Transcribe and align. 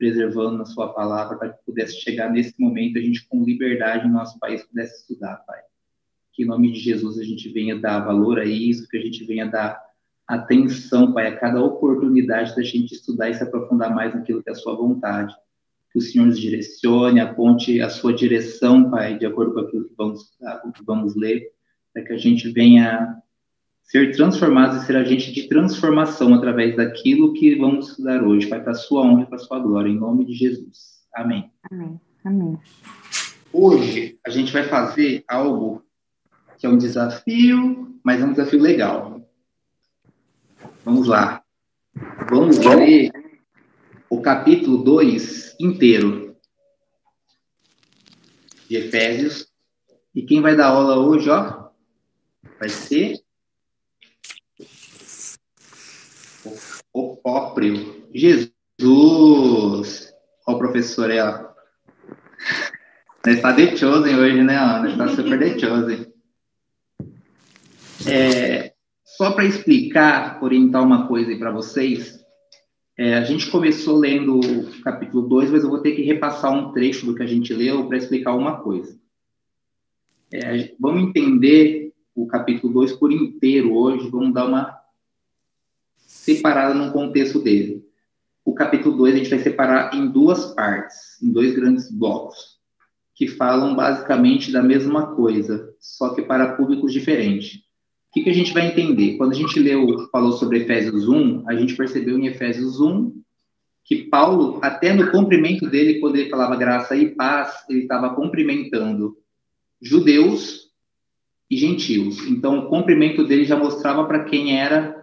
preservando 0.00 0.56
na 0.56 0.64
sua 0.64 0.94
palavra, 0.94 1.36
para 1.36 1.50
que 1.50 1.62
pudesse 1.66 2.00
chegar 2.00 2.32
nesse 2.32 2.54
momento, 2.58 2.98
a 2.98 3.02
gente 3.02 3.28
com 3.28 3.44
liberdade 3.44 4.08
no 4.08 4.14
nosso 4.14 4.38
país 4.38 4.64
pudesse 4.64 5.02
estudar, 5.02 5.36
Pai. 5.46 5.60
Que 6.32 6.42
em 6.42 6.46
nome 6.46 6.72
de 6.72 6.80
Jesus 6.80 7.18
a 7.18 7.22
gente 7.22 7.50
venha 7.50 7.78
dar 7.78 8.00
valor 8.00 8.38
a 8.38 8.44
isso, 8.46 8.88
que 8.88 8.96
a 8.96 9.00
gente 9.00 9.22
venha 9.26 9.44
dar 9.44 9.78
atenção, 10.26 11.12
Pai, 11.12 11.26
a 11.26 11.36
cada 11.36 11.62
oportunidade 11.62 12.56
da 12.56 12.62
gente 12.62 12.94
estudar 12.94 13.28
e 13.28 13.34
se 13.34 13.42
aprofundar 13.42 13.94
mais 13.94 14.14
naquilo 14.14 14.42
que 14.42 14.48
é 14.48 14.52
a 14.52 14.56
sua 14.56 14.74
vontade. 14.74 15.34
Que 15.92 15.98
o 15.98 16.02
Senhor 16.02 16.24
nos 16.24 16.40
direcione, 16.40 17.20
aponte 17.20 17.82
a 17.82 17.90
sua 17.90 18.14
direção, 18.14 18.90
Pai, 18.90 19.18
de 19.18 19.26
acordo 19.26 19.52
com 19.52 19.60
aquilo 19.60 19.84
que 19.84 19.94
vamos, 19.94 20.30
que 20.74 20.82
vamos 20.82 21.14
ler, 21.14 21.46
para 21.92 22.04
que 22.04 22.14
a 22.14 22.16
gente 22.16 22.50
venha 22.50 23.20
ser 23.82 24.14
transformados 24.14 24.82
e 24.82 24.86
ser 24.86 24.96
agente 24.96 25.32
de 25.32 25.48
transformação 25.48 26.34
através 26.34 26.76
daquilo 26.76 27.32
que 27.32 27.56
vamos 27.56 27.90
estudar 27.90 28.22
hoje, 28.22 28.46
Pai, 28.48 28.62
para 28.62 28.72
a 28.72 28.76
sua 28.76 29.02
honra 29.02 29.22
e 29.22 29.26
para 29.26 29.36
a 29.36 29.40
sua 29.40 29.58
glória, 29.58 29.90
em 29.90 29.98
nome 29.98 30.24
de 30.24 30.34
Jesus. 30.34 31.00
Amém. 31.14 31.50
Amém. 31.70 32.00
Amém. 32.24 32.58
Hoje 33.52 34.18
a 34.24 34.30
gente 34.30 34.52
vai 34.52 34.64
fazer 34.64 35.24
algo 35.26 35.84
que 36.58 36.66
é 36.66 36.68
um 36.68 36.78
desafio, 36.78 37.98
mas 38.04 38.20
é 38.20 38.24
um 38.24 38.32
desafio 38.32 38.60
legal. 38.60 39.20
Vamos 40.84 41.08
lá. 41.08 41.42
Vamos 42.30 42.58
ler 42.58 43.10
o 44.08 44.20
capítulo 44.20 44.78
2 44.84 45.56
inteiro 45.58 46.36
de 48.68 48.76
Efésios. 48.76 49.48
E 50.14 50.22
quem 50.22 50.40
vai 50.40 50.56
dar 50.56 50.68
aula 50.68 50.96
hoje, 50.98 51.28
ó, 51.28 51.70
vai 52.58 52.68
ser 52.68 53.20
o 56.92 57.19
próprio 57.30 58.04
Jesus. 58.12 60.12
Ó, 60.46 60.58
professor 60.58 61.10
aí, 61.10 61.20
ó. 61.20 61.50
Está 63.26 63.52
de 63.52 63.76
chosen 63.76 64.16
hoje, 64.16 64.42
né, 64.42 64.56
Ana? 64.56 64.90
Está 64.90 65.08
super 65.08 65.38
de 65.38 65.60
chosen. 65.60 66.06
É, 68.08 68.72
só 69.04 69.32
para 69.32 69.44
explicar, 69.44 70.42
orientar 70.42 70.82
uma 70.82 71.06
coisa 71.06 71.30
aí 71.30 71.38
para 71.38 71.52
vocês, 71.52 72.18
é, 72.96 73.14
a 73.14 73.22
gente 73.22 73.50
começou 73.50 73.98
lendo 73.98 74.40
o 74.40 74.82
capítulo 74.82 75.28
2, 75.28 75.50
mas 75.50 75.62
eu 75.62 75.70
vou 75.70 75.80
ter 75.80 75.92
que 75.92 76.02
repassar 76.02 76.52
um 76.52 76.72
trecho 76.72 77.06
do 77.06 77.14
que 77.14 77.22
a 77.22 77.26
gente 77.26 77.52
leu 77.52 77.86
para 77.86 77.98
explicar 77.98 78.34
uma 78.34 78.60
coisa. 78.60 78.98
É, 80.32 80.74
vamos 80.80 81.02
entender 81.02 81.92
o 82.14 82.26
capítulo 82.26 82.72
2 82.72 82.94
por 82.94 83.12
inteiro 83.12 83.74
hoje, 83.74 84.08
vamos 84.08 84.32
dar 84.32 84.46
uma 84.46 84.79
separada 86.20 86.74
no 86.74 86.92
contexto 86.92 87.40
dele. 87.40 87.82
O 88.44 88.52
capítulo 88.52 88.96
2 88.96 89.14
a 89.14 89.18
gente 89.18 89.30
vai 89.30 89.38
separar 89.38 89.94
em 89.94 90.06
duas 90.08 90.54
partes, 90.54 91.20
em 91.22 91.32
dois 91.32 91.54
grandes 91.54 91.90
blocos, 91.90 92.58
que 93.14 93.26
falam 93.26 93.74
basicamente 93.74 94.52
da 94.52 94.62
mesma 94.62 95.14
coisa, 95.14 95.74
só 95.78 96.14
que 96.14 96.22
para 96.22 96.56
públicos 96.56 96.92
diferentes. 96.92 97.56
O 97.56 98.12
que, 98.12 98.22
que 98.22 98.30
a 98.30 98.34
gente 98.34 98.52
vai 98.52 98.66
entender? 98.66 99.16
Quando 99.16 99.32
a 99.32 99.36
gente 99.36 99.58
leu, 99.58 100.08
falou 100.10 100.32
sobre 100.32 100.58
Efésios 100.58 101.08
1, 101.08 101.48
a 101.48 101.54
gente 101.54 101.76
percebeu 101.76 102.18
em 102.18 102.26
Efésios 102.26 102.80
1 102.80 103.18
que 103.84 104.04
Paulo, 104.04 104.58
até 104.62 104.92
no 104.92 105.10
cumprimento 105.10 105.68
dele, 105.68 106.00
quando 106.00 106.16
ele 106.16 106.28
falava 106.28 106.54
graça 106.54 106.94
e 106.94 107.14
paz, 107.14 107.64
ele 107.68 107.80
estava 107.80 108.14
cumprimentando 108.14 109.16
judeus 109.80 110.70
e 111.50 111.56
gentios. 111.56 112.26
Então, 112.26 112.58
o 112.58 112.68
cumprimento 112.68 113.24
dele 113.24 113.44
já 113.44 113.56
mostrava 113.56 114.04
para 114.04 114.24
quem 114.24 114.60
era 114.60 114.99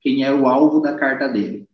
quem 0.00 0.24
era 0.24 0.36
o 0.36 0.46
alvo 0.46 0.80
da 0.80 0.96
carta 0.96 1.28
dele. 1.28 1.68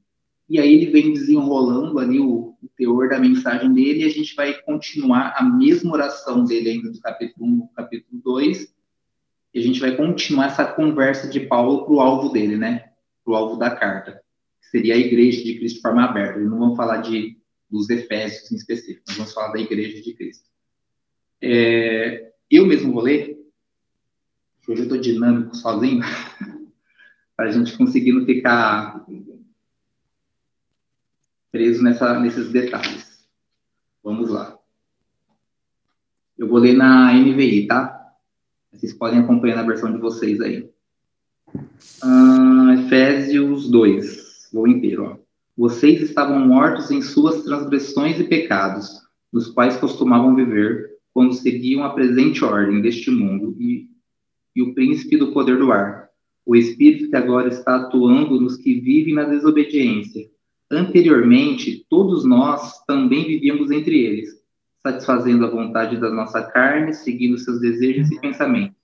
E 0.49 0.61
aí 0.61 0.75
ele 0.75 0.91
vem 0.91 1.13
desenrolando 1.13 1.99
ali 1.99 2.21
o, 2.21 2.57
o, 2.63 2.69
teor 2.77 3.09
da 3.09 3.19
mensagem 3.19 3.73
dele 3.73 4.03
e 4.03 4.05
a 4.05 4.11
gente 4.11 4.35
vai 4.35 4.55
continuar 4.63 5.35
a 5.37 5.43
mesma 5.43 5.93
oração 5.93 6.45
dele 6.45 6.71
ainda 6.71 6.91
do 6.91 7.01
capítulo 7.01 7.47
1 7.47 7.51
no 7.51 7.69
capítulo 7.69 8.21
2. 8.23 8.75
E 9.55 9.59
a 9.59 9.63
gente 9.63 9.81
vai 9.81 9.97
continuar 9.97 10.47
essa 10.47 10.65
conversa 10.65 11.29
de 11.29 11.41
Paulo 11.41 11.85
para 11.85 11.95
o 11.95 12.01
alvo 12.01 12.29
dele, 12.29 12.57
né? 12.57 12.91
Para 13.25 13.33
o 13.33 13.37
alvo 13.37 13.57
da 13.57 13.75
carta. 13.75 14.23
Que 14.61 14.69
seria 14.69 14.95
a 14.95 14.99
igreja 14.99 15.43
de 15.43 15.59
Cristo 15.59 15.77
de 15.77 15.83
forma 15.83 16.05
aberta. 16.05 16.39
Não 16.39 16.59
vamos 16.59 16.77
falar 16.77 16.99
de, 16.99 17.37
dos 17.69 17.91
Efésios 17.91 18.53
em 18.53 18.57
específico, 18.57 19.03
nós 19.09 19.17
vamos 19.17 19.33
falar 19.33 19.53
da 19.53 19.61
igreja 19.61 20.01
de 20.01 20.15
Cristo. 20.15 20.45
É, 21.43 22.31
eu 22.51 22.67
mesmo 22.67 22.93
vou 22.93 23.03
ler. 23.03 23.37
Hoje 24.69 24.81
eu 24.81 24.85
estou 24.85 24.99
dinâmico 24.99 25.57
sozinho. 25.57 26.03
para 27.37 27.47
a 27.47 27.53
gente 27.53 27.77
conseguir 27.77 28.13
não 28.13 28.25
ficar 28.25 29.05
preso 31.53 31.83
nessa, 31.83 32.19
nesses 32.19 32.51
detalhes. 32.51 33.27
Vamos 34.03 34.31
lá. 34.31 34.59
Eu 36.39 36.49
vou 36.49 36.59
ler 36.59 36.75
na 36.75 37.13
NVI, 37.13 37.67
tá? 37.67 38.15
Vocês 38.73 38.93
podem 38.93 39.19
acompanhar 39.19 39.57
na 39.57 39.63
versão 39.63 39.93
de 39.93 39.99
vocês 39.99 40.41
aí. 40.41 40.71
Uh, 42.03 42.73
Efésios 42.79 43.71
2, 43.71 44.51
vou 44.53 44.67
inteiro. 44.67 45.05
Ó. 45.05 45.17
Vocês 45.57 46.01
estavam 46.03 46.39
mortos 46.39 46.91
em 46.91 47.01
suas 47.01 47.43
transgressões 47.43 48.19
e 48.21 48.25
pecados, 48.25 49.03
nos 49.33 49.49
quais 49.49 49.77
costumavam 49.77 50.35
viver, 50.35 50.99
quando 51.13 51.33
seguiam 51.33 51.85
a 51.85 51.95
presente 51.95 52.45
ordem 52.45 52.83
deste 52.83 53.11
mundo 53.11 53.57
e, 53.59 53.89
e 54.55 54.63
o 54.63 54.75
príncipe 54.75 55.17
do 55.17 55.33
poder 55.33 55.59
do 55.59 55.73
ar 55.73 56.06
o 56.47 56.55
Espírito 56.55 57.11
que 57.11 57.17
agora 57.17 57.49
está 57.49 57.75
atuando 57.75 58.41
nos 58.41 58.57
que 58.57 58.81
vivem 58.81 59.15
na 59.15 59.25
desobediência. 59.25 60.31
Anteriormente, 60.71 61.85
todos 61.91 62.25
nós 62.25 62.85
também 62.87 63.25
vivíamos 63.25 63.73
entre 63.73 63.99
eles, 63.99 64.41
satisfazendo 64.81 65.45
a 65.45 65.51
vontade 65.51 66.01
da 66.01 66.09
nossa 66.09 66.43
carne, 66.43 66.95
seguindo 66.95 67.37
seus 67.37 67.61
desejos 67.61 68.13
e 68.13 68.21
pensamentos. 68.21 68.77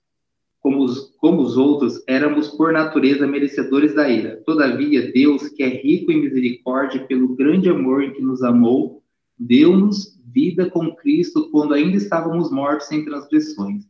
Como 0.59 0.83
os, 0.83 1.13
como 1.17 1.41
os 1.41 1.57
outros, 1.57 2.03
éramos 2.07 2.49
por 2.49 2.73
natureza 2.73 3.25
merecedores 3.25 3.95
da 3.95 4.09
ira. 4.09 4.41
Todavia, 4.45 5.11
Deus, 5.11 5.47
que 5.49 5.63
é 5.63 5.67
rico 5.67 6.11
em 6.11 6.21
misericórdia, 6.21 7.05
pelo 7.05 7.35
grande 7.35 7.69
amor 7.69 8.03
em 8.03 8.13
que 8.13 8.21
nos 8.21 8.43
amou, 8.43 9.01
deu-nos 9.37 10.17
vida 10.25 10.69
com 10.69 10.93
Cristo 10.95 11.49
quando 11.49 11.73
ainda 11.73 11.97
estávamos 11.97 12.51
mortos 12.51 12.91
em 12.91 13.05
transgressões. 13.05 13.85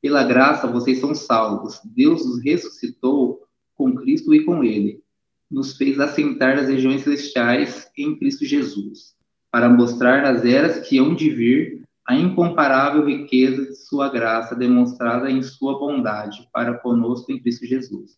Pela 0.00 0.22
graça 0.22 0.66
vocês 0.66 0.98
são 0.98 1.14
salvos. 1.14 1.80
Deus 1.84 2.24
os 2.24 2.42
ressuscitou 2.42 3.42
com 3.74 3.94
Cristo 3.94 4.34
e 4.34 4.44
com 4.44 4.62
Ele. 4.62 5.02
Nos 5.50 5.76
fez 5.76 5.98
assentar 5.98 6.56
nas 6.56 6.68
regiões 6.68 7.02
celestiais 7.02 7.90
em 7.96 8.16
Cristo 8.16 8.44
Jesus, 8.44 9.14
para 9.50 9.68
mostrar 9.68 10.22
nas 10.22 10.44
eras 10.44 10.86
que 10.86 10.98
hão 10.98 11.14
de 11.14 11.30
vir 11.30 11.82
a 12.06 12.14
incomparável 12.14 13.04
riqueza 13.04 13.66
de 13.66 13.74
Sua 13.74 14.08
graça 14.08 14.54
demonstrada 14.54 15.30
em 15.30 15.42
Sua 15.42 15.78
bondade 15.78 16.48
para 16.52 16.78
conosco 16.78 17.32
em 17.32 17.40
Cristo 17.40 17.66
Jesus. 17.66 18.16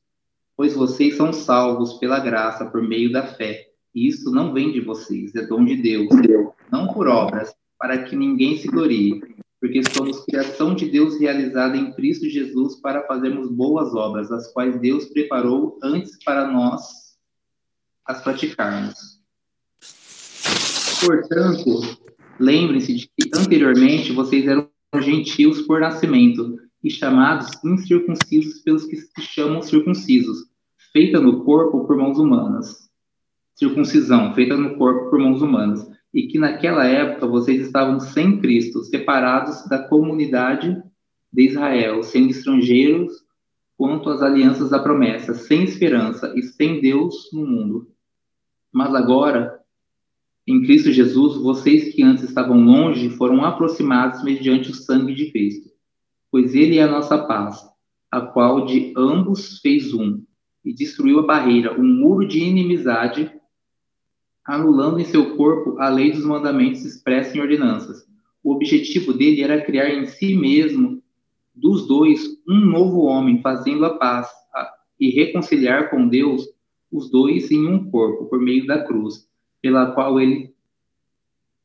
Pois 0.56 0.74
vocês 0.74 1.16
são 1.16 1.32
salvos 1.32 1.94
pela 1.94 2.20
graça 2.20 2.66
por 2.66 2.82
meio 2.82 3.10
da 3.10 3.22
fé. 3.22 3.68
E 3.94 4.06
isso 4.06 4.30
não 4.30 4.52
vem 4.52 4.70
de 4.70 4.80
vocês, 4.80 5.34
é 5.34 5.46
dom 5.46 5.64
de 5.64 5.76
Deus, 5.76 6.08
não 6.70 6.86
por 6.92 7.08
obras, 7.08 7.52
para 7.78 8.04
que 8.04 8.14
ninguém 8.14 8.56
se 8.56 8.68
glorie 8.68 9.20
porque 9.60 9.82
somos 9.94 10.24
criação 10.24 10.74
de 10.74 10.86
Deus 10.86 11.20
realizada 11.20 11.76
em 11.76 11.92
Cristo 11.92 12.28
Jesus 12.28 12.80
para 12.80 13.06
fazermos 13.06 13.50
boas 13.50 13.94
obras, 13.94 14.32
as 14.32 14.50
quais 14.52 14.80
Deus 14.80 15.04
preparou 15.06 15.78
antes 15.82 16.18
para 16.24 16.50
nós 16.50 16.82
as 18.06 18.22
praticarmos. 18.22 19.20
Portanto, 21.04 21.98
lembrem-se 22.38 22.94
de 22.94 23.06
que 23.08 23.30
anteriormente 23.34 24.12
vocês 24.12 24.46
eram 24.46 24.68
gentios 25.00 25.62
por 25.62 25.80
nascimento 25.80 26.58
e 26.82 26.90
chamados 26.90 27.50
incircuncisos 27.62 28.62
pelos 28.62 28.86
que 28.86 28.96
se 28.96 29.20
chamam 29.20 29.60
circuncisos, 29.60 30.46
feita 30.92 31.20
no 31.20 31.44
corpo 31.44 31.86
por 31.86 31.96
mãos 31.96 32.18
humanas. 32.18 32.88
Circuncisão, 33.54 34.34
feita 34.34 34.56
no 34.56 34.78
corpo 34.78 35.10
por 35.10 35.18
mãos 35.18 35.42
humanas 35.42 35.86
e 36.12 36.26
que 36.26 36.38
naquela 36.38 36.84
época 36.86 37.26
vocês 37.26 37.60
estavam 37.60 38.00
sem 38.00 38.40
Cristo, 38.40 38.82
separados 38.82 39.68
da 39.68 39.78
comunidade 39.78 40.82
de 41.32 41.46
Israel, 41.46 42.02
sendo 42.02 42.30
estrangeiros 42.30 43.12
quanto 43.76 44.10
às 44.10 44.20
alianças 44.20 44.70
da 44.70 44.78
promessa, 44.78 45.32
sem 45.34 45.62
esperança 45.62 46.32
e 46.36 46.42
sem 46.42 46.80
Deus 46.80 47.30
no 47.32 47.46
mundo. 47.46 47.88
Mas 48.72 48.94
agora, 48.94 49.58
em 50.46 50.62
Cristo 50.62 50.92
Jesus, 50.92 51.36
vocês 51.36 51.94
que 51.94 52.02
antes 52.02 52.24
estavam 52.24 52.60
longe 52.62 53.08
foram 53.10 53.44
aproximados 53.44 54.22
mediante 54.22 54.70
o 54.70 54.74
sangue 54.74 55.14
de 55.14 55.30
Cristo, 55.30 55.70
pois 56.30 56.54
Ele 56.54 56.78
é 56.78 56.82
a 56.82 56.90
nossa 56.90 57.18
paz, 57.18 57.64
a 58.10 58.20
qual 58.20 58.66
de 58.66 58.92
ambos 58.96 59.60
fez 59.60 59.94
um, 59.94 60.22
e 60.64 60.74
destruiu 60.74 61.20
a 61.20 61.26
barreira, 61.26 61.80
um 61.80 61.84
muro 61.84 62.26
de 62.26 62.40
inimizade 62.40 63.32
anulando 64.46 64.98
em 64.98 65.04
seu 65.04 65.36
corpo 65.36 65.78
a 65.78 65.88
lei 65.88 66.12
dos 66.12 66.24
mandamentos 66.24 66.84
expressa 66.84 67.36
em 67.36 67.40
ordenanças. 67.40 68.06
O 68.42 68.52
objetivo 68.52 69.12
dele 69.12 69.42
era 69.42 69.60
criar 69.60 69.90
em 69.90 70.06
si 70.06 70.34
mesmo, 70.34 71.02
dos 71.54 71.86
dois, 71.86 72.24
um 72.48 72.58
novo 72.58 73.02
homem, 73.02 73.42
fazendo 73.42 73.84
a 73.84 73.98
paz 73.98 74.28
a, 74.54 74.72
e 74.98 75.10
reconciliar 75.10 75.90
com 75.90 76.08
Deus 76.08 76.48
os 76.90 77.10
dois 77.10 77.50
em 77.50 77.66
um 77.66 77.90
corpo, 77.90 78.26
por 78.26 78.40
meio 78.40 78.66
da 78.66 78.82
cruz, 78.82 79.28
pela 79.60 79.92
qual 79.92 80.18
ele 80.18 80.54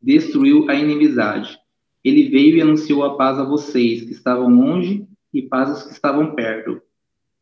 destruiu 0.02 0.70
a 0.70 0.76
inimizade. 0.76 1.58
Ele 2.04 2.30
veio 2.30 2.58
e 2.58 2.62
anunciou 2.62 3.04
a 3.04 3.16
paz 3.16 3.40
a 3.40 3.44
vocês 3.44 4.04
que 4.04 4.12
estavam 4.12 4.50
longe 4.50 5.08
e 5.34 5.42
paz 5.42 5.70
aos 5.70 5.84
que 5.84 5.94
estavam 5.94 6.36
perto. 6.36 6.80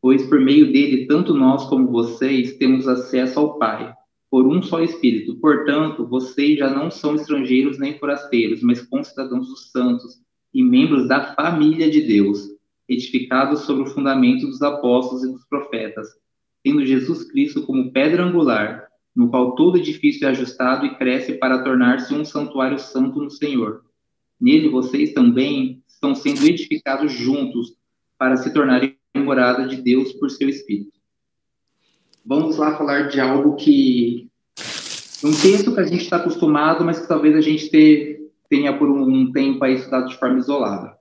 Pois 0.00 0.24
por 0.26 0.40
meio 0.40 0.72
dele, 0.72 1.06
tanto 1.06 1.34
nós 1.34 1.64
como 1.66 1.90
vocês 1.90 2.56
temos 2.56 2.88
acesso 2.88 3.38
ao 3.38 3.58
Pai, 3.58 3.94
por 4.34 4.48
um 4.48 4.60
só 4.60 4.82
Espírito. 4.82 5.36
Portanto, 5.36 6.04
vocês 6.08 6.58
já 6.58 6.68
não 6.68 6.90
são 6.90 7.14
estrangeiros 7.14 7.78
nem 7.78 7.96
forasteiros, 8.00 8.64
mas 8.64 8.82
concidadãos 8.82 9.46
dos 9.46 9.70
santos 9.70 10.20
e 10.52 10.60
membros 10.60 11.06
da 11.06 11.36
família 11.36 11.88
de 11.88 12.00
Deus, 12.00 12.48
edificados 12.88 13.60
sobre 13.60 13.84
o 13.84 13.86
fundamento 13.86 14.44
dos 14.44 14.60
apóstolos 14.60 15.22
e 15.22 15.30
dos 15.30 15.44
profetas, 15.44 16.08
tendo 16.64 16.84
Jesus 16.84 17.30
Cristo 17.30 17.62
como 17.62 17.92
pedra 17.92 18.24
angular, 18.24 18.88
no 19.14 19.30
qual 19.30 19.54
todo 19.54 19.78
edifício 19.78 20.26
é 20.26 20.30
ajustado 20.30 20.84
e 20.84 20.96
cresce 20.96 21.34
para 21.34 21.62
tornar-se 21.62 22.12
um 22.12 22.24
santuário 22.24 22.80
santo 22.80 23.20
no 23.20 23.30
Senhor. 23.30 23.84
Nele 24.40 24.68
vocês 24.68 25.12
também 25.12 25.80
estão 25.86 26.12
sendo 26.12 26.44
edificados 26.44 27.12
juntos 27.12 27.76
para 28.18 28.36
se 28.36 28.52
tornarem 28.52 28.96
morada 29.14 29.64
de 29.68 29.76
Deus 29.80 30.12
por 30.14 30.28
seu 30.28 30.48
Espírito. 30.48 31.03
Vamos 32.24 32.56
lá 32.56 32.76
falar 32.76 33.08
de 33.08 33.20
algo 33.20 33.54
que 33.56 34.30
um 35.22 35.32
texto 35.32 35.74
que 35.74 35.80
a 35.80 35.84
gente 35.84 36.02
está 36.02 36.16
acostumado, 36.16 36.84
mas 36.84 37.00
que 37.00 37.08
talvez 37.08 37.34
a 37.36 37.40
gente 37.40 37.68
tenha 38.48 38.76
por 38.76 38.88
um 38.90 39.32
tempo 39.32 39.64
aí 39.64 39.74
estudado 39.74 40.08
de 40.08 40.16
forma 40.16 40.38
isolada. 40.38 40.96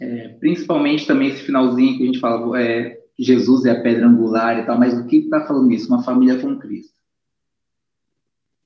É, 0.00 0.28
principalmente 0.40 1.06
também 1.06 1.28
esse 1.28 1.42
finalzinho 1.42 1.96
que 1.96 2.02
a 2.02 2.06
gente 2.06 2.20
fala, 2.20 2.60
é, 2.60 3.00
Jesus 3.18 3.64
é 3.64 3.70
a 3.70 3.80
pedra 3.80 4.06
angular 4.06 4.58
e 4.58 4.66
tal, 4.66 4.78
mas 4.78 4.98
o 4.98 5.06
que 5.06 5.16
está 5.18 5.46
falando 5.46 5.72
isso? 5.72 5.88
Uma 5.88 6.02
família 6.02 6.38
com 6.38 6.58
Cristo. 6.58 6.94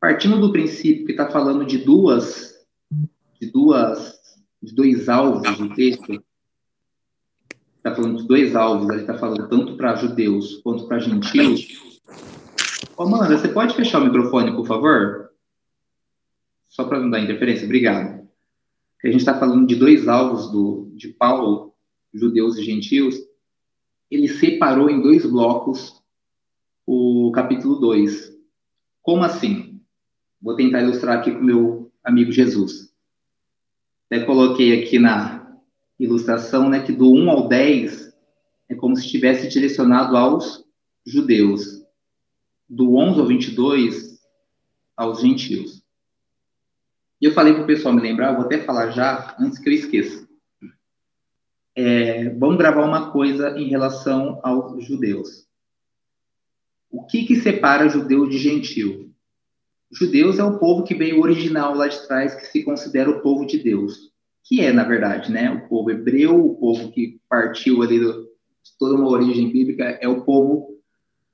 Partindo 0.00 0.40
do 0.40 0.52
princípio 0.52 1.04
que 1.04 1.12
está 1.12 1.30
falando 1.30 1.64
de 1.64 1.78
duas, 1.78 2.54
de 3.40 3.50
duas, 3.50 4.18
de 4.62 4.74
dois 4.74 5.08
alvos 5.08 5.58
do 5.58 5.74
texto, 5.74 6.22
está 7.80 7.94
falando 7.94 8.18
de 8.18 8.28
dois 8.28 8.54
alvos, 8.54 8.90
ele 8.90 9.00
está 9.00 9.16
falando 9.16 9.48
tanto 9.48 9.74
para 9.76 9.96
judeus 9.96 10.60
quanto 10.62 10.86
para 10.86 10.98
gentios. 10.98 12.02
Ô, 12.96 13.04
Amanda, 13.04 13.36
você 13.36 13.48
pode 13.48 13.74
fechar 13.74 14.00
o 14.00 14.04
microfone, 14.04 14.54
por 14.54 14.66
favor? 14.66 15.30
Só 16.68 16.84
para 16.84 17.00
não 17.00 17.10
dar 17.10 17.20
interferência, 17.20 17.64
obrigado. 17.64 18.28
A 19.02 19.06
gente 19.06 19.20
está 19.20 19.38
falando 19.38 19.66
de 19.66 19.74
dois 19.74 20.06
alvos 20.06 20.52
do, 20.52 20.92
de 20.94 21.08
Paulo, 21.08 21.74
judeus 22.12 22.58
e 22.58 22.62
gentios, 22.62 23.16
ele 24.10 24.28
separou 24.28 24.90
em 24.90 25.00
dois 25.00 25.24
blocos 25.24 26.02
o 26.84 27.32
capítulo 27.34 27.76
2. 27.76 28.36
Como 29.00 29.24
assim? 29.24 29.80
Vou 30.40 30.54
tentar 30.54 30.82
ilustrar 30.82 31.18
aqui 31.18 31.30
com 31.30 31.38
o 31.38 31.44
meu 31.44 31.92
amigo 32.04 32.30
Jesus. 32.30 32.92
Até 34.06 34.24
coloquei 34.24 34.82
aqui 34.82 34.98
na 34.98 35.39
ilustração 36.02 36.68
né, 36.68 36.80
que 36.80 36.92
do 36.92 37.12
1 37.12 37.30
ao 37.30 37.48
10 37.48 38.12
é 38.68 38.74
como 38.74 38.96
se 38.96 39.04
estivesse 39.04 39.48
direcionado 39.48 40.16
aos 40.16 40.64
judeus. 41.06 41.84
Do 42.68 42.96
11 42.96 43.20
ao 43.20 43.26
22 43.26 44.20
aos 44.96 45.20
gentios. 45.20 45.82
E 47.20 47.26
eu 47.26 47.32
falei 47.32 47.52
para 47.52 47.64
o 47.64 47.66
pessoal 47.66 47.94
me 47.94 48.00
lembrar, 48.00 48.32
vou 48.34 48.44
até 48.44 48.58
falar 48.58 48.90
já, 48.90 49.36
antes 49.38 49.58
que 49.58 49.68
eu 49.68 49.74
esqueça 49.74 50.30
é, 51.74 52.28
vamos 52.30 52.58
gravar 52.58 52.84
uma 52.84 53.10
coisa 53.10 53.58
em 53.58 53.68
relação 53.68 54.40
aos 54.42 54.84
judeus. 54.84 55.46
O 56.90 57.06
que, 57.06 57.24
que 57.24 57.36
separa 57.36 57.88
judeu 57.88 58.28
de 58.28 58.38
gentil? 58.38 59.14
Judeus 59.90 60.38
é 60.38 60.44
o 60.44 60.58
povo 60.58 60.84
que 60.84 60.94
veio 60.94 61.20
original 61.20 61.74
lá 61.74 61.88
de 61.88 62.06
trás, 62.06 62.34
que 62.34 62.46
se 62.46 62.62
considera 62.64 63.10
o 63.10 63.20
povo 63.22 63.46
de 63.46 63.58
Deus. 63.58 64.12
Que 64.44 64.60
é, 64.60 64.72
na 64.72 64.84
verdade, 64.84 65.30
né? 65.30 65.50
O 65.50 65.68
povo 65.68 65.90
hebreu, 65.90 66.44
o 66.44 66.56
povo 66.56 66.90
que 66.90 67.20
partiu 67.28 67.82
ali 67.82 68.00
de 68.00 68.76
toda 68.78 68.96
uma 68.96 69.08
origem 69.08 69.50
bíblica, 69.50 69.84
é 70.00 70.08
o 70.08 70.22
povo 70.22 70.78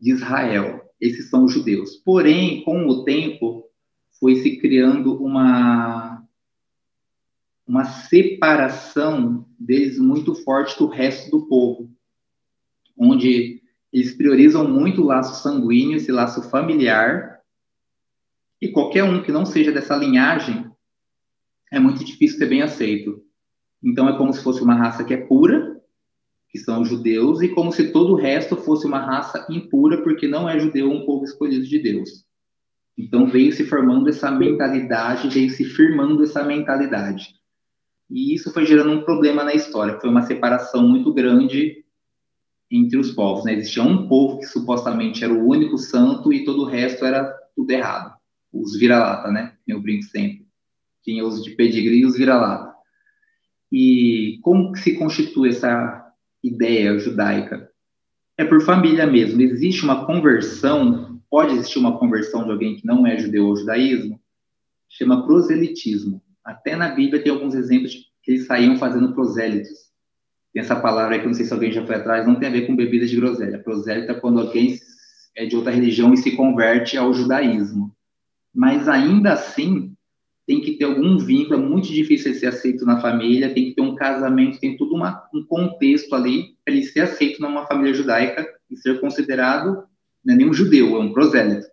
de 0.01 0.11
Israel. 0.13 0.83
Esses 1.01 1.31
são 1.31 1.45
os 1.45 1.53
judeus. 1.53 1.97
Porém, 1.97 2.63
com 2.63 2.87
o 2.87 3.05
tempo, 3.05 3.65
foi 4.19 4.37
se 4.37 4.59
criando 4.59 5.23
uma 5.23 6.17
uma 7.67 7.85
separação 7.85 9.45
deles 9.59 9.99
muito 9.99 10.37
forte 10.37 10.79
do 10.79 10.87
resto 10.87 11.31
do 11.33 11.49
povo, 11.49 11.91
onde 12.97 13.61
eles 13.93 14.15
priorizam 14.15 14.69
muito 14.69 15.03
o 15.03 15.07
laço 15.07 15.43
sanguíneo, 15.43 15.97
esse 15.97 16.13
laço 16.13 16.49
familiar, 16.49 17.41
e 18.63 18.69
qualquer 18.69 19.03
um 19.03 19.21
que 19.21 19.33
não 19.33 19.45
seja 19.45 19.73
dessa 19.73 19.97
linhagem 19.97 20.71
é 21.77 21.81
muito 21.81 22.05
difícil 22.05 22.39
ser 22.39 22.47
bem 22.47 22.63
aceito. 22.63 23.23
Então 23.83 24.09
é 24.09 24.17
como 24.17 24.33
se 24.33 24.43
fosse 24.43 24.63
uma 24.63 24.75
raça 24.75 25.05
que 25.05 25.15
é 25.15 25.17
pura, 25.17 25.81
que 26.49 26.59
são 26.59 26.83
os 26.83 26.89
judeus, 26.89 27.43
e 27.43 27.49
como 27.49 27.71
se 27.71 27.93
todo 27.93 28.15
o 28.15 28.17
resto 28.17 28.57
fosse 28.57 28.87
uma 28.87 28.99
raça 28.99 29.47
impura, 29.51 30.03
porque 30.03 30.27
não 30.27 30.49
é 30.49 30.59
judeu 30.59 30.91
um 30.91 31.05
povo 31.05 31.25
escolhido 31.25 31.67
de 31.67 31.79
Deus. 31.79 32.25
Então 32.97 33.27
veio 33.27 33.53
se 33.53 33.65
formando 33.65 34.09
essa 34.09 34.31
mentalidade, 34.31 35.29
veio 35.29 35.51
se 35.51 35.65
firmando 35.65 36.23
essa 36.23 36.43
mentalidade. 36.43 37.35
E 38.09 38.35
isso 38.35 38.53
foi 38.53 38.65
gerando 38.65 38.93
um 38.93 39.03
problema 39.03 39.45
na 39.45 39.53
história, 39.53 40.01
foi 40.01 40.09
uma 40.09 40.23
separação 40.23 40.89
muito 40.89 41.13
grande 41.13 41.85
entre 42.71 42.99
os 42.99 43.11
povos. 43.11 43.45
Né? 43.45 43.55
Existia 43.55 43.83
um 43.83 44.09
povo 44.09 44.39
que 44.39 44.47
supostamente 44.47 45.23
era 45.23 45.33
o 45.33 45.47
único 45.47 45.77
santo 45.77 46.33
e 46.33 46.45
todo 46.45 46.63
o 46.63 46.67
resto 46.67 47.05
era 47.05 47.25
tudo 47.55 47.71
errado. 47.71 48.17
Os 48.53 48.79
vira-lata, 48.79 49.31
né? 49.31 49.55
Eu 49.67 49.83
brinco 49.83 50.05
sempre. 50.05 50.46
Tinha 51.07 51.25
os 51.25 51.43
de 51.45 51.53
pedigree 51.53 52.01
e 52.01 52.05
os 52.05 52.19
vira-lata. 52.19 52.75
E 53.71 54.41
como 54.43 54.73
que 54.73 54.81
se 54.81 54.97
constitui 54.97 55.51
essa 55.51 56.05
ideia 56.43 56.99
judaica? 56.99 57.71
É 58.37 58.45
por 58.45 58.61
família 58.61 59.07
mesmo. 59.07 59.41
Existe 59.41 59.85
uma 59.85 60.05
conversão, 60.05 61.21
pode 61.31 61.53
existir 61.55 61.79
uma 61.79 61.97
conversão 61.97 62.45
de 62.45 62.51
alguém 62.51 62.75
que 62.75 62.85
não 62.85 63.07
é 63.07 63.17
judeu 63.17 63.47
ao 63.47 63.57
judaísmo, 63.57 64.21
chama 64.89 65.25
proselitismo. 65.25 66.21
Até 66.45 66.75
na 66.75 66.89
Bíblia 66.89 67.23
tem 67.23 67.31
alguns 67.31 67.55
exemplos 67.55 67.95
que 68.21 68.33
eles 68.33 68.47
saíam 68.47 68.77
fazendo 68.77 69.15
prosélitos. 69.15 69.87
Tem 70.53 70.63
essa 70.63 70.75
palavra 70.75 71.21
que 71.21 71.27
não 71.27 71.35
sei 71.35 71.45
se 71.45 71.53
alguém 71.53 71.71
já 71.71 71.87
foi 71.87 71.95
atrás, 71.95 72.27
não 72.27 72.35
tem 72.35 72.49
a 72.49 72.53
ver 72.53 72.67
com 72.67 72.75
bebidas 72.75 73.11
de 73.11 73.17
groselha. 73.17 73.63
Prosélita 73.63 74.11
é 74.11 74.21
quando 74.21 74.41
alguém 74.41 74.77
é 75.37 75.47
de 75.47 75.55
outra 75.55 75.71
religião 75.71 76.13
e 76.13 76.17
se 76.17 76.35
converte 76.35 76.97
ao 76.97 77.15
judaísmo. 77.15 77.95
Mas 78.53 78.89
ainda 78.89 79.35
assim, 79.35 79.96
tem 80.47 80.61
que 80.61 80.73
ter 80.73 80.85
algum 80.85 81.19
vínculo, 81.19 81.61
é 81.61 81.63
muito 81.63 81.89
difícil 81.89 82.31
ele 82.31 82.39
ser 82.39 82.47
aceito 82.47 82.85
na 82.85 83.01
família, 83.01 83.53
tem 83.53 83.65
que 83.65 83.75
ter 83.75 83.83
um 83.83 83.97
casamento, 83.97 84.61
tem 84.61 84.77
todo 84.77 84.95
uma, 84.95 85.29
um 85.35 85.45
contexto 85.45 86.15
ali 86.15 86.55
para 86.65 86.73
ele 86.73 86.85
ser 86.85 87.01
aceito 87.01 87.43
numa 87.43 87.67
família 87.67 87.93
judaica 87.93 88.47
e 88.71 88.77
ser 88.77 89.01
considerado 89.01 89.85
não 90.25 90.35
é 90.35 90.37
nem 90.37 90.49
um 90.49 90.53
judeu, 90.53 90.97
é 90.97 90.99
um 90.99 91.13
prosélito. 91.13 91.67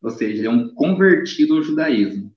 Ou 0.00 0.10
seja, 0.10 0.38
ele 0.38 0.46
é 0.46 0.50
um 0.50 0.68
convertido 0.68 1.56
ao 1.56 1.62
judaísmo. 1.62 2.32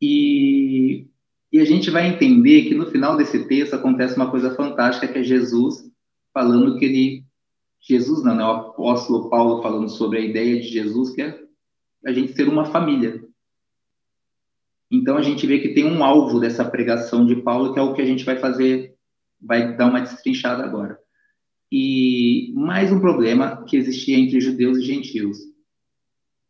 E, 0.00 1.06
e 1.50 1.58
a 1.58 1.64
gente 1.64 1.90
vai 1.90 2.06
entender 2.06 2.62
que 2.64 2.74
no 2.74 2.90
final 2.90 3.16
desse 3.16 3.46
texto 3.46 3.74
acontece 3.74 4.16
uma 4.16 4.30
coisa 4.30 4.54
fantástica, 4.54 5.08
que 5.08 5.18
é 5.18 5.22
Jesus 5.22 5.90
falando 6.32 6.78
que 6.78 6.84
ele. 6.84 7.24
Jesus 7.80 8.24
não, 8.24 8.34
né? 8.34 8.44
O 8.44 8.50
apóstolo 8.50 9.30
Paulo 9.30 9.62
falando 9.62 9.88
sobre 9.88 10.18
a 10.18 10.22
ideia 10.22 10.60
de 10.60 10.68
Jesus, 10.68 11.10
que 11.14 11.22
é 11.22 11.40
a 12.04 12.12
gente 12.12 12.32
ser 12.32 12.48
uma 12.48 12.66
família. 12.66 13.24
Então 14.90 15.16
a 15.16 15.22
gente 15.22 15.46
vê 15.46 15.58
que 15.58 15.74
tem 15.74 15.84
um 15.84 16.02
alvo 16.02 16.40
dessa 16.40 16.64
pregação 16.64 17.26
de 17.26 17.36
Paulo, 17.36 17.72
que 17.74 17.78
é 17.78 17.82
o 17.82 17.94
que 17.94 18.02
a 18.02 18.06
gente 18.06 18.24
vai 18.24 18.36
fazer, 18.36 18.94
vai 19.40 19.76
dar 19.76 19.86
uma 19.86 20.00
destrinchada 20.00 20.64
agora. 20.64 20.98
E 21.70 22.52
mais 22.54 22.90
um 22.90 23.00
problema 23.00 23.64
que 23.66 23.76
existia 23.76 24.18
entre 24.18 24.40
judeus 24.40 24.78
e 24.78 24.82
gentios. 24.82 25.38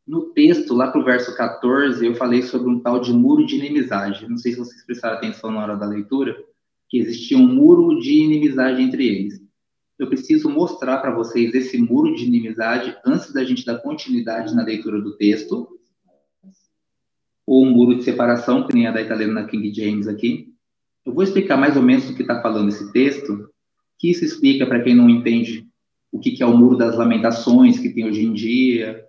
No 0.06 0.32
texto, 0.32 0.72
lá 0.72 0.90
para 0.90 1.00
o 1.00 1.04
verso 1.04 1.36
14, 1.36 2.06
eu 2.06 2.14
falei 2.14 2.42
sobre 2.42 2.70
um 2.70 2.80
tal 2.80 3.00
de 3.00 3.12
muro 3.12 3.44
de 3.44 3.56
inimizade. 3.56 4.28
Não 4.28 4.38
sei 4.38 4.52
se 4.52 4.58
vocês 4.58 4.86
prestaram 4.86 5.16
atenção 5.16 5.50
na 5.50 5.62
hora 5.62 5.76
da 5.76 5.86
leitura, 5.86 6.34
que 6.88 6.98
existia 6.98 7.36
um 7.36 7.46
muro 7.46 7.98
de 8.00 8.22
inimizade 8.22 8.80
entre 8.80 9.06
eles. 9.06 9.40
Eu 9.98 10.08
preciso 10.08 10.48
mostrar 10.48 10.98
para 10.98 11.14
vocês 11.14 11.52
esse 11.52 11.76
muro 11.76 12.14
de 12.14 12.24
inimizade 12.24 12.96
antes 13.04 13.32
da 13.32 13.44
gente 13.44 13.66
dar 13.66 13.78
continuidade 13.78 14.54
na 14.54 14.64
leitura 14.64 15.00
do 15.00 15.16
texto. 15.16 15.77
Ou 17.48 17.64
um 17.64 17.70
muro 17.70 17.96
de 17.96 18.04
separação, 18.04 18.66
que 18.66 18.74
nem 18.74 18.86
a 18.86 18.90
da 18.90 19.00
italiana 19.00 19.40
na 19.40 19.46
King 19.46 19.72
James 19.72 20.06
aqui. 20.06 20.52
Eu 21.02 21.14
vou 21.14 21.24
explicar 21.24 21.56
mais 21.56 21.78
ou 21.78 21.82
menos 21.82 22.10
o 22.10 22.14
que 22.14 22.20
está 22.20 22.42
falando 22.42 22.68
esse 22.68 22.92
texto, 22.92 23.48
que 23.98 24.10
isso 24.10 24.22
explica 24.22 24.66
para 24.66 24.82
quem 24.82 24.94
não 24.94 25.08
entende 25.08 25.66
o 26.12 26.20
que, 26.20 26.32
que 26.32 26.42
é 26.42 26.46
o 26.46 26.54
muro 26.54 26.76
das 26.76 26.94
lamentações 26.94 27.78
que 27.78 27.88
tem 27.88 28.04
hoje 28.04 28.22
em 28.22 28.34
dia, 28.34 29.02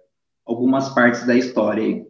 algumas 0.46 0.88
partes 0.93 1.27
da 1.27 1.36
história. 1.36 2.08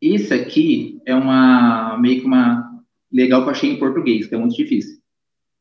Esse 0.00 0.32
aqui 0.32 1.02
é 1.04 1.14
uma 1.14 1.98
meio 1.98 2.22
que 2.22 2.26
uma 2.26 2.82
legal 3.12 3.42
que 3.42 3.48
eu 3.48 3.52
achei 3.52 3.70
em 3.70 3.78
português, 3.78 4.26
que 4.26 4.34
é 4.34 4.38
muito 4.38 4.56
difícil. 4.56 5.02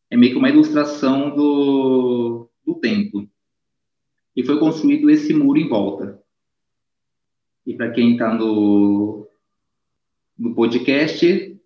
É 0.10 0.16
meio 0.16 0.32
que 0.32 0.38
uma 0.38 0.50
ilustração 0.50 1.36
do, 1.36 2.50
do 2.66 2.76
templo. 2.76 3.28
E 4.34 4.42
foi 4.42 4.58
construído 4.58 5.10
esse 5.10 5.34
muro 5.34 5.60
em 5.60 5.68
volta. 5.68 6.24
E 7.66 7.74
para 7.74 7.92
quem 7.92 8.14
está 8.14 8.34
no, 8.34 9.28
no 10.38 10.54
podcast, 10.54 11.58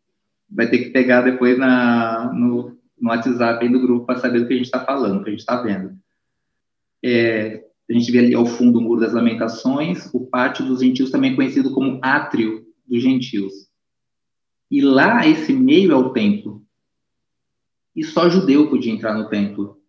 vai 0.50 0.70
ter 0.70 0.80
que 0.80 0.90
pegar 0.92 1.22
depois 1.22 1.58
na, 1.58 2.32
no, 2.34 2.78
no 3.00 3.10
WhatsApp 3.10 3.64
aí 3.64 3.72
do 3.72 3.82
grupo 3.82 4.06
para 4.06 4.20
saber 4.20 4.40
do 4.40 4.48
que 4.48 4.54
a 4.54 4.58
gente 4.58 4.66
está 4.66 4.84
falando, 4.84 5.20
o 5.20 5.24
que 5.24 5.30
a 5.30 5.32
gente 5.32 5.42
está 5.42 5.62
vendo. 5.62 5.98
É, 7.04 7.66
a 7.90 7.94
gente 7.94 8.12
vê 8.12 8.20
ali 8.20 8.34
ao 8.34 8.46
fundo 8.46 8.80
o 8.80 8.82
Muro 8.82 9.02
das 9.02 9.14
Lamentações, 9.14 10.10
o 10.14 10.26
Pátio 10.28 10.66
dos 10.66 10.80
Gentios, 10.80 11.12
também 11.12 11.36
conhecido 11.36 11.74
como 11.74 12.00
Átrio 12.02 12.66
dos 12.88 13.02
Gentios. 13.02 13.70
E 14.70 14.82
lá, 14.82 15.28
esse 15.28 15.52
meio 15.52 15.92
é 15.92 15.96
o 15.96 16.12
templo. 16.12 16.64
E 17.96 18.04
só 18.04 18.30
judeu 18.30 18.70
podia 18.70 18.94
entrar 18.94 19.14
no 19.14 19.28
templo. 19.28 19.80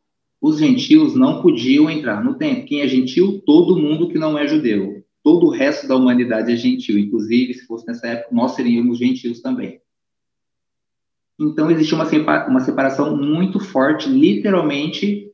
Os 0.41 0.59
gentios 0.59 1.15
não 1.15 1.43
podiam 1.43 1.91
entrar 1.91 2.25
no 2.25 2.35
templo. 2.35 2.65
Quem 2.65 2.81
é 2.81 2.89
gentil? 2.89 3.43
Todo 3.45 3.77
mundo 3.77 4.09
que 4.09 4.19
não 4.19 4.39
é 4.39 4.49
judeu. 4.49 5.00
Todo 5.23 5.47
o 5.47 5.51
resto 5.51 5.87
da 5.87 5.97
humanidade 5.97 6.53
é 6.53 6.57
gentil. 6.57 6.99
Inclusive, 6.99 7.55
se 7.55 7.67
fosse 7.67 7.87
nessa 7.87 8.07
época, 8.07 8.35
nós 8.35 8.53
seríamos 8.53 8.99
gentios 8.99 9.41
também. 9.41 9.81
Então, 11.39 11.71
existia 11.71 11.97
uma, 11.97 12.47
uma 12.47 12.61
separação 12.61 13.17
muito 13.17 13.59
forte, 13.61 14.09
literalmente 14.09 15.31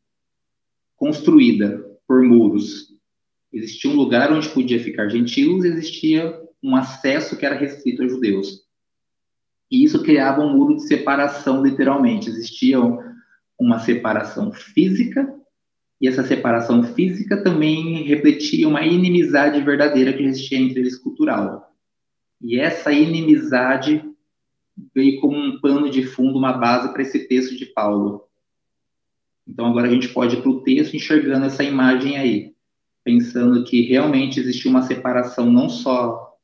construída 0.96 1.84
por 2.06 2.22
muros. 2.22 2.94
Existia 3.52 3.90
um 3.90 3.96
lugar 3.96 4.32
onde 4.32 4.48
podia 4.48 4.82
ficar 4.82 5.08
gentios, 5.08 5.64
existia 5.64 6.40
um 6.62 6.76
acesso 6.76 7.36
que 7.36 7.46
era 7.46 7.56
restrito 7.56 8.02
a 8.02 8.08
judeus. 8.08 8.66
E 9.70 9.84
isso 9.84 10.02
criava 10.02 10.42
um 10.42 10.56
muro 10.56 10.76
de 10.76 10.86
separação, 10.86 11.64
literalmente. 11.64 12.28
Existia 12.28 12.78
uma 13.58 13.78
separação 13.78 14.52
física, 14.52 15.32
e 16.00 16.06
essa 16.06 16.22
separação 16.22 16.82
física 16.82 17.42
também 17.42 18.02
refletia 18.04 18.68
uma 18.68 18.84
inimizade 18.84 19.60
verdadeira 19.62 20.12
que 20.12 20.22
existia 20.22 20.58
entre 20.58 20.80
eles 20.80 20.98
cultural. 20.98 21.74
E 22.40 22.58
essa 22.58 22.92
inimizade 22.92 24.04
veio 24.94 25.20
como 25.20 25.36
um 25.36 25.58
pano 25.60 25.88
de 25.88 26.04
fundo, 26.04 26.38
uma 26.38 26.52
base 26.52 26.92
para 26.92 27.02
esse 27.02 27.26
texto 27.26 27.56
de 27.56 27.66
Paulo. 27.66 28.24
Então 29.48 29.66
agora 29.66 29.86
a 29.86 29.90
gente 29.90 30.08
pode 30.08 30.36
ir 30.36 30.42
para 30.42 30.50
o 30.50 30.62
texto 30.62 30.94
enxergando 30.94 31.46
essa 31.46 31.64
imagem 31.64 32.18
aí, 32.18 32.54
pensando 33.02 33.64
que 33.64 33.82
realmente 33.82 34.38
existiu 34.38 34.70
uma 34.70 34.82
separação 34.82 35.50
não 35.50 35.68
só 35.68 36.36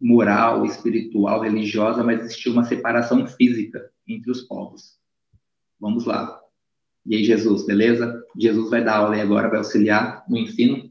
moral, 0.00 0.66
espiritual, 0.66 1.40
religiosa, 1.40 2.04
mas 2.04 2.20
existiu 2.20 2.52
uma 2.52 2.64
separação 2.64 3.26
física 3.26 3.90
entre 4.06 4.30
os 4.30 4.42
povos. 4.42 4.98
Vamos 5.80 6.04
lá. 6.04 6.40
E 7.08 7.16
aí, 7.16 7.24
Jesus, 7.24 7.64
beleza? 7.64 8.22
Jesus 8.36 8.68
vai 8.68 8.84
dar 8.84 8.98
aula 8.98 9.14
aí 9.14 9.22
agora, 9.22 9.48
vai 9.48 9.56
auxiliar 9.56 10.22
no 10.28 10.36
ensino. 10.36 10.90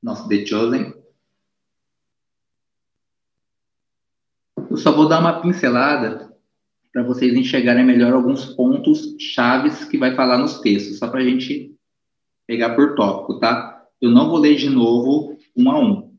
Nosso 0.00 0.28
The 0.28 0.46
Chosen. 0.46 0.94
Eu 4.70 4.76
só 4.76 4.92
vou 4.92 5.08
dar 5.08 5.18
uma 5.18 5.40
pincelada 5.40 6.32
para 6.92 7.02
vocês 7.02 7.34
enxergarem 7.34 7.84
melhor 7.84 8.12
alguns 8.12 8.44
pontos 8.44 9.16
chaves 9.18 9.84
que 9.84 9.98
vai 9.98 10.14
falar 10.14 10.38
nos 10.38 10.60
textos, 10.60 10.98
só 10.98 11.08
para 11.08 11.18
a 11.18 11.24
gente 11.24 11.74
pegar 12.46 12.76
por 12.76 12.94
tópico, 12.94 13.40
tá? 13.40 13.84
Eu 14.00 14.12
não 14.12 14.28
vou 14.28 14.38
ler 14.38 14.54
de 14.54 14.70
novo 14.70 15.36
um 15.56 15.68
a 15.72 15.76
um. 15.76 16.16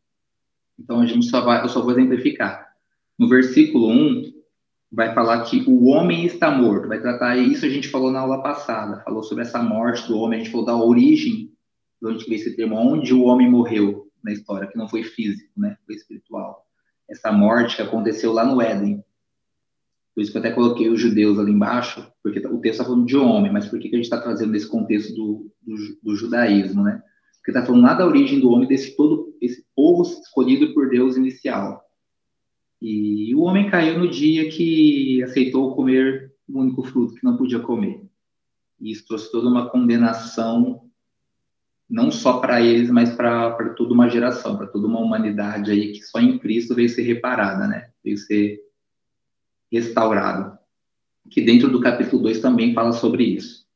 Então 0.78 1.00
a 1.00 1.06
gente 1.06 1.28
só 1.28 1.40
vai, 1.40 1.64
eu 1.64 1.70
só 1.70 1.82
vou 1.82 1.92
exemplificar. 1.92 2.74
No 3.18 3.30
versículo 3.30 3.88
1 3.90 4.39
vai 4.92 5.14
falar 5.14 5.44
que 5.44 5.64
o 5.68 5.86
homem 5.86 6.26
está 6.26 6.50
morto, 6.50 6.88
vai 6.88 7.00
tratar 7.00 7.38
isso 7.38 7.66
a 7.66 7.70
gente 7.70 7.90
falou 7.90 8.12
na 8.12 8.22
aula 8.22 8.42
passada, 8.42 9.04
falou 9.04 9.22
sobre 9.22 9.44
essa 9.44 9.62
morte 9.62 10.08
do 10.08 10.18
homem, 10.18 10.40
a 10.40 10.44
gente 10.44 10.52
falou 10.52 10.66
da 10.66 10.76
origem, 10.76 11.52
de 12.02 12.08
onde 12.08 12.26
veio 12.26 12.36
esse 12.36 12.56
termo, 12.56 12.76
onde 12.76 13.14
o 13.14 13.24
homem 13.24 13.50
morreu 13.50 14.08
na 14.24 14.32
história, 14.32 14.68
que 14.68 14.78
não 14.78 14.88
foi 14.88 15.04
físico, 15.04 15.52
né? 15.58 15.78
Foi 15.86 15.96
espiritual. 15.96 16.66
Essa 17.10 17.32
morte 17.32 17.76
que 17.76 17.82
aconteceu 17.82 18.34
lá 18.34 18.44
no 18.44 18.62
Éden, 18.62 19.04
por 20.14 20.22
isso 20.22 20.32
que 20.32 20.38
eu 20.38 20.42
até 20.42 20.52
coloquei 20.52 20.90
os 20.90 21.00
judeus 21.00 21.40
ali 21.40 21.52
embaixo, 21.52 22.06
porque 22.22 22.40
o 22.40 22.60
texto 22.60 22.82
está 22.82 22.84
falando 22.84 23.06
de 23.06 23.16
homem, 23.16 23.52
mas 23.52 23.68
por 23.68 23.80
que, 23.80 23.90
que 23.90 23.96
a 23.96 23.98
gente 23.98 24.06
está 24.06 24.20
trazendo 24.20 24.52
nesse 24.52 24.68
contexto 24.68 25.14
do, 25.14 25.52
do, 25.62 25.76
do, 26.04 26.16
judaísmo, 26.16 26.84
né? 26.84 27.02
Porque 27.38 27.52
está 27.52 27.66
falando 27.66 27.84
lá 27.84 27.94
da 27.94 28.06
origem 28.06 28.40
do 28.40 28.50
homem, 28.50 28.68
desse 28.68 28.96
todo, 28.96 29.34
esse 29.42 29.66
povo 29.76 30.04
escolhido 30.04 30.74
por 30.74 30.90
Deus 30.90 31.16
inicial. 31.16 31.89
E 32.82 33.36
o 33.36 33.42
homem 33.42 33.70
caiu 33.70 34.00
no 34.00 34.10
dia 34.10 34.50
que 34.50 35.22
aceitou 35.24 35.76
comer 35.76 36.34
o 36.48 36.60
único 36.60 36.84
fruto 36.84 37.16
que 37.16 37.24
não 37.24 37.36
podia 37.36 37.60
comer. 37.60 38.02
E 38.80 38.92
isso 38.92 39.06
trouxe 39.06 39.32
toda 39.32 39.50
uma 39.50 39.70
condenação, 39.70 40.90
não 41.90 42.10
só 42.12 42.40
para 42.40 42.62
eles, 42.62 42.90
mas 42.90 43.14
para 43.14 43.74
toda 43.76 43.94
uma 43.94 44.10
geração, 44.10 44.56
para 44.56 44.68
toda 44.68 44.88
uma 44.88 45.00
humanidade 45.00 45.72
aí 45.72 45.92
que 45.92 46.02
só 46.04 46.20
em 46.20 46.38
Cristo 46.38 46.76
veio 46.76 46.88
ser 46.88 47.02
reparada, 47.02 47.68
né? 47.68 47.90
Veio 48.04 48.18
ser 48.18 48.62
restaurado, 49.72 50.58
que 51.30 51.42
dentro 51.42 51.70
do 51.70 51.82
capítulo 51.82 52.24
2 52.24 52.40
também 52.40 52.74
fala 52.74 52.94
sobre 52.94 53.24
isso. 53.24 53.68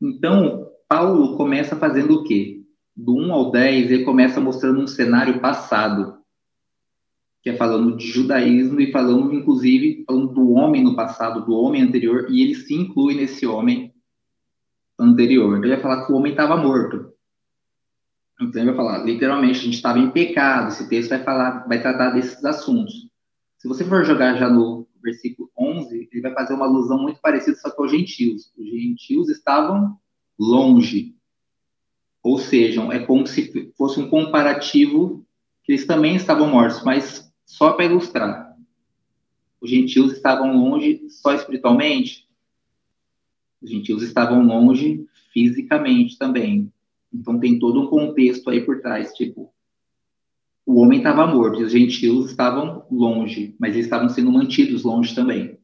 Então, 0.00 0.68
Paulo 0.88 1.36
começa 1.36 1.74
fazendo 1.76 2.14
o 2.14 2.24
quê? 2.24 2.62
Do 2.94 3.16
1 3.16 3.32
ao 3.32 3.50
10, 3.50 3.90
ele 3.90 4.04
começa 4.04 4.40
mostrando 4.40 4.80
um 4.80 4.86
cenário 4.86 5.40
passado, 5.40 6.21
que 7.42 7.50
é 7.50 7.56
falando 7.56 7.96
de 7.96 8.06
judaísmo 8.06 8.80
e 8.80 8.92
falando, 8.92 9.34
inclusive, 9.34 10.04
falando 10.06 10.28
do 10.28 10.52
homem 10.52 10.82
no 10.82 10.94
passado, 10.94 11.44
do 11.44 11.52
homem 11.54 11.82
anterior, 11.82 12.28
e 12.30 12.40
ele 12.40 12.54
se 12.54 12.72
inclui 12.72 13.16
nesse 13.16 13.44
homem 13.44 13.92
anterior. 14.96 15.56
Então, 15.56 15.64
ele 15.64 15.74
vai 15.74 15.82
falar 15.82 16.06
que 16.06 16.12
o 16.12 16.16
homem 16.16 16.30
estava 16.30 16.56
morto. 16.56 17.12
Então, 18.40 18.62
ele 18.62 18.70
vai 18.70 18.76
falar, 18.76 19.04
literalmente, 19.04 19.58
a 19.58 19.62
gente 19.64 19.74
estava 19.74 19.98
em 19.98 20.10
pecado. 20.10 20.68
Esse 20.68 20.88
texto 20.88 21.10
vai 21.10 21.24
falar, 21.24 21.66
vai 21.66 21.82
tratar 21.82 22.10
desses 22.10 22.44
assuntos. 22.44 23.08
Se 23.58 23.66
você 23.66 23.84
for 23.84 24.04
jogar 24.04 24.36
já 24.36 24.48
no 24.48 24.86
versículo 25.02 25.50
11, 25.58 26.08
ele 26.12 26.22
vai 26.22 26.32
fazer 26.32 26.54
uma 26.54 26.66
alusão 26.66 27.02
muito 27.02 27.20
parecida, 27.20 27.56
só 27.56 27.70
que 27.70 27.82
aos 27.82 27.90
gentios. 27.90 28.52
Os 28.56 28.70
gentios 28.70 29.28
estavam 29.28 29.98
longe. 30.38 31.16
Ou 32.22 32.38
seja, 32.38 32.82
é 32.92 33.00
como 33.00 33.26
se 33.26 33.72
fosse 33.76 33.98
um 33.98 34.08
comparativo 34.08 35.26
que 35.64 35.72
eles 35.72 35.86
também 35.86 36.14
estavam 36.14 36.48
mortos, 36.48 36.84
mas 36.84 37.31
só 37.52 37.74
para 37.74 37.84
ilustrar. 37.84 38.56
Os 39.60 39.68
gentios 39.68 40.14
estavam 40.14 40.56
longe 40.56 41.06
só 41.10 41.34
espiritualmente? 41.34 42.26
Os 43.60 43.70
gentios 43.70 44.02
estavam 44.02 44.42
longe 44.42 45.06
fisicamente 45.34 46.16
também. 46.16 46.72
Então 47.12 47.38
tem 47.38 47.58
todo 47.58 47.82
um 47.82 47.86
contexto 47.88 48.48
aí 48.48 48.62
por 48.64 48.80
trás, 48.80 49.12
tipo, 49.12 49.52
o 50.64 50.80
homem 50.80 50.98
estava 50.98 51.26
morto 51.26 51.60
e 51.60 51.64
os 51.64 51.72
gentios 51.72 52.30
estavam 52.30 52.86
longe, 52.90 53.54
mas 53.58 53.74
eles 53.74 53.84
estavam 53.84 54.08
sendo 54.08 54.32
mantidos 54.32 54.82
longe 54.82 55.14
também. 55.14 55.58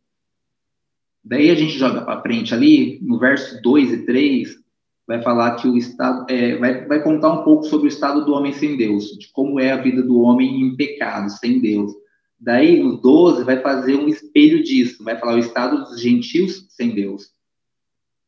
Daí 1.24 1.48
a 1.48 1.54
gente 1.54 1.78
joga 1.78 2.02
para 2.02 2.20
frente 2.20 2.52
ali, 2.52 3.00
no 3.00 3.18
verso 3.18 3.62
2 3.62 3.92
e 3.92 4.04
3, 4.04 4.62
vai 5.08 5.22
falar 5.22 5.56
que 5.56 5.66
o 5.66 5.74
estado, 5.74 6.26
é, 6.30 6.56
vai, 6.58 6.86
vai 6.86 7.02
contar 7.02 7.32
um 7.32 7.42
pouco 7.42 7.64
sobre 7.64 7.86
o 7.86 7.88
estado 7.88 8.26
do 8.26 8.34
homem 8.34 8.52
sem 8.52 8.76
Deus, 8.76 9.06
de 9.18 9.32
como 9.32 9.58
é 9.58 9.72
a 9.72 9.80
vida 9.80 10.02
do 10.02 10.20
homem 10.20 10.60
em 10.60 10.76
pecado, 10.76 11.30
sem 11.30 11.58
Deus. 11.60 11.92
Daí, 12.38 12.80
no 12.82 13.00
12, 13.00 13.42
vai 13.42 13.60
fazer 13.62 13.96
um 13.96 14.06
espelho 14.06 14.62
disso, 14.62 15.02
vai 15.02 15.18
falar 15.18 15.36
o 15.36 15.38
estado 15.38 15.82
dos 15.84 15.98
gentios 16.00 16.66
sem 16.68 16.94
Deus. 16.94 17.30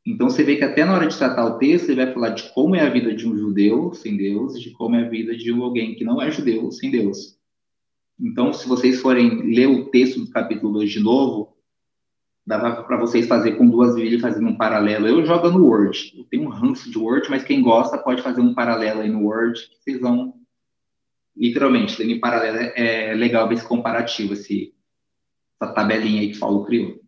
Então 0.07 0.31
você 0.31 0.43
vê 0.43 0.57
que 0.57 0.65
até 0.65 0.83
na 0.83 0.95
hora 0.95 1.07
de 1.07 1.19
tratar 1.19 1.45
o 1.45 1.59
texto, 1.59 1.91
ele 1.91 2.03
vai 2.03 2.13
falar 2.15 2.31
de 2.31 2.51
como 2.55 2.75
é 2.75 2.81
a 2.81 2.89
vida 2.89 3.15
de 3.15 3.29
um 3.29 3.37
judeu 3.37 3.93
sem 3.93 4.17
Deus, 4.17 4.59
de 4.59 4.71
como 4.71 4.97
é 4.97 5.05
a 5.05 5.09
vida 5.09 5.37
de 5.37 5.51
alguém 5.51 5.95
que 5.95 6.03
não 6.03 6.21
é 6.21 6.31
judeu 6.31 6.73
sem 6.73 6.91
Deus. 6.91 7.39
Então, 8.19 8.55
se 8.55 8.67
vocês 8.67 9.01
forem 9.01 9.55
ler 9.55 9.67
o 9.67 9.85
texto 9.91 10.21
do 10.21 10.31
capítulo 10.31 10.73
2 10.73 10.91
de 10.91 11.01
novo, 11.01 11.55
dava 12.51 12.83
para 12.83 12.97
vocês 12.97 13.29
fazer 13.29 13.53
com 13.53 13.71
duas 13.71 13.95
vídeos 13.95 14.21
fazendo 14.21 14.49
um 14.49 14.57
paralelo. 14.57 15.07
Eu 15.07 15.25
jogo 15.25 15.49
no 15.51 15.65
Word. 15.65 16.13
Eu 16.17 16.25
tenho 16.25 16.43
um 16.43 16.49
ranço 16.49 16.91
de 16.91 16.99
Word, 16.99 17.31
mas 17.31 17.45
quem 17.45 17.63
gosta 17.63 17.97
pode 17.97 18.23
fazer 18.23 18.41
um 18.41 18.53
paralelo 18.53 19.03
aí 19.03 19.09
no 19.09 19.25
Word, 19.25 19.69
que 19.69 19.77
vocês 19.77 20.01
vão 20.01 20.35
literalmente, 21.37 22.03
em 22.03 22.19
paralelo 22.19 22.59
é 22.75 23.15
legal 23.15 23.49
ver 23.49 23.55
esse 23.55 23.67
comparativo, 23.67 24.33
esse, 24.33 24.75
essa 25.61 25.73
tabelinha 25.73 26.23
aí 26.23 26.33
que 26.33 26.39
Paulo 26.39 26.65
criou. 26.65 27.01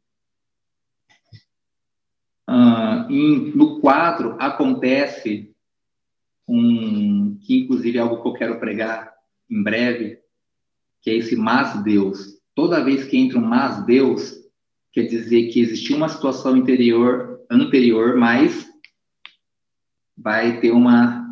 Em, 3.10 3.50
no 3.56 3.80
quadro 3.80 4.36
acontece 4.38 5.52
um 6.46 7.36
que 7.40 7.58
inclusive 7.58 7.98
é 7.98 8.00
algo 8.00 8.22
que 8.22 8.28
eu 8.28 8.34
quero 8.34 8.60
pregar 8.60 9.12
em 9.50 9.62
breve, 9.62 10.18
que 11.00 11.10
é 11.10 11.16
esse 11.16 11.34
mas 11.34 11.82
Deus. 11.82 12.40
Toda 12.54 12.84
vez 12.84 13.04
que 13.04 13.18
entra 13.18 13.38
um 13.38 13.44
mas 13.44 13.84
Deus, 13.84 14.41
quer 14.92 15.04
dizer 15.04 15.48
que 15.48 15.60
existiu 15.60 15.96
uma 15.96 16.08
situação 16.08 16.56
interior 16.56 17.32
anterior, 17.50 18.16
mas 18.16 18.66
vai 20.16 20.60
ter 20.60 20.70
uma 20.70 21.22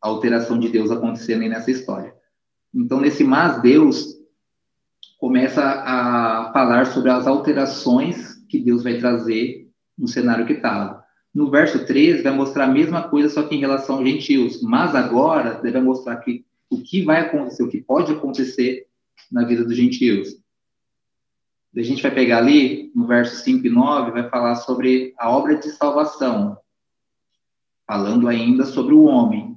alteração 0.00 0.58
de 0.58 0.68
Deus 0.68 0.90
acontecendo 0.90 1.42
aí 1.42 1.48
nessa 1.48 1.70
história. 1.70 2.14
Então, 2.74 3.00
nesse 3.00 3.24
mas 3.24 3.60
Deus, 3.62 4.16
começa 5.18 5.62
a 5.62 6.50
falar 6.52 6.86
sobre 6.86 7.10
as 7.10 7.26
alterações 7.26 8.36
que 8.48 8.58
Deus 8.58 8.82
vai 8.82 8.98
trazer 8.98 9.68
no 9.96 10.06
cenário 10.06 10.46
que 10.46 10.54
estava. 10.54 11.04
No 11.34 11.50
verso 11.50 11.84
13, 11.84 12.22
vai 12.22 12.32
mostrar 12.32 12.64
a 12.64 12.72
mesma 12.72 13.08
coisa, 13.08 13.28
só 13.28 13.42
que 13.42 13.54
em 13.54 13.60
relação 13.60 13.96
aos 13.96 14.08
gentios. 14.08 14.62
Mas 14.62 14.94
agora, 14.94 15.60
vai 15.60 15.80
mostrar 15.80 16.16
que 16.16 16.44
o 16.70 16.80
que 16.82 17.02
vai 17.02 17.20
acontecer, 17.20 17.62
o 17.62 17.68
que 17.68 17.80
pode 17.80 18.12
acontecer 18.12 18.86
na 19.30 19.44
vida 19.44 19.64
dos 19.64 19.76
gentios. 19.76 20.36
A 21.76 21.82
gente 21.82 22.02
vai 22.02 22.10
pegar 22.10 22.38
ali, 22.38 22.90
no 22.94 23.06
verso 23.06 23.36
5 23.44 23.66
e 23.66 23.70
9, 23.70 24.10
vai 24.10 24.28
falar 24.28 24.56
sobre 24.56 25.14
a 25.18 25.30
obra 25.30 25.56
de 25.56 25.70
salvação, 25.70 26.58
falando 27.86 28.26
ainda 28.26 28.64
sobre 28.64 28.94
o 28.94 29.04
homem, 29.04 29.56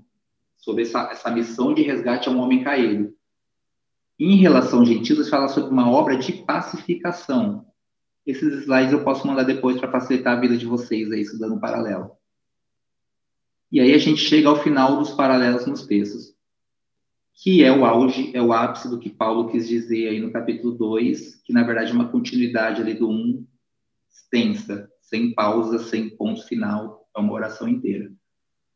sobre 0.58 0.84
essa, 0.84 1.10
essa 1.12 1.32
missão 1.32 1.74
de 1.74 1.82
resgate 1.82 2.30
a 2.30 2.32
um 2.32 2.40
homem 2.40 2.64
caído. 2.64 3.14
Em 4.20 4.36
relação 4.36 4.80
aos 4.80 4.88
gentios, 4.88 5.30
fala 5.30 5.48
sobre 5.48 5.72
uma 5.72 5.90
obra 5.90 6.16
de 6.16 6.34
pacificação. 6.34 7.66
Esses 8.26 8.54
slides 8.64 8.94
eu 8.94 9.04
posso 9.04 9.26
mandar 9.26 9.44
depois 9.44 9.80
para 9.80 9.92
facilitar 9.92 10.38
a 10.38 10.40
vida 10.40 10.56
de 10.56 10.66
vocês 10.66 11.12
aí, 11.12 11.22
estudando 11.22 11.60
paralelo. 11.60 12.12
E 13.72 13.80
aí 13.80 13.94
a 13.94 13.98
gente 13.98 14.22
chega 14.22 14.50
ao 14.50 14.62
final 14.62 14.98
dos 14.98 15.12
paralelos 15.12 15.66
nos 15.66 15.88
textos, 15.88 16.36
que 17.42 17.64
é 17.64 17.76
o 17.76 17.84
auge, 17.84 18.30
é 18.36 18.42
o 18.42 18.54
ápice 18.54 18.88
do 18.88 19.00
que 19.00 19.10
Paulo 19.10 19.50
quis 19.50 19.68
dizer 19.68 20.10
aí 20.10 20.20
no 20.20 20.32
capítulo 20.32 20.74
2, 20.74 21.42
que 21.44 21.52
na 21.52 21.64
verdade 21.64 21.90
é 21.90 21.94
uma 21.94 22.08
continuidade 22.08 22.80
ali 22.80 22.94
do 22.94 23.10
1, 23.10 23.12
um, 23.12 23.48
extensa, 24.12 24.88
sem 25.02 25.34
pausa, 25.34 25.80
sem 25.80 26.08
ponto 26.12 26.48
final, 26.48 27.10
é 27.18 27.20
uma 27.20 27.34
oração 27.34 27.68
inteira. 27.68 28.12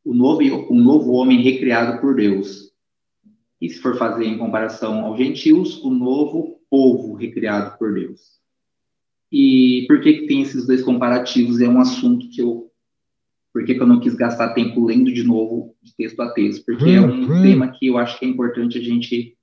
O 0.03 0.15
novo, 0.15 0.41
o 0.41 0.73
novo 0.73 1.11
homem 1.11 1.43
recriado 1.43 2.01
por 2.01 2.15
Deus. 2.15 2.71
E 3.61 3.69
se 3.69 3.79
for 3.79 3.99
fazer 3.99 4.25
em 4.25 4.37
comparação 4.39 5.05
aos 5.05 5.19
gentios, 5.19 5.79
o 5.83 5.91
novo 5.91 6.59
povo 6.67 7.13
recriado 7.13 7.77
por 7.77 7.93
Deus. 7.93 8.39
E 9.31 9.85
por 9.87 10.01
que, 10.01 10.13
que 10.13 10.27
tem 10.27 10.41
esses 10.41 10.65
dois 10.65 10.81
comparativos? 10.81 11.61
É 11.61 11.69
um 11.69 11.79
assunto 11.79 12.27
que 12.29 12.41
eu 12.41 12.64
por 13.55 13.63
que, 13.63 13.73
que, 13.73 13.81
eu 13.81 13.87
não 13.87 14.01
quis 14.01 14.13
gastar 14.15 14.53
tempo 14.53 14.83
lendo 14.83 15.13
de 15.13 15.23
novo, 15.23 15.77
de 15.81 15.95
texto 15.95 16.19
a 16.19 16.29
texto? 16.33 16.65
Porque 16.65 16.89
é 16.89 16.99
um 16.99 17.05
hum, 17.05 17.23
hum. 17.23 17.41
tema 17.41 17.71
que 17.71 17.87
eu 17.87 17.97
acho 17.97 18.19
que 18.19 18.25
é 18.25 18.27
importante 18.27 18.77
a 18.77 18.81
gente. 18.81 19.37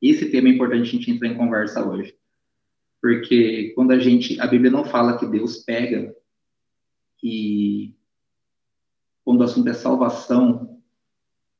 Esse 0.00 0.30
tema 0.30 0.46
é 0.46 0.52
importante 0.52 0.82
a 0.82 0.92
gente 0.92 1.10
entrar 1.10 1.26
em 1.26 1.36
conversa 1.36 1.84
hoje. 1.84 2.14
Porque 3.02 3.72
quando 3.74 3.90
a 3.90 3.98
gente. 3.98 4.40
A 4.40 4.46
Bíblia 4.46 4.70
não 4.70 4.84
fala 4.84 5.18
que 5.18 5.26
Deus 5.26 5.56
pega 5.64 6.14
e. 7.20 7.92
Quando 9.24 9.40
o 9.40 9.42
assunto 9.42 9.68
é 9.68 9.74
salvação 9.74 10.80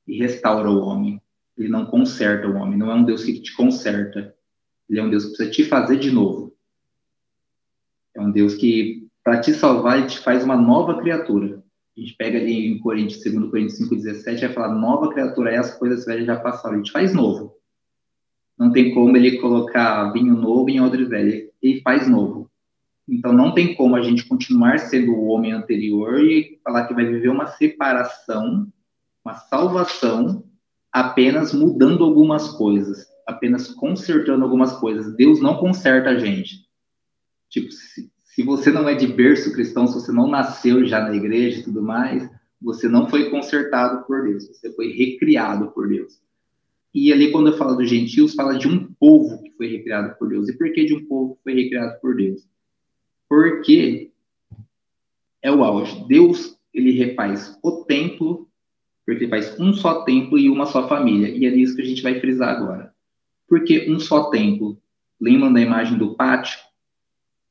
e 0.07 0.17
restaura 0.17 0.71
o 0.71 0.83
homem. 0.83 1.21
Ele 1.59 1.69
não 1.69 1.87
conserta 1.87 2.47
o 2.47 2.55
homem. 2.55 2.79
Não 2.79 2.89
é 2.89 2.95
um 2.95 3.05
Deus 3.05 3.25
que 3.25 3.41
te 3.41 3.53
conserta. 3.57 4.33
Ele 4.89 5.01
é 5.01 5.03
um 5.03 5.11
Deus 5.11 5.25
que 5.25 5.31
precisa 5.31 5.51
te 5.51 5.65
fazer 5.65 5.99
de 5.99 6.13
novo. 6.13 6.57
É 8.15 8.21
um 8.21 8.31
Deus 8.31 8.55
que, 8.55 9.09
para 9.25 9.41
te 9.41 9.53
salvar, 9.53 9.99
ele 9.99 10.07
te 10.07 10.21
faz 10.21 10.45
uma 10.45 10.57
nova 10.57 11.01
criatura. 11.01 11.61
A 12.01 12.03
gente 12.03 12.17
pega 12.17 12.39
ali 12.39 12.67
em 12.67 12.79
Coríntios, 12.79 13.23
2 13.23 13.51
Coríntios 13.51 13.79
5,17, 13.79 14.41
vai 14.41 14.53
falar, 14.55 14.75
nova 14.75 15.13
criatura 15.13 15.51
é, 15.51 15.59
as 15.59 15.75
coisas 15.79 16.07
velhas 16.07 16.25
já 16.25 16.41
passaram. 16.41 16.77
A 16.77 16.79
gente 16.79 16.91
faz 16.91 17.13
novo. 17.13 17.55
Não 18.59 18.73
tem 18.73 18.95
como 18.95 19.15
ele 19.19 19.39
colocar 19.39 20.11
vinho 20.11 20.35
novo 20.35 20.71
em 20.71 20.81
odre 20.81 21.05
velho. 21.05 21.51
Ele 21.63 21.83
faz 21.83 22.09
novo. 22.09 22.51
Então, 23.07 23.35
não 23.35 23.53
tem 23.53 23.75
como 23.75 23.97
a 23.97 24.03
gente 24.03 24.25
continuar 24.27 24.79
sendo 24.79 25.13
o 25.13 25.27
homem 25.27 25.53
anterior 25.53 26.19
e 26.25 26.59
falar 26.65 26.87
que 26.87 26.95
vai 26.95 27.05
viver 27.05 27.29
uma 27.29 27.49
separação, 27.49 28.73
uma 29.23 29.35
salvação, 29.35 30.43
apenas 30.91 31.53
mudando 31.53 32.03
algumas 32.03 32.49
coisas, 32.49 33.07
apenas 33.27 33.69
consertando 33.75 34.43
algumas 34.43 34.73
coisas. 34.73 35.15
Deus 35.17 35.39
não 35.43 35.59
conserta 35.59 36.09
a 36.09 36.19
gente. 36.19 36.67
Tipo, 37.51 37.71
se, 37.71 38.10
se 38.31 38.45
você 38.45 38.71
não 38.71 38.89
é 38.89 38.95
de 38.95 39.09
berço 39.09 39.53
cristão, 39.53 39.89
se 39.89 39.95
você 39.95 40.13
não 40.13 40.29
nasceu 40.29 40.85
já 40.85 41.01
na 41.01 41.15
igreja 41.15 41.61
e 41.61 41.63
tudo 41.65 41.83
mais, 41.83 42.31
você 42.63 42.89
não 42.89 43.09
foi 43.09 43.29
consertado 43.29 44.07
por 44.07 44.23
Deus, 44.23 44.47
você 44.47 44.73
foi 44.73 44.93
recriado 44.93 45.73
por 45.73 45.89
Deus. 45.89 46.21
E 46.95 47.13
ali, 47.13 47.33
quando 47.33 47.49
eu 47.49 47.57
falo 47.57 47.75
dos 47.75 47.91
gentios, 47.91 48.35
fala 48.35 48.57
de 48.57 48.69
um 48.69 48.93
povo 48.95 49.43
que 49.43 49.51
foi 49.57 49.69
recriado 49.69 50.17
por 50.17 50.29
Deus. 50.29 50.49
E 50.49 50.57
por 50.57 50.73
que 50.73 50.85
de 50.85 50.95
um 50.95 51.07
povo 51.07 51.37
que 51.37 51.43
foi 51.43 51.55
recriado 51.55 52.01
por 52.01 52.17
Deus? 52.17 52.47
Porque 53.29 54.13
é 55.43 55.51
o 55.51 55.65
auge. 55.65 56.05
Deus, 56.07 56.57
ele 56.73 56.93
refaz 56.93 57.59
o 57.63 57.85
templo, 57.85 58.49
porque 59.05 59.25
ele 59.25 59.31
faz 59.31 59.59
um 59.59 59.73
só 59.73 60.03
templo 60.05 60.39
e 60.39 60.49
uma 60.49 60.67
só 60.67 60.89
família. 60.89 61.29
E 61.29 61.47
é 61.47 61.51
nisso 61.51 61.75
que 61.75 61.83
a 61.83 61.87
gente 61.87 62.03
vai 62.03 62.21
frisar 62.21 62.57
agora. 62.57 62.95
Porque 63.49 63.91
um 63.91 63.99
só 63.99 64.31
templo, 64.31 64.81
lembram 65.21 65.53
da 65.53 65.61
imagem 65.61 65.99
do 65.99 66.15
pátio? 66.15 66.59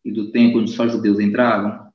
E 0.10 0.12
do 0.12 0.32
tempo 0.32 0.60
onde 0.60 0.72
só 0.72 0.88
judeus 0.88 1.20
entravam, 1.20 1.88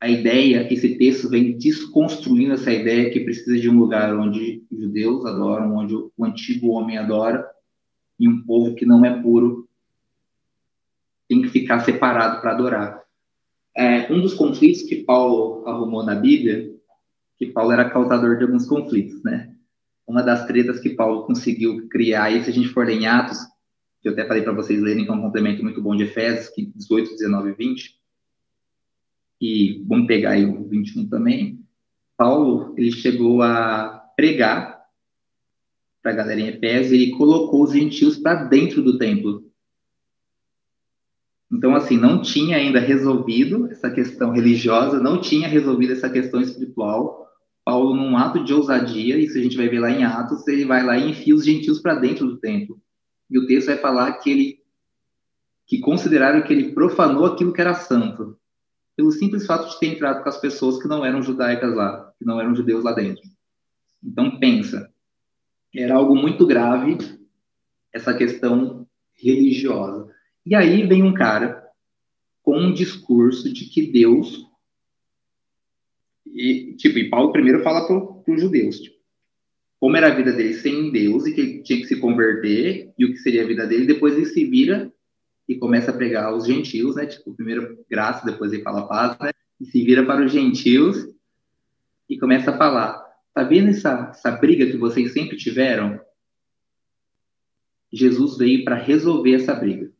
a 0.00 0.08
ideia, 0.08 0.72
esse 0.72 0.96
texto 0.96 1.28
vem 1.28 1.56
desconstruindo 1.56 2.54
essa 2.54 2.72
ideia 2.72 3.10
que 3.10 3.20
precisa 3.20 3.56
de 3.58 3.68
um 3.68 3.78
lugar 3.78 4.14
onde 4.16 4.64
judeus 4.70 5.24
adoram, 5.26 5.76
onde 5.76 5.94
o 5.94 6.24
antigo 6.24 6.70
homem 6.70 6.98
adora, 6.98 7.46
e 8.18 8.28
um 8.28 8.42
povo 8.44 8.74
que 8.74 8.86
não 8.86 9.04
é 9.04 9.22
puro 9.22 9.68
tem 11.28 11.42
que 11.42 11.48
ficar 11.48 11.80
separado 11.80 12.40
para 12.40 12.52
adorar. 12.52 13.02
É, 13.76 14.12
um 14.12 14.20
dos 14.20 14.34
conflitos 14.34 14.82
que 14.82 15.02
Paulo 15.02 15.66
arrumou 15.66 16.04
na 16.04 16.14
Bíblia, 16.14 16.72
que 17.38 17.46
Paulo 17.46 17.72
era 17.72 17.88
causador 17.88 18.36
de 18.36 18.44
alguns 18.44 18.66
conflitos, 18.66 19.22
né? 19.22 19.54
Uma 20.06 20.22
das 20.22 20.46
tretas 20.46 20.78
que 20.80 20.90
Paulo 20.90 21.24
conseguiu 21.26 21.88
criar, 21.88 22.30
e 22.30 22.44
se 22.44 22.50
a 22.50 22.52
gente 22.52 22.68
for 22.68 22.88
em 22.88 23.06
Atos, 23.06 23.38
que 24.02 24.08
eu 24.08 24.12
até 24.12 24.26
falei 24.26 24.42
para 24.42 24.52
vocês 24.52 24.82
lerem, 24.82 25.04
que 25.04 25.10
é 25.10 25.14
um 25.14 25.22
complemento 25.22 25.62
muito 25.62 25.80
bom 25.80 25.94
de 25.94 26.02
Efésios, 26.02 26.48
que 26.48 26.66
18, 26.66 27.12
19 27.12 27.50
e 27.50 27.54
20. 27.54 28.00
E 29.40 29.84
vamos 29.86 30.08
pegar 30.08 30.30
aí 30.30 30.44
o 30.44 30.68
21 30.68 31.08
também. 31.08 31.60
Paulo, 32.16 32.74
ele 32.76 32.90
chegou 32.90 33.42
a 33.42 34.10
pregar 34.16 34.82
para 36.02 36.10
a 36.10 36.14
galera 36.16 36.40
em 36.40 36.48
Efésios, 36.48 36.92
ele 36.92 37.12
colocou 37.12 37.62
os 37.62 37.72
gentios 37.72 38.18
para 38.18 38.44
dentro 38.44 38.82
do 38.82 38.98
templo. 38.98 39.48
Então, 41.50 41.76
assim, 41.76 41.96
não 41.96 42.20
tinha 42.20 42.56
ainda 42.56 42.80
resolvido 42.80 43.70
essa 43.70 43.88
questão 43.88 44.32
religiosa, 44.32 45.00
não 45.00 45.20
tinha 45.20 45.46
resolvido 45.46 45.92
essa 45.92 46.10
questão 46.10 46.40
espiritual. 46.40 47.28
Paulo, 47.64 47.94
num 47.94 48.16
ato 48.16 48.42
de 48.42 48.52
ousadia, 48.52 49.16
isso 49.16 49.38
a 49.38 49.40
gente 49.40 49.56
vai 49.56 49.68
ver 49.68 49.78
lá 49.78 49.90
em 49.90 50.02
Atos, 50.02 50.48
ele 50.48 50.64
vai 50.64 50.82
lá 50.82 50.98
e 50.98 51.10
enfia 51.10 51.34
os 51.34 51.44
gentios 51.44 51.78
para 51.78 51.94
dentro 51.94 52.26
do 52.26 52.38
templo. 52.38 52.81
E 53.32 53.38
o 53.38 53.46
texto 53.46 53.68
vai 53.68 53.78
falar 53.78 54.12
que 54.18 54.30
ele 54.30 54.62
que 55.66 55.78
consideraram 55.78 56.42
que 56.42 56.52
ele 56.52 56.72
profanou 56.72 57.24
aquilo 57.24 57.52
que 57.52 57.60
era 57.60 57.72
santo, 57.72 58.38
pelo 58.94 59.10
simples 59.10 59.46
fato 59.46 59.70
de 59.70 59.80
ter 59.80 59.86
entrado 59.86 60.22
com 60.22 60.28
as 60.28 60.38
pessoas 60.38 60.80
que 60.80 60.86
não 60.86 61.02
eram 61.02 61.22
judaicas 61.22 61.74
lá, 61.74 62.12
que 62.18 62.26
não 62.26 62.38
eram 62.38 62.54
judeus 62.54 62.84
lá 62.84 62.92
dentro. 62.92 63.22
Então 64.04 64.38
pensa, 64.38 64.92
era 65.74 65.94
algo 65.94 66.14
muito 66.14 66.46
grave 66.46 66.98
essa 67.90 68.12
questão 68.12 68.86
religiosa. 69.14 70.12
E 70.44 70.54
aí 70.54 70.86
vem 70.86 71.02
um 71.02 71.14
cara 71.14 71.66
com 72.42 72.58
um 72.58 72.72
discurso 72.72 73.50
de 73.50 73.64
que 73.66 73.90
Deus 73.90 74.46
e, 76.26 76.74
tipo, 76.76 76.98
e 76.98 77.10
Paulo 77.10 77.32
primeiro 77.32 77.62
fala 77.62 77.86
para 77.86 78.34
os 78.34 78.40
judeus, 78.40 78.80
tipo, 78.80 78.96
como 79.82 79.96
era 79.96 80.12
a 80.12 80.14
vida 80.14 80.32
dele 80.32 80.54
sem 80.54 80.92
Deus 80.92 81.26
e 81.26 81.34
que 81.34 81.60
tinha 81.64 81.80
que 81.80 81.88
se 81.88 81.96
converter 81.96 82.92
e 82.96 83.04
o 83.04 83.10
que 83.10 83.16
seria 83.16 83.42
a 83.42 83.46
vida 83.48 83.66
dele, 83.66 83.84
depois 83.84 84.14
ele 84.14 84.26
se 84.26 84.44
vira 84.44 84.92
e 85.48 85.56
começa 85.56 85.90
a 85.90 85.94
pregar 85.94 86.32
os 86.32 86.46
gentios, 86.46 86.94
né? 86.94 87.04
Tipo, 87.04 87.34
primeiro 87.34 87.84
graça, 87.90 88.24
depois 88.24 88.52
ele 88.52 88.62
fala 88.62 88.86
paz, 88.86 89.18
né? 89.18 89.32
E 89.60 89.66
se 89.66 89.84
vira 89.84 90.06
para 90.06 90.24
os 90.24 90.30
gentios 90.30 91.08
e 92.08 92.16
começa 92.16 92.52
a 92.52 92.56
falar: 92.56 93.04
tá 93.34 93.42
vendo 93.42 93.70
essa, 93.70 94.10
essa 94.10 94.30
briga 94.30 94.66
que 94.66 94.76
vocês 94.76 95.12
sempre 95.12 95.36
tiveram? 95.36 96.00
Jesus 97.92 98.38
veio 98.38 98.64
para 98.64 98.76
resolver 98.76 99.34
essa 99.34 99.52
briga. 99.52 99.90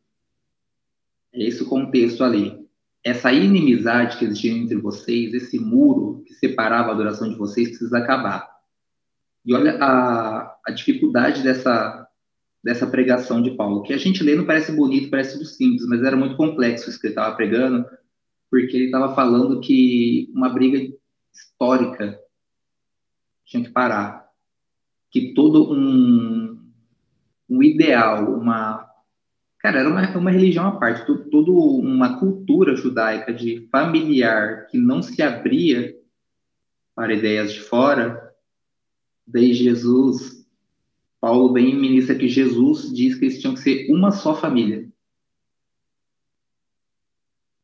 É 1.33 1.43
esse 1.43 1.61
o 1.61 1.69
contexto 1.69 2.23
ali. 2.23 2.57
Essa 3.03 3.33
inimizade 3.33 4.17
que 4.17 4.27
existia 4.27 4.53
entre 4.53 4.77
vocês, 4.77 5.35
esse 5.35 5.59
muro 5.59 6.23
que 6.25 6.35
separava 6.35 6.91
a 6.91 6.93
adoração 6.93 7.29
de 7.29 7.35
vocês, 7.35 7.71
precisa 7.71 7.99
acabar. 7.99 8.52
E 9.45 9.55
olha 9.55 9.77
a, 9.83 10.57
a 10.67 10.71
dificuldade 10.71 11.43
dessa, 11.43 12.07
dessa 12.63 12.87
pregação 12.87 13.43
de 13.43 13.51
Paulo, 13.53 13.83
que 13.83 13.93
a 13.93 13.99
gente 13.99 14.23
lê 14.23 14.37
não 14.37 14.47
parece 14.47 14.73
bonito, 14.73 15.11
parece 15.11 15.35
tudo 15.35 15.45
simples, 15.45 15.87
mas 15.87 16.03
era 16.03 16.17
muito 16.17 16.37
complexo 16.37 16.89
isso 16.89 17.01
que 17.01 17.09
ele 17.09 17.13
estava 17.13 17.35
pregando, 17.35 17.85
porque 18.51 18.77
ele 18.77 18.87
estava 18.87 19.15
falando 19.15 19.61
que 19.61 20.31
uma 20.35 20.49
briga 20.49 20.79
histórica 21.35 22.19
tinha 23.45 23.65
que 23.65 23.71
parar, 23.71 24.29
que 25.11 25.35
todo 25.35 25.73
um, 25.73 26.59
um 27.49 27.63
ideal, 27.63 28.33
uma 28.33 28.89
cara, 29.59 29.79
era 29.79 29.89
uma, 29.89 30.19
uma 30.19 30.31
religião 30.31 30.67
à 30.67 30.73
parte, 30.73 31.07
toda 31.31 31.53
uma 31.53 32.19
cultura 32.19 32.75
judaica 32.75 33.33
de 33.33 33.69
familiar 33.71 34.67
que 34.67 34.77
não 34.77 35.01
se 35.01 35.23
abria 35.23 35.97
para 36.95 37.15
ideias 37.15 37.53
de 37.53 37.61
fora, 37.61 38.32
Daí 39.33 39.55
Jesus, 39.55 40.47
Paulo 41.19 41.53
vem 41.55 41.71
e 41.71 41.75
ministra 41.75 42.15
que 42.15 42.29
Jesus 42.29 42.93
diz 42.93 43.15
que 43.15 43.25
eles 43.25 43.41
tinham 43.41 43.55
que 43.55 43.61
ser 43.61 43.91
uma 43.91 44.11
só 44.11 44.35
família. 44.35 44.89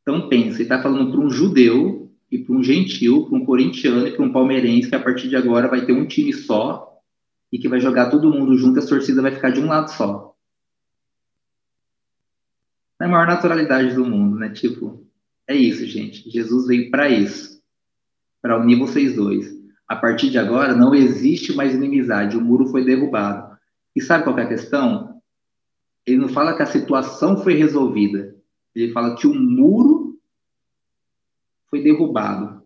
Então 0.00 0.28
pensa, 0.30 0.56
ele 0.56 0.62
está 0.62 0.82
falando 0.82 1.10
para 1.12 1.20
um 1.20 1.28
judeu 1.28 2.10
e 2.30 2.38
para 2.38 2.54
um 2.54 2.62
gentil, 2.62 3.26
para 3.26 3.36
um 3.36 3.44
corintiano 3.44 4.06
e 4.06 4.12
para 4.12 4.24
um 4.24 4.32
palmeirense 4.32 4.88
que 4.88 4.94
a 4.94 5.02
partir 5.02 5.28
de 5.28 5.36
agora 5.36 5.68
vai 5.68 5.84
ter 5.84 5.92
um 5.92 6.06
time 6.06 6.32
só 6.32 6.98
e 7.52 7.58
que 7.58 7.68
vai 7.68 7.80
jogar 7.80 8.08
todo 8.08 8.32
mundo 8.32 8.56
junto, 8.56 8.78
a 8.78 8.86
torcida 8.86 9.20
vai 9.20 9.32
ficar 9.32 9.50
de 9.50 9.60
um 9.60 9.66
lado 9.66 9.88
só. 9.88 10.34
É 13.00 13.04
a 13.04 13.08
maior 13.08 13.26
naturalidade 13.26 13.94
do 13.94 14.04
mundo, 14.04 14.36
né? 14.36 14.48
Tipo, 14.50 15.06
é 15.46 15.54
isso, 15.54 15.86
gente. 15.86 16.28
Jesus 16.30 16.66
veio 16.66 16.90
para 16.90 17.10
isso, 17.10 17.62
para 18.40 18.58
unir 18.58 18.78
vocês 18.78 19.14
dois. 19.14 19.57
A 19.88 19.96
partir 19.96 20.28
de 20.28 20.38
agora, 20.38 20.76
não 20.76 20.94
existe 20.94 21.54
mais 21.54 21.74
inimizade, 21.74 22.36
o 22.36 22.40
muro 22.40 22.66
foi 22.66 22.84
derrubado. 22.84 23.56
E 23.96 24.02
sabe 24.02 24.24
qual 24.24 24.38
é 24.38 24.42
a 24.42 24.48
questão? 24.48 25.20
Ele 26.06 26.18
não 26.18 26.28
fala 26.28 26.54
que 26.54 26.62
a 26.62 26.66
situação 26.66 27.38
foi 27.38 27.54
resolvida, 27.54 28.36
ele 28.74 28.92
fala 28.92 29.16
que 29.16 29.26
o 29.26 29.34
muro 29.34 30.20
foi 31.70 31.82
derrubado. 31.82 32.62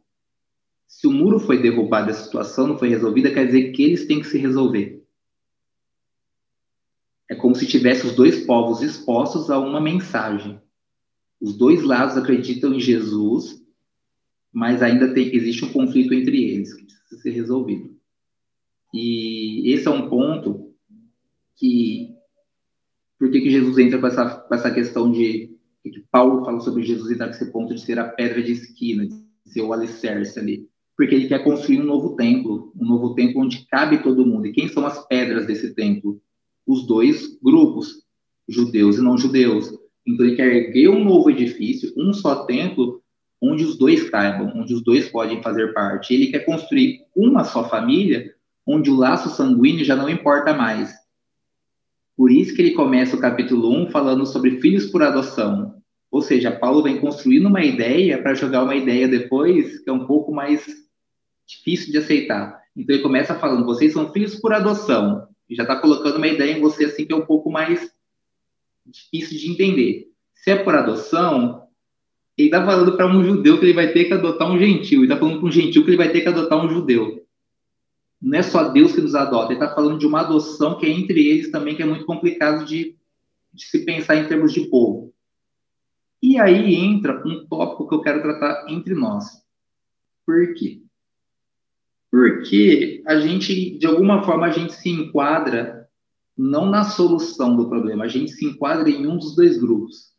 Se 0.87 1.07
o 1.07 1.13
muro 1.13 1.39
foi 1.39 1.63
derrubado, 1.63 2.11
a 2.11 2.15
situação 2.15 2.67
não 2.67 2.79
foi 2.79 2.89
resolvida, 2.89 3.33
quer 3.33 3.47
dizer 3.47 3.73
que 3.73 3.83
eles 3.83 4.07
têm 4.07 4.21
que 4.21 4.27
se 4.27 4.39
resolver. 4.39 5.03
É 7.29 7.35
como 7.35 7.55
se 7.55 7.67
tivesse 7.67 8.07
os 8.07 8.15
dois 8.15 8.45
povos 8.45 8.83
expostos 8.83 9.51
a 9.51 9.59
uma 9.59 9.81
mensagem. 9.81 10.61
Os 11.41 11.57
dois 11.57 11.83
lados 11.83 12.17
acreditam 12.17 12.75
em 12.75 12.81
Jesus, 12.81 13.62
mas 14.53 14.83
ainda 14.83 15.13
tem, 15.15 15.35
existe 15.35 15.65
um 15.65 15.73
conflito 15.73 16.13
entre 16.13 16.45
eles 16.45 16.75
que 16.75 16.85
precisa 16.85 17.23
ser 17.23 17.31
resolvido. 17.31 17.97
E 18.93 19.73
esse 19.73 19.89
é 19.89 19.91
um 19.91 20.09
ponto 20.09 20.75
que 21.57 22.15
por 23.19 23.31
que, 23.31 23.41
que 23.41 23.51
Jesus 23.51 23.79
entra 23.79 23.99
com 23.99 24.07
essa, 24.07 24.29
com 24.29 24.55
essa 24.55 24.71
questão 24.71 25.11
de 25.11 25.57
que 25.83 26.05
Paulo 26.11 26.45
fala 26.45 26.61
sobre 26.61 26.83
Jesus 26.83 27.11
entrar 27.11 27.29
com 27.29 27.35
esse 27.35 27.51
ponto 27.51 27.75
de 27.75 27.81
ser 27.81 27.99
a 27.99 28.09
pedra 28.09 28.43
de 28.43 28.53
esquina, 28.53 29.07
de 29.07 29.53
ser 29.53 29.63
o 29.63 29.73
alicerce 29.73 30.39
ali 30.39 30.69
porque 30.97 31.15
ele 31.15 31.29
quer 31.29 31.43
construir 31.43 31.81
um 31.81 31.85
novo 31.85 32.15
templo, 32.15 32.73
um 32.79 32.87
novo 32.87 33.15
templo 33.15 33.43
onde 33.43 33.67
cabe 33.67 34.03
todo 34.03 34.25
mundo. 34.27 34.47
E 34.47 34.53
quem 34.53 34.69
são 34.69 34.87
as 34.87 35.07
pedras 35.07 35.47
desse 35.47 35.75
templo? 35.75 36.21
Os 36.67 36.87
dois 36.87 37.39
grupos, 37.43 38.05
judeus 38.49 38.99
e 38.99 39.03
não 39.03 39.17
judeus. 39.19 39.73
Então 40.07 40.25
ele 40.25 40.37
quer 40.37 40.47
erguer 40.47 40.89
um 40.89 41.03
novo 41.03 41.31
edifício, 41.31 41.93
um 41.97 42.13
só 42.13 42.45
templo, 42.45 43.02
onde 43.43 43.65
os 43.65 43.77
dois 43.77 44.09
caibam, 44.09 44.53
onde 44.55 44.73
os 44.73 44.83
dois 44.83 45.09
podem 45.09 45.43
fazer 45.43 45.75
parte. 45.75 46.15
Ele 46.15 46.29
quer 46.29 46.45
construir 46.45 47.05
uma 47.15 47.43
só 47.43 47.69
família, 47.69 48.33
onde 48.65 48.89
o 48.89 48.95
laço 48.95 49.29
sanguíneo 49.31 49.85
já 49.85 49.97
não 49.97 50.09
importa 50.09 50.55
mais. 50.55 50.95
Por 52.17 52.31
isso 52.31 52.55
que 52.55 52.63
ele 52.63 52.71
começa 52.71 53.17
o 53.17 53.21
capítulo 53.21 53.69
1 53.83 53.91
falando 53.91 54.25
sobre 54.25 54.61
filhos 54.61 54.87
por 54.87 55.03
adoção. 55.03 55.75
Ou 56.09 56.23
seja, 56.23 56.53
Paulo 56.53 56.83
vem 56.85 57.01
construindo 57.01 57.47
uma 57.47 57.65
ideia 57.65 58.23
para 58.23 58.35
jogar 58.35 58.63
uma 58.63 58.77
ideia 58.77 59.09
depois 59.09 59.81
que 59.81 59.91
é 59.91 59.93
um 59.93 60.07
pouco 60.07 60.33
mais 60.33 60.65
difícil 61.45 61.91
de 61.91 61.99
aceitar. 61.99 62.63
Então 62.77 62.95
ele 62.95 63.03
começa 63.03 63.35
falando: 63.35 63.65
vocês 63.65 63.93
são 63.93 64.13
filhos 64.13 64.37
por 64.37 64.53
adoção. 64.53 65.27
E 65.49 65.55
já 65.57 65.65
está 65.65 65.77
colocando 65.77 66.17
uma 66.17 66.29
ideia 66.29 66.57
em 66.57 66.61
você 66.61 66.85
assim 66.85 67.05
que 67.05 67.13
é 67.13 67.17
um 67.17 67.27
pouco 67.27 67.51
mais 67.51 67.91
difícil 68.87 69.39
de 69.39 69.51
entender. 69.51 70.09
Se 70.35 70.51
é 70.51 70.57
por 70.57 70.75
adoção, 70.75 71.62
ele 72.37 72.49
está 72.49 72.65
falando 72.65 72.97
para 72.97 73.07
um 73.07 73.25
judeu 73.25 73.59
que 73.59 73.65
ele 73.65 73.75
vai 73.75 73.93
ter 73.93 74.05
que 74.05 74.15
adotar 74.15 74.51
um 74.51 74.59
gentil. 74.59 75.01
Ele 75.01 75.13
está 75.13 75.19
falando 75.19 75.39
para 75.39 75.49
um 75.49 75.53
gentil 75.53 75.85
que 75.85 75.91
ele 75.91 75.97
vai 75.97 76.11
ter 76.11 76.23
que 76.23 76.29
adotar 76.29 76.65
um 76.65 76.69
judeu. 76.69 77.27
Não 78.21 78.39
é 78.39 78.43
só 78.43 78.69
Deus 78.69 78.93
que 78.93 79.01
nos 79.01 79.15
adota. 79.15 79.53
Ele 79.53 79.61
está 79.63 79.75
falando 79.75 79.99
de 79.99 80.07
uma 80.07 80.21
adoção 80.21 80.79
que 80.79 80.87
é 80.87 80.91
entre 80.91 81.27
eles 81.29 81.51
também, 81.51 81.77
que 81.77 81.83
é 81.83 81.87
muito 81.87 82.07
complicado 82.07 82.65
de, 82.65 82.97
de 83.53 83.65
se 83.65 83.85
pensar 83.85 84.17
em 84.17 84.29
termos 84.29 84.53
de 84.53 84.63
povo. 84.69 85.13
E 86.23 86.39
aí 86.39 86.75
entra 86.75 87.21
um 87.27 87.45
tópico 87.47 87.89
que 87.89 87.95
eu 87.95 88.01
quero 88.01 88.23
tratar 88.23 88.67
entre 88.69 88.95
nós. 88.95 89.43
Por 90.25 90.55
quê? 90.55 90.81
Porque 92.11 93.03
a 93.07 93.19
gente, 93.19 93.77
de 93.77 93.87
alguma 93.87 94.23
forma, 94.23 94.47
a 94.47 94.51
gente 94.51 94.73
se 94.73 94.89
enquadra 94.89 95.89
não 96.37 96.71
na 96.71 96.85
solução 96.85 97.57
do 97.57 97.69
problema, 97.69 98.05
a 98.05 98.09
gente 98.09 98.31
se 98.33 98.47
enquadra 98.47 98.89
em 98.89 99.07
um 99.07 99.19
dos 99.19 99.35
dois 99.35 99.59
grupos. 99.59 100.12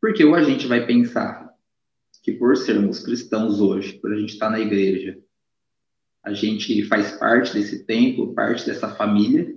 Porque 0.00 0.24
ou 0.24 0.34
a 0.34 0.42
gente 0.42 0.66
vai 0.66 0.86
pensar 0.86 1.52
que 2.22 2.32
por 2.32 2.56
sermos 2.56 3.00
cristãos 3.00 3.60
hoje, 3.60 3.94
por 3.94 4.12
a 4.12 4.16
gente 4.16 4.32
estar 4.32 4.50
na 4.50 4.60
igreja, 4.60 5.18
a 6.22 6.32
gente 6.32 6.82
faz 6.84 7.12
parte 7.12 7.54
desse 7.54 7.84
templo, 7.84 8.34
parte 8.34 8.66
dessa 8.66 8.88
família 8.88 9.56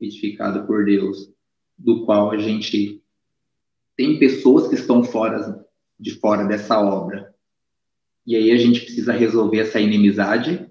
edificada 0.00 0.62
por 0.64 0.84
Deus, 0.84 1.32
do 1.76 2.04
qual 2.04 2.30
a 2.30 2.38
gente 2.38 3.02
tem 3.96 4.18
pessoas 4.18 4.68
que 4.68 4.74
estão 4.74 5.02
fora 5.02 5.64
de 5.98 6.12
fora 6.18 6.44
dessa 6.44 6.78
obra 6.78 7.34
e 8.26 8.34
aí 8.34 8.50
a 8.50 8.56
gente 8.56 8.80
precisa 8.80 9.12
resolver 9.12 9.60
essa 9.60 9.78
inimizade, 9.78 10.68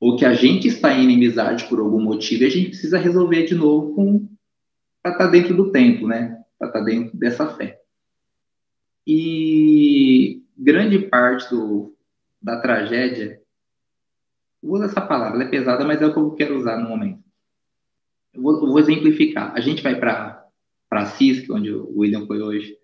ou 0.00 0.16
que 0.16 0.24
a 0.24 0.32
gente 0.32 0.66
está 0.66 0.92
em 0.94 1.04
inimizade 1.04 1.68
por 1.68 1.78
algum 1.78 2.00
motivo 2.00 2.42
e 2.42 2.46
a 2.46 2.50
gente 2.50 2.70
precisa 2.70 2.98
resolver 2.98 3.44
de 3.44 3.54
novo 3.54 3.94
para 5.02 5.12
estar 5.12 5.24
tá 5.26 5.30
dentro 5.30 5.54
do 5.54 5.70
tempo, 5.70 6.06
né? 6.06 6.42
Para 6.58 6.68
estar 6.68 6.78
tá 6.80 6.84
dentro 6.84 7.16
dessa 7.16 7.46
fé. 7.46 7.80
E 9.06 10.42
grande 10.56 10.98
parte 10.98 11.48
do, 11.50 11.94
da 12.42 12.60
tragédia, 12.60 13.40
vou 14.62 14.82
essa 14.82 15.00
palavra, 15.00 15.36
ela 15.36 15.44
é 15.44 15.50
pesada, 15.50 15.84
mas 15.84 16.02
é 16.02 16.06
o 16.06 16.12
que 16.12 16.18
eu 16.18 16.30
quero 16.32 16.56
usar 16.56 16.76
no 16.78 16.88
momento. 16.88 17.22
Eu 18.34 18.42
vou, 18.42 18.54
eu 18.54 18.66
vou 18.66 18.78
exemplificar. 18.78 19.52
A 19.54 19.60
gente 19.60 19.82
vai 19.82 19.94
para 19.94 20.44
é 20.90 21.52
onde 21.52 21.72
o 21.72 21.98
William 21.98 22.26
foi 22.26 22.40
hoje, 22.40 22.76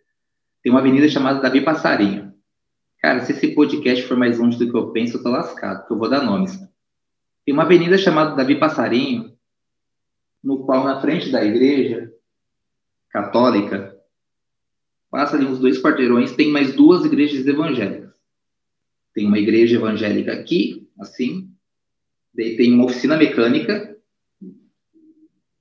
tem 0.63 0.71
uma 0.71 0.81
avenida 0.81 1.09
chamada 1.09 1.41
Davi 1.41 1.61
Passarinho. 1.61 2.33
Cara, 3.01 3.21
se 3.21 3.33
esse 3.33 3.49
podcast 3.49 4.05
for 4.07 4.17
mais 4.17 4.39
longe 4.39 4.59
do 4.59 4.71
que 4.71 4.77
eu 4.77 4.93
penso, 4.93 5.17
eu 5.17 5.23
tô 5.23 5.31
lascado, 5.31 5.81
porque 5.81 5.93
eu 5.93 5.99
vou 5.99 6.09
dar 6.09 6.23
nomes. 6.23 6.57
Tem 7.45 7.53
uma 7.53 7.65
avenida 7.65 7.99
chamada 7.99 8.37
Davi 8.37 8.59
Passarinho, 8.59 9.37
no 10.43 10.65
qual, 10.65 10.85
na 10.85 11.01
frente 11.01 11.31
da 11.31 11.45
igreja 11.45 12.13
católica, 13.09 13.92
passa 15.13 15.37
ali 15.37 15.45
uns 15.45 15.59
dois 15.59 15.81
quarteirões, 15.81 16.33
tem 16.33 16.51
mais 16.51 16.75
duas 16.75 17.05
igrejas 17.05 17.47
evangélicas. 17.47 18.11
Tem 19.13 19.27
uma 19.27 19.39
igreja 19.39 19.77
evangélica 19.77 20.33
aqui, 20.33 20.89
assim, 20.99 21.51
daí 22.35 22.57
tem 22.57 22.73
uma 22.73 22.87
oficina 22.87 23.15
mecânica 23.15 23.95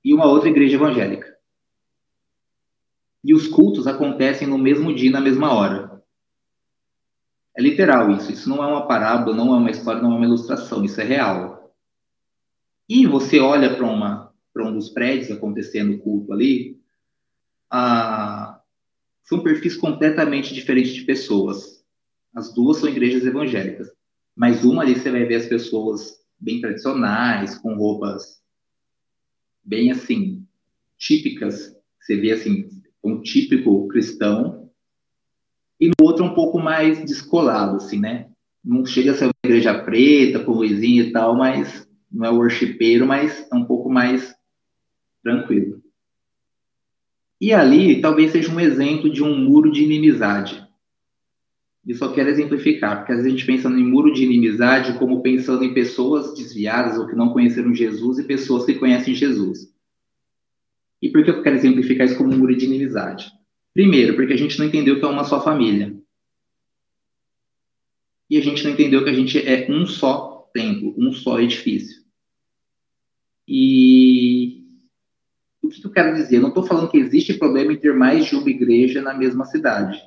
e 0.02 0.14
uma 0.14 0.24
outra 0.24 0.48
igreja 0.48 0.76
evangélica. 0.76 1.36
E 3.22 3.34
os 3.34 3.46
cultos 3.46 3.86
acontecem 3.86 4.48
no 4.48 4.56
mesmo 4.56 4.92
dia, 4.94 5.10
na 5.10 5.20
mesma 5.20 5.52
hora. 5.52 6.02
É 7.54 7.60
literal 7.60 8.10
isso. 8.10 8.32
Isso 8.32 8.48
não 8.48 8.64
é 8.64 8.66
uma 8.66 8.88
parábola, 8.88 9.36
não 9.36 9.54
é 9.54 9.58
uma 9.58 9.70
história, 9.70 10.00
não 10.00 10.14
é 10.14 10.16
uma 10.16 10.24
ilustração. 10.24 10.82
Isso 10.82 10.98
é 10.98 11.04
real. 11.04 11.76
E 12.88 13.06
você 13.06 13.38
olha 13.38 13.76
para 13.76 13.86
uma 13.86 14.32
para 14.52 14.66
um 14.66 14.72
dos 14.72 14.90
prédios 14.90 15.30
acontecendo 15.30 15.94
o 15.94 15.98
culto 15.98 16.32
ali, 16.32 16.78
ah, 17.70 18.31
são 19.24 19.42
perfis 19.42 19.76
completamente 19.76 20.54
diferentes 20.54 20.92
de 20.92 21.02
pessoas. 21.02 21.84
As 22.34 22.52
duas 22.54 22.78
são 22.78 22.88
igrejas 22.88 23.24
evangélicas, 23.24 23.88
mas 24.34 24.64
uma 24.64 24.82
ali 24.82 24.94
você 24.94 25.10
vai 25.10 25.24
ver 25.24 25.36
as 25.36 25.46
pessoas 25.46 26.22
bem 26.38 26.60
tradicionais, 26.60 27.56
com 27.58 27.74
roupas 27.74 28.42
bem 29.64 29.90
assim 29.90 30.44
típicas. 30.98 31.74
Você 32.00 32.16
vê 32.16 32.32
assim 32.32 32.68
um 33.02 33.20
típico 33.20 33.86
cristão 33.88 34.70
e 35.80 35.88
no 35.88 35.94
outro 36.00 36.24
um 36.24 36.34
pouco 36.34 36.60
mais 36.60 37.04
descolado, 37.04 37.76
assim, 37.76 37.98
né? 37.98 38.30
Não 38.64 38.86
chega 38.86 39.10
a 39.10 39.14
ser 39.14 39.24
uma 39.24 39.34
igreja 39.44 39.82
preta, 39.82 40.44
com 40.44 40.52
luzinha 40.52 41.02
e 41.02 41.12
tal, 41.12 41.36
mas 41.36 41.88
não 42.10 42.24
é 42.24 42.30
worshipeiro, 42.30 43.06
mas 43.06 43.48
é 43.50 43.54
um 43.56 43.64
pouco 43.64 43.90
mais 43.90 44.34
tranquilo. 45.22 45.81
E 47.42 47.52
ali 47.52 48.00
talvez 48.00 48.30
seja 48.30 48.54
um 48.54 48.60
exemplo 48.60 49.10
de 49.10 49.20
um 49.20 49.36
muro 49.36 49.72
de 49.72 49.82
inimizade. 49.82 50.64
E 51.84 51.92
só 51.92 52.12
quero 52.12 52.28
exemplificar, 52.28 52.98
porque 52.98 53.10
às 53.10 53.18
vezes 53.18 53.32
a 53.32 53.36
gente 53.36 53.44
pensa 53.44 53.68
em 53.68 53.84
muro 53.84 54.12
de 54.12 54.22
inimizade 54.22 54.96
como 54.96 55.22
pensando 55.22 55.64
em 55.64 55.74
pessoas 55.74 56.34
desviadas 56.34 56.96
ou 56.96 57.08
que 57.08 57.16
não 57.16 57.30
conheceram 57.30 57.74
Jesus 57.74 58.20
e 58.20 58.28
pessoas 58.28 58.64
que 58.64 58.76
conhecem 58.76 59.12
Jesus. 59.12 59.74
E 61.02 61.08
por 61.08 61.24
que 61.24 61.30
eu 61.30 61.42
quero 61.42 61.56
exemplificar 61.56 62.06
isso 62.06 62.16
como 62.16 62.32
um 62.32 62.38
muro 62.38 62.54
de 62.54 62.64
inimizade? 62.64 63.32
Primeiro, 63.74 64.14
porque 64.14 64.34
a 64.34 64.38
gente 64.38 64.56
não 64.60 64.66
entendeu 64.66 65.00
que 65.00 65.04
é 65.04 65.08
uma 65.08 65.24
só 65.24 65.42
família. 65.42 65.96
E 68.30 68.38
a 68.38 68.40
gente 68.40 68.62
não 68.62 68.70
entendeu 68.70 69.02
que 69.02 69.10
a 69.10 69.14
gente 69.14 69.36
é 69.36 69.66
um 69.68 69.84
só 69.84 70.48
templo, 70.54 70.94
um 70.96 71.12
só 71.12 71.40
edifício. 71.40 72.02
E 73.48 74.41
o 75.78 75.80
que 75.80 75.86
eu 75.86 75.92
quero 75.92 76.14
dizer? 76.14 76.36
Eu 76.36 76.42
não 76.42 76.48
estou 76.48 76.64
falando 76.64 76.90
que 76.90 76.98
existe 76.98 77.34
problema 77.34 77.72
em 77.72 77.78
ter 77.78 77.94
mais 77.94 78.26
de 78.26 78.34
uma 78.34 78.48
igreja 78.48 79.00
na 79.02 79.14
mesma 79.14 79.44
cidade. 79.44 80.00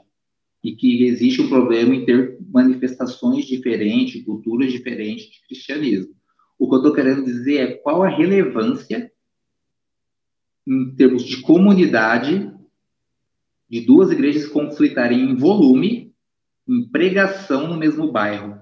E 0.63 0.75
que 0.75 1.05
existe 1.05 1.41
um 1.41 1.49
problema 1.49 1.93
em 1.93 2.05
ter 2.05 2.37
manifestações 2.51 3.45
diferentes, 3.45 4.23
culturas 4.23 4.71
diferentes 4.71 5.29
de 5.29 5.41
cristianismo. 5.47 6.15
O 6.57 6.67
que 6.67 6.75
eu 6.75 6.79
estou 6.79 6.93
querendo 6.93 7.23
dizer 7.23 7.57
é 7.57 7.73
qual 7.73 8.03
a 8.03 8.09
relevância 8.09 9.11
em 10.65 10.95
termos 10.95 11.23
de 11.23 11.41
comunidade 11.41 12.51
de 13.69 13.81
duas 13.81 14.11
igrejas 14.11 14.47
conflitarem 14.47 15.19
em 15.19 15.35
volume, 15.35 16.13
em 16.67 16.87
pregação 16.89 17.67
no 17.67 17.77
mesmo 17.77 18.11
bairro. 18.11 18.59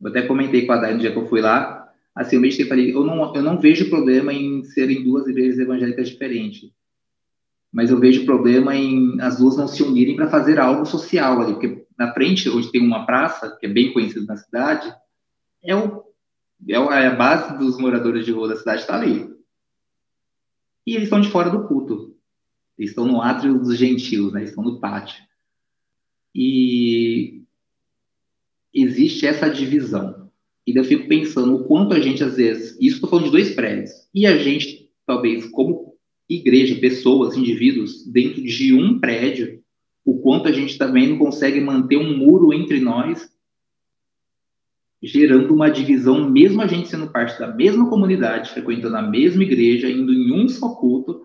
Eu 0.00 0.08
até 0.08 0.22
comentei 0.22 0.66
com 0.66 0.72
a 0.72 0.76
Dai 0.76 0.94
no 0.94 1.00
dia 1.00 1.12
que 1.12 1.18
eu 1.18 1.28
fui 1.28 1.40
lá, 1.40 1.79
assim, 2.14 2.36
eu 2.36 2.42
meditei 2.42 2.66
e 2.66 2.68
falei, 2.68 2.94
eu 2.94 3.04
não, 3.04 3.34
eu 3.34 3.42
não 3.42 3.58
vejo 3.58 3.88
problema 3.88 4.32
em 4.32 4.64
serem 4.64 5.02
duas 5.02 5.26
igrejas 5.26 5.58
evangélicas 5.58 6.08
diferentes, 6.08 6.70
mas 7.72 7.90
eu 7.90 7.98
vejo 7.98 8.24
problema 8.24 8.74
em 8.74 9.20
as 9.20 9.38
duas 9.38 9.56
não 9.56 9.68
se 9.68 9.82
unirem 9.82 10.16
para 10.16 10.28
fazer 10.28 10.58
algo 10.58 10.84
social 10.84 11.40
ali, 11.40 11.52
porque 11.52 11.86
na 11.96 12.12
frente, 12.12 12.48
onde 12.48 12.72
tem 12.72 12.80
uma 12.80 13.04
praça, 13.04 13.56
que 13.60 13.66
é 13.66 13.68
bem 13.68 13.92
conhecida 13.92 14.24
na 14.24 14.36
cidade, 14.36 14.90
é, 15.62 15.76
o, 15.76 16.02
é, 16.66 16.72
é 16.72 17.06
a 17.06 17.14
base 17.14 17.58
dos 17.58 17.78
moradores 17.78 18.24
de 18.24 18.32
rua 18.32 18.48
da 18.48 18.56
cidade 18.56 18.80
está 18.80 18.96
ali. 18.96 19.28
E 20.86 20.94
eles 20.94 21.04
estão 21.04 21.20
de 21.20 21.28
fora 21.28 21.50
do 21.50 21.68
culto. 21.68 22.16
Eles 22.78 22.92
estão 22.92 23.06
no 23.06 23.20
átrio 23.20 23.58
dos 23.58 23.76
gentios, 23.76 24.32
né? 24.32 24.40
Eles 24.40 24.50
estão 24.50 24.64
no 24.64 24.80
pátio. 24.80 25.22
E 26.34 27.42
existe 28.72 29.26
essa 29.26 29.50
divisão. 29.50 30.29
E 30.66 30.76
eu 30.76 30.84
fico 30.84 31.08
pensando 31.08 31.56
o 31.56 31.64
quanto 31.64 31.94
a 31.94 32.00
gente, 32.00 32.22
às 32.22 32.36
vezes, 32.36 32.76
isso 32.80 32.96
estou 32.96 33.08
falando 33.08 33.26
de 33.26 33.32
dois 33.32 33.54
prédios, 33.54 33.90
e 34.14 34.26
a 34.26 34.36
gente, 34.36 34.88
talvez, 35.06 35.46
como 35.46 35.94
igreja, 36.28 36.76
pessoas, 36.76 37.36
indivíduos, 37.36 38.06
dentro 38.06 38.42
de 38.42 38.74
um 38.74 38.98
prédio, 39.00 39.60
o 40.04 40.18
quanto 40.20 40.48
a 40.48 40.52
gente 40.52 40.78
também 40.78 41.08
não 41.08 41.18
consegue 41.18 41.60
manter 41.60 41.96
um 41.96 42.16
muro 42.16 42.52
entre 42.52 42.80
nós, 42.80 43.30
gerando 45.02 45.54
uma 45.54 45.70
divisão, 45.70 46.30
mesmo 46.30 46.60
a 46.60 46.66
gente 46.66 46.88
sendo 46.88 47.10
parte 47.10 47.38
da 47.38 47.48
mesma 47.48 47.88
comunidade, 47.88 48.50
frequentando 48.50 48.96
a 48.96 49.02
mesma 49.02 49.42
igreja, 49.42 49.90
indo 49.90 50.12
em 50.12 50.32
um 50.32 50.48
só 50.48 50.74
culto, 50.74 51.22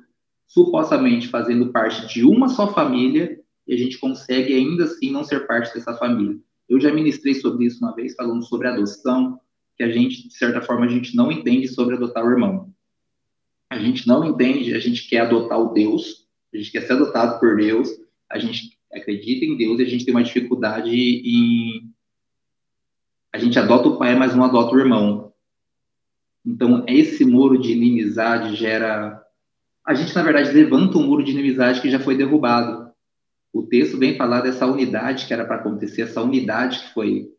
supostamente 0.47 1.27
fazendo 1.27 1.71
parte 1.71 2.07
de 2.07 2.23
uma 2.23 2.47
só 2.47 2.73
família, 2.73 3.39
e 3.67 3.73
a 3.73 3.77
gente 3.77 3.97
consegue 3.97 4.53
ainda 4.53 4.85
assim 4.85 5.11
não 5.11 5.23
ser 5.23 5.45
parte 5.45 5.73
dessa 5.73 5.93
família. 5.95 6.37
Eu 6.67 6.79
já 6.79 6.91
ministrei 6.91 7.35
sobre 7.35 7.65
isso 7.65 7.83
uma 7.83 7.95
vez, 7.95 8.15
falando 8.15 8.43
sobre 8.43 8.67
adoção, 8.67 9.39
que 9.77 9.83
a 9.83 9.89
gente, 9.89 10.27
de 10.27 10.33
certa 10.33 10.61
forma, 10.61 10.85
a 10.85 10.89
gente 10.89 11.15
não 11.15 11.31
entende 11.31 11.67
sobre 11.67 11.95
adotar 11.95 12.25
o 12.25 12.31
irmão. 12.31 12.73
A 13.69 13.77
gente 13.77 14.07
não 14.07 14.23
entende, 14.23 14.73
a 14.73 14.79
gente 14.79 15.07
quer 15.07 15.21
adotar 15.21 15.59
o 15.59 15.73
Deus, 15.73 16.27
a 16.53 16.57
gente 16.57 16.71
quer 16.71 16.81
ser 16.81 16.93
adotado 16.93 17.39
por 17.39 17.57
Deus, 17.57 17.89
a 18.29 18.39
gente 18.39 18.77
acredita 18.91 19.45
em 19.45 19.57
Deus 19.57 19.79
e 19.79 19.83
a 19.83 19.85
gente 19.85 20.05
tem 20.05 20.13
uma 20.13 20.23
dificuldade 20.23 20.89
em. 20.95 21.91
A 23.33 23.37
gente 23.37 23.59
adota 23.59 23.89
o 23.89 23.97
pai, 23.97 24.15
mas 24.15 24.33
não 24.35 24.45
adota 24.45 24.73
o 24.73 24.79
irmão. 24.79 25.33
Então, 26.45 26.85
esse 26.87 27.25
muro 27.25 27.59
de 27.59 27.73
inimizade 27.73 28.55
gera. 28.55 29.21
A 29.85 29.93
gente, 29.93 30.15
na 30.15 30.23
verdade, 30.23 30.51
levanta 30.51 30.97
um 30.97 31.05
muro 31.05 31.23
de 31.23 31.31
inimizade 31.31 31.81
que 31.81 31.91
já 31.91 31.99
foi 31.99 32.15
derrubado 32.15 32.84
o 33.55 33.63
texto 33.63 33.97
vem 33.97 34.17
falar 34.17 34.41
dessa 34.41 34.67
unidade 34.67 35.25
que 35.25 35.33
era 35.33 35.45
para 35.45 35.55
acontecer, 35.55 36.01
essa 36.01 36.21
unidade 36.21 36.77
que 36.81 36.93
foi, 36.93 37.31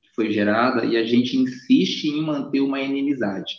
que 0.00 0.14
foi 0.14 0.30
gerada, 0.30 0.84
e 0.84 0.96
a 0.96 1.02
gente 1.02 1.36
insiste 1.36 2.04
em 2.04 2.22
manter 2.22 2.60
uma 2.60 2.80
inimizade. 2.80 3.56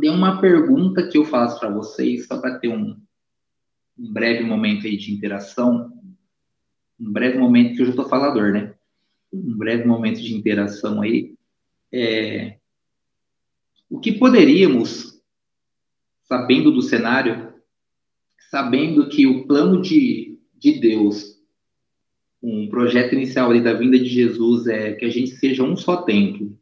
Tem 0.00 0.10
uma 0.10 0.40
pergunta 0.40 1.06
que 1.06 1.16
eu 1.16 1.24
faço 1.24 1.60
para 1.60 1.70
vocês, 1.70 2.26
só 2.26 2.40
para 2.40 2.58
ter 2.58 2.70
um, 2.70 3.00
um 3.96 4.12
breve 4.12 4.42
momento 4.42 4.88
aí 4.88 4.96
de 4.96 5.14
interação, 5.14 5.92
um 6.98 7.12
breve 7.12 7.38
momento 7.38 7.76
que 7.76 7.82
eu 7.82 7.86
já 7.86 7.90
estou 7.90 8.08
falador, 8.08 8.52
né? 8.52 8.74
Um 9.32 9.56
breve 9.56 9.84
momento 9.84 10.20
de 10.20 10.34
interação 10.34 11.02
aí. 11.02 11.36
É, 11.92 12.58
o 13.88 14.00
que 14.00 14.10
poderíamos, 14.10 15.22
sabendo 16.24 16.72
do 16.72 16.82
cenário, 16.82 17.54
sabendo 18.50 19.08
que 19.08 19.24
o 19.24 19.46
plano 19.46 19.80
de 19.80 20.25
de 20.66 20.80
Deus, 20.80 21.40
um 22.42 22.68
projeto 22.68 23.14
inicial 23.14 23.50
ali 23.50 23.60
da 23.60 23.72
vinda 23.72 23.96
de 23.96 24.06
Jesus 24.06 24.66
é 24.66 24.92
que 24.92 25.04
a 25.04 25.08
gente 25.08 25.30
seja 25.36 25.62
um 25.62 25.76
só 25.76 25.98
templo. 25.98 26.58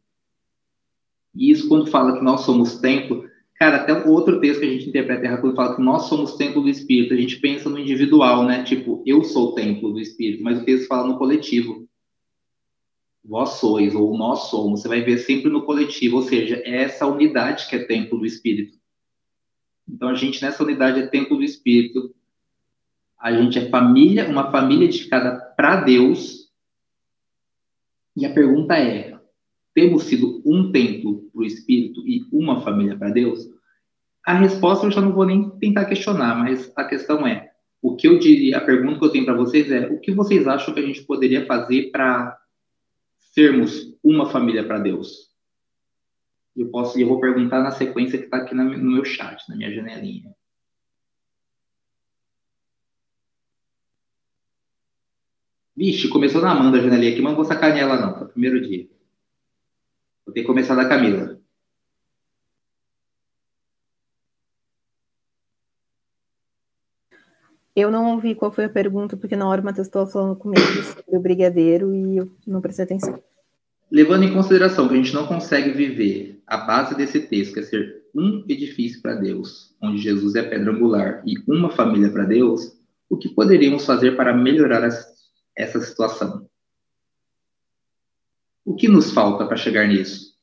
E 1.35 1.51
isso 1.51 1.69
quando 1.69 1.87
fala 1.87 2.19
que 2.19 2.25
nós 2.25 2.43
somos 2.43 2.79
templo, 2.81 3.29
cara, 3.55 3.77
até 3.77 4.07
outro 4.07 4.41
texto 4.41 4.61
que 4.61 4.67
a 4.67 4.71
gente 4.71 4.89
interpreta 4.89 5.25
errado 5.25 5.41
quando 5.41 5.57
fala 5.57 5.75
que 5.75 5.83
nós 5.83 6.03
somos 6.03 6.37
templo 6.37 6.61
do 6.63 6.69
Espírito, 6.69 7.15
a 7.15 7.17
gente 7.17 7.41
pensa 7.41 7.71
no 7.71 7.79
individual, 7.79 8.45
né? 8.45 8.63
Tipo, 8.63 9.03
eu 9.07 9.25
sou 9.25 9.51
o 9.51 9.55
templo 9.55 9.93
do 9.93 10.01
Espírito, 10.01 10.43
mas 10.43 10.61
o 10.61 10.65
texto 10.65 10.87
fala 10.87 11.07
no 11.07 11.19
coletivo. 11.19 11.89
Vós 13.25 13.55
sois, 13.55 13.95
ou 13.95 14.17
nós 14.19 14.51
somos, 14.51 14.83
você 14.83 14.89
vai 14.89 15.01
ver 15.01 15.17
sempre 15.17 15.51
no 15.51 15.63
coletivo, 15.63 16.17
ou 16.17 16.23
seja, 16.23 16.57
é 16.57 16.83
essa 16.83 17.07
unidade 17.07 17.67
que 17.71 17.75
é 17.75 17.85
templo 17.85 18.19
do 18.19 18.27
Espírito. 18.27 18.79
Então 19.89 20.09
a 20.09 20.15
gente 20.15 20.43
nessa 20.43 20.63
unidade 20.63 21.01
é 21.01 21.07
templo 21.07 21.39
do 21.39 21.43
Espírito, 21.43 22.15
a 23.25 23.33
gente 23.33 23.59
é 23.59 23.71
família, 23.71 24.29
uma 24.29 24.51
família 24.51 24.85
edificada 24.85 25.41
para 25.57 25.77
Deus. 25.77 26.53
E 28.15 28.27
a 28.27 28.35
pergunta 28.35 28.77
é: 28.77 29.19
temos 29.73 30.03
sido 30.03 30.43
um 30.45 30.71
templo 30.71 31.31
para 31.33 31.41
o 31.41 31.45
Espírito 31.45 32.07
e 32.07 32.27
uma 32.31 32.61
família 32.61 32.99
para 32.99 33.09
Deus? 33.09 33.49
A 34.27 34.35
resposta 34.35 34.85
eu 34.85 34.91
já 34.91 35.01
não 35.01 35.15
vou 35.15 35.25
nem 35.25 35.49
tentar 35.59 35.87
questionar, 35.87 36.35
mas 36.35 36.71
a 36.77 36.85
questão 36.85 37.27
é: 37.27 37.51
o 37.81 37.97
que 37.97 38.07
eu 38.07 38.19
diria, 38.19 38.59
a 38.59 38.61
pergunta 38.61 38.99
que 38.99 39.07
eu 39.07 39.13
tenho 39.13 39.25
para 39.25 39.35
vocês 39.35 39.71
é: 39.71 39.87
o 39.87 39.99
que 39.99 40.13
vocês 40.13 40.47
acham 40.47 40.75
que 40.75 40.81
a 40.81 40.87
gente 40.87 41.03
poderia 41.05 41.47
fazer 41.47 41.91
para 41.91 42.39
sermos 43.33 43.97
uma 44.05 44.27
família 44.27 44.65
para 44.65 44.81
Deus? 44.81 45.33
Eu 46.55 46.69
posso, 46.69 47.01
eu 47.01 47.09
vou 47.09 47.21
perguntar 47.21 47.63
na 47.63 47.71
sequência 47.71 48.19
que 48.19 48.27
está 48.27 48.37
aqui 48.37 48.55
no 48.55 48.65
meu 48.65 49.05
chat, 49.07 49.43
na 49.49 49.57
minha 49.57 49.73
janelinha. 49.73 50.35
Vixe, 55.77 56.09
começou 56.09 56.41
na 56.41 56.53
Amanda 56.53 56.79
a 56.79 56.81
janelinha 56.81 57.13
aqui, 57.13 57.21
mas 57.21 57.33
não 57.33 57.37
vou 57.37 57.45
sacanear 57.45 57.89
ela 57.89 58.01
não, 58.01 58.13
tá? 58.15 58.25
Primeiro 58.27 58.61
dia. 58.61 58.89
Vou 60.25 60.33
ter 60.33 60.43
que 60.43 60.47
começar 60.47 60.75
da 60.75 60.89
Camila. 60.89 61.39
Eu 67.75 67.91
não 67.91 68.13
ouvi 68.13 68.37
qual 68.37 68.53
foi 68.53 68.67
a 68.67 68.69
pergunta, 68.69 69.17
porque 69.17 69.35
na 69.35 69.49
hora 69.49 69.61
o 69.61 69.65
Matheus 69.65 69.89
estava 69.89 70.07
falando 70.07 70.37
comigo 70.37 70.61
sobre 70.83 71.17
o 71.17 71.21
brigadeiro 71.21 71.93
e 71.93 72.19
eu 72.19 72.31
não 72.47 72.61
prestei 72.61 72.85
atenção. 72.85 73.21
Levando 73.91 74.23
em 74.23 74.33
consideração 74.33 74.87
que 74.87 74.95
a 74.95 74.97
gente 74.97 75.13
não 75.13 75.27
consegue 75.27 75.73
viver 75.73 76.41
a 76.47 76.57
base 76.59 76.97
desse 76.97 77.21
texto, 77.21 77.53
que 77.53 77.61
é 77.61 77.63
ser 77.65 78.05
um 78.15 78.45
edifício 78.49 79.03
para 79.03 79.17
Deus, 79.17 79.75
onde 79.83 79.99
Jesus 79.99 80.37
é 80.37 80.43
pedra 80.43 80.73
angular, 80.73 81.23
e 81.27 81.35
uma 81.49 81.71
família 81.71 82.11
para 82.11 82.25
Deus, 82.25 82.79
o 83.11 83.17
que 83.17 83.29
poderíamos 83.29 83.85
fazer 83.85 84.17
para 84.17 84.33
melhorar 84.33 84.85
essa 84.85 85.14
essa 85.57 85.81
situação. 85.81 86.49
O 88.65 88.75
que 88.75 88.89
nos 88.89 89.11
falta 89.13 89.47
para 89.47 89.57
chegar 89.57 89.87
nisso? 89.87 90.35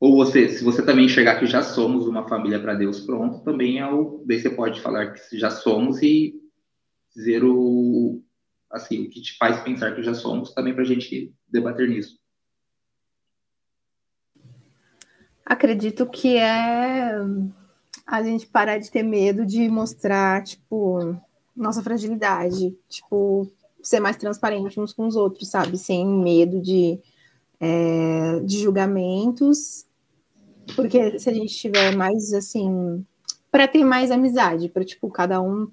Ou 0.00 0.16
você, 0.16 0.48
se 0.48 0.62
você 0.62 0.84
também 0.84 1.06
enxergar 1.06 1.38
que 1.38 1.46
já 1.46 1.62
somos 1.62 2.06
uma 2.06 2.28
família 2.28 2.60
para 2.60 2.74
Deus, 2.74 3.00
pronto, 3.00 3.42
também 3.42 3.78
é 3.78 3.86
o, 3.86 4.22
daí 4.26 4.38
você 4.38 4.50
pode 4.50 4.80
falar 4.80 5.12
que 5.12 5.38
já 5.38 5.50
somos 5.50 6.02
e 6.02 6.34
dizer 7.14 7.42
o, 7.44 8.22
assim, 8.70 9.04
o 9.04 9.10
que 9.10 9.22
te 9.22 9.36
faz 9.38 9.62
pensar 9.62 9.94
que 9.94 10.02
já 10.02 10.12
somos, 10.12 10.52
também 10.52 10.74
para 10.74 10.82
a 10.82 10.86
gente 10.86 11.32
debater 11.48 11.88
nisso. 11.88 12.18
Acredito 15.46 16.06
que 16.08 16.36
é 16.36 17.12
a 18.06 18.22
gente 18.22 18.46
parar 18.46 18.78
de 18.78 18.90
ter 18.90 19.02
medo 19.02 19.46
de 19.46 19.68
mostrar, 19.68 20.42
tipo, 20.42 21.18
nossa 21.56 21.82
fragilidade, 21.82 22.76
tipo, 22.88 23.50
ser 23.82 24.00
mais 24.00 24.16
transparente 24.16 24.80
uns 24.80 24.92
com 24.92 25.06
os 25.06 25.16
outros, 25.16 25.48
sabe? 25.48 25.78
Sem 25.78 26.06
medo 26.06 26.60
de, 26.60 26.98
é, 27.60 28.40
de 28.40 28.58
julgamentos, 28.58 29.86
porque 30.74 31.18
se 31.18 31.28
a 31.28 31.32
gente 31.32 31.54
tiver 31.54 31.94
mais 31.94 32.32
assim, 32.32 33.04
para 33.50 33.68
ter 33.68 33.84
mais 33.84 34.10
amizade, 34.10 34.68
para 34.68 34.84
tipo, 34.84 35.08
cada 35.10 35.40
um 35.40 35.68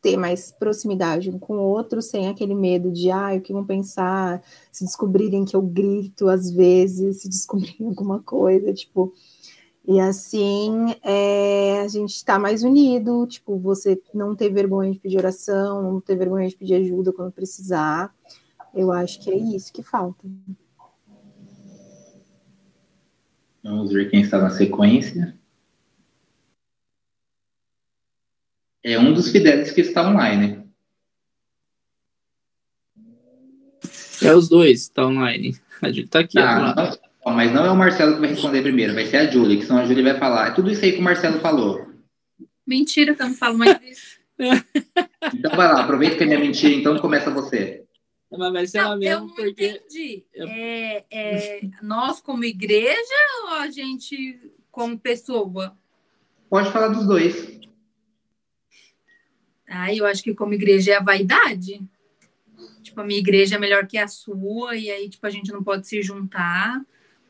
ter 0.00 0.16
mais 0.16 0.50
proximidade 0.50 1.30
um 1.30 1.38
com 1.38 1.54
o 1.54 1.60
outro, 1.62 2.02
sem 2.02 2.28
aquele 2.28 2.54
medo 2.54 2.90
de, 2.90 3.08
ah, 3.10 3.34
o 3.36 3.40
que 3.40 3.52
vão 3.52 3.64
pensar, 3.64 4.42
se 4.72 4.84
descobrirem 4.84 5.44
que 5.44 5.54
eu 5.54 5.62
grito 5.62 6.28
às 6.28 6.50
vezes, 6.50 7.22
se 7.22 7.28
descobrirem 7.28 7.86
alguma 7.88 8.20
coisa, 8.20 8.72
tipo, 8.74 9.14
e 9.86 9.98
assim 9.98 10.94
é, 11.02 11.80
a 11.80 11.88
gente 11.88 12.14
está 12.14 12.38
mais 12.38 12.62
unido, 12.62 13.26
tipo, 13.26 13.58
você 13.58 14.00
não 14.14 14.34
ter 14.34 14.48
vergonha 14.48 14.92
de 14.92 14.98
pedir 14.98 15.18
oração, 15.18 15.82
não 15.82 16.00
ter 16.00 16.16
vergonha 16.16 16.48
de 16.48 16.56
pedir 16.56 16.74
ajuda 16.74 17.12
quando 17.12 17.32
precisar. 17.32 18.14
Eu 18.74 18.92
acho 18.92 19.20
que 19.20 19.30
é 19.30 19.36
isso 19.36 19.72
que 19.72 19.82
falta. 19.82 20.26
Vamos 23.62 23.92
ver 23.92 24.10
quem 24.10 24.22
está 24.22 24.38
na 24.38 24.50
sequência. 24.50 25.36
É 28.84 28.98
um 28.98 29.12
dos 29.12 29.30
fidelis 29.30 29.70
que 29.70 29.80
está 29.80 30.08
online. 30.08 30.62
É 34.22 34.34
os 34.34 34.48
dois, 34.48 34.82
está 34.82 35.06
online. 35.06 35.56
A 35.80 35.88
gente 35.88 36.04
está 36.04 36.20
aqui. 36.20 36.34
Tá, 36.34 36.96
mas 37.30 37.52
não 37.52 37.64
é 37.64 37.70
o 37.70 37.76
Marcelo 37.76 38.14
que 38.14 38.20
vai 38.20 38.30
responder 38.30 38.62
primeiro, 38.62 38.94
vai 38.94 39.06
ser 39.06 39.18
a 39.18 39.30
Júlia, 39.30 39.56
que 39.56 39.64
senão 39.64 39.80
a 39.80 39.84
Júlia 39.86 40.02
vai 40.02 40.18
falar. 40.18 40.48
É 40.48 40.54
tudo 40.54 40.70
isso 40.70 40.84
aí 40.84 40.92
que 40.92 40.98
o 40.98 41.02
Marcelo 41.02 41.38
falou. 41.40 41.86
Mentira 42.66 43.14
que 43.14 43.22
eu 43.22 43.26
não 43.28 43.34
falo 43.34 43.58
mais 43.58 43.78
disso. 43.80 44.20
então 45.34 45.50
vai 45.54 45.68
lá, 45.72 45.82
aproveita 45.82 46.16
que 46.16 46.24
é 46.24 46.26
minha 46.26 46.40
mentira, 46.40 46.74
então 46.74 46.98
começa 46.98 47.30
você. 47.30 47.84
Mas 48.30 48.52
vai 48.52 48.66
ser 48.66 48.82
Não, 48.82 48.92
eu 48.94 48.98
mesmo, 48.98 49.26
não 49.26 49.34
porque. 49.34 49.66
entendi. 49.68 50.24
eu- 50.34 50.48
É, 50.48 51.04
é 51.10 51.60
nós 51.82 52.20
como 52.20 52.44
igreja 52.44 53.14
ou 53.44 53.48
a 53.56 53.70
gente 53.70 54.40
como 54.70 54.98
pessoa? 54.98 55.76
Pode 56.48 56.72
falar 56.72 56.88
dos 56.88 57.06
dois. 57.06 57.60
Ah, 59.68 59.94
eu 59.94 60.06
acho 60.06 60.22
que 60.22 60.34
como 60.34 60.54
igreja 60.54 60.92
é 60.92 60.96
a 60.96 61.02
vaidade. 61.02 61.80
Tipo, 62.82 63.00
a 63.00 63.04
minha 63.04 63.18
igreja 63.20 63.56
é 63.56 63.58
melhor 63.58 63.86
que 63.86 63.96
a 63.96 64.08
sua, 64.08 64.76
e 64.76 64.90
aí, 64.90 65.08
tipo, 65.08 65.26
a 65.26 65.30
gente 65.30 65.52
não 65.52 65.62
pode 65.62 65.86
se 65.86 66.02
juntar, 66.02 66.80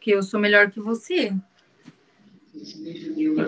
porque 0.03 0.11
eu 0.11 0.23
sou 0.25 0.41
melhor 0.41 0.69
que 0.69 0.81
você. 0.81 1.33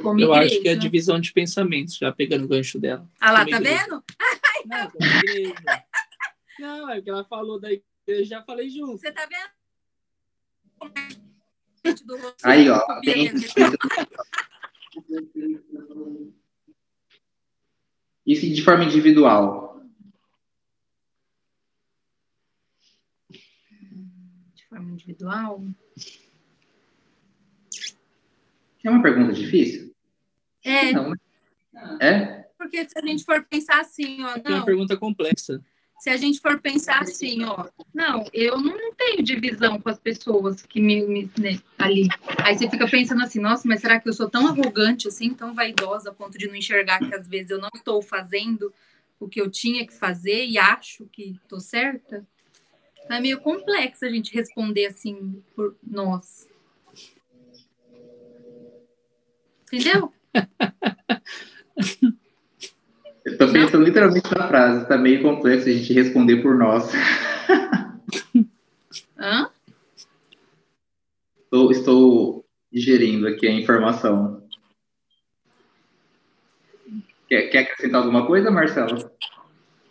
Como 0.00 0.20
Eu 0.20 0.32
acho 0.32 0.62
que 0.62 0.68
é 0.68 0.72
a 0.72 0.76
divisão 0.76 1.20
de 1.20 1.32
pensamentos, 1.32 1.96
já 1.96 2.12
pegando 2.12 2.44
o 2.44 2.48
gancho 2.48 2.78
dela. 2.78 3.10
Ah 3.20 3.32
lá, 3.32 3.44
tá 3.44 3.56
igreja. 3.56 3.84
vendo? 3.84 4.04
Não. 4.66 4.92
Não, 6.60 6.88
é 6.90 6.94
porque 6.94 7.10
ela 7.10 7.24
falou 7.24 7.58
da 7.60 7.72
igreja, 7.72 7.90
eu 8.06 8.24
já 8.24 8.40
falei 8.44 8.70
junto. 8.70 8.98
Você 8.98 9.10
tá 9.10 9.26
vendo? 9.26 9.50
Aí, 12.44 12.70
ó. 12.70 12.80
Isso 18.24 18.48
de 18.48 18.62
forma 18.62 18.84
individual. 18.84 19.82
De 24.54 24.64
forma 24.68 24.92
individual. 24.92 25.60
É 28.84 28.90
uma 28.90 29.02
pergunta 29.02 29.32
difícil? 29.32 29.92
É, 30.62 30.92
Não, 30.92 31.10
né? 31.10 31.16
É? 32.00 32.44
porque 32.56 32.88
se 32.88 32.98
a 32.98 33.04
gente 33.06 33.24
for 33.24 33.42
pensar 33.44 33.80
assim, 33.80 34.22
ó, 34.22 34.28
É 34.36 34.40
uma 34.48 34.58
não, 34.58 34.64
pergunta 34.64 34.96
complexa. 34.96 35.60
se 35.98 36.08
a 36.10 36.16
gente 36.16 36.40
for 36.40 36.60
pensar 36.60 37.00
assim, 37.02 37.42
ó, 37.44 37.66
não, 37.94 38.24
eu 38.32 38.58
não 38.60 38.94
tenho 38.94 39.22
divisão 39.22 39.80
com 39.80 39.88
as 39.88 39.98
pessoas 39.98 40.62
que 40.62 40.80
me, 40.80 41.02
me- 41.06 41.30
né, 41.38 41.58
ali. 41.78 42.08
Aí 42.42 42.56
você 42.56 42.68
fica 42.70 42.86
pensando 42.88 43.22
assim, 43.22 43.40
nossa, 43.40 43.66
mas 43.66 43.80
será 43.80 43.98
que 44.00 44.08
eu 44.08 44.12
sou 44.12 44.28
tão 44.30 44.46
arrogante 44.46 45.08
assim, 45.08 45.34
tão 45.34 45.54
vaidosa 45.54 46.10
a 46.10 46.14
ponto 46.14 46.38
de 46.38 46.46
não 46.46 46.54
enxergar 46.54 46.98
que 47.00 47.14
às 47.14 47.26
vezes 47.26 47.50
eu 47.50 47.58
não 47.58 47.70
estou 47.74 48.00
fazendo 48.02 48.72
o 49.20 49.28
que 49.28 49.40
eu 49.40 49.50
tinha 49.50 49.86
que 49.86 49.92
fazer 49.94 50.46
e 50.46 50.58
acho 50.58 51.06
que 51.12 51.38
estou 51.42 51.60
certa? 51.60 52.26
Então 53.04 53.16
é 53.16 53.20
meio 53.20 53.40
complexo 53.40 54.04
a 54.04 54.08
gente 54.10 54.32
responder 54.32 54.86
assim 54.86 55.42
por 55.54 55.76
nós. 55.82 56.48
Entendeu? 59.74 60.12
Eu 63.24 63.38
tô 63.38 63.50
pensando 63.50 63.84
literalmente 63.84 64.28
na 64.36 64.46
frase. 64.46 64.86
Tá 64.86 64.98
meio 64.98 65.22
complexo 65.22 65.66
a 65.68 65.72
gente 65.72 65.94
responder 65.94 66.42
por 66.42 66.56
nós. 66.56 66.92
Hã? 69.18 69.50
Estou, 71.42 71.72
estou 71.72 72.44
digerindo 72.70 73.26
aqui 73.26 73.48
a 73.48 73.52
informação. 73.52 74.46
Quer, 77.26 77.48
quer 77.48 77.60
acrescentar 77.60 78.02
alguma 78.02 78.26
coisa, 78.26 78.50
Marcelo? 78.50 79.10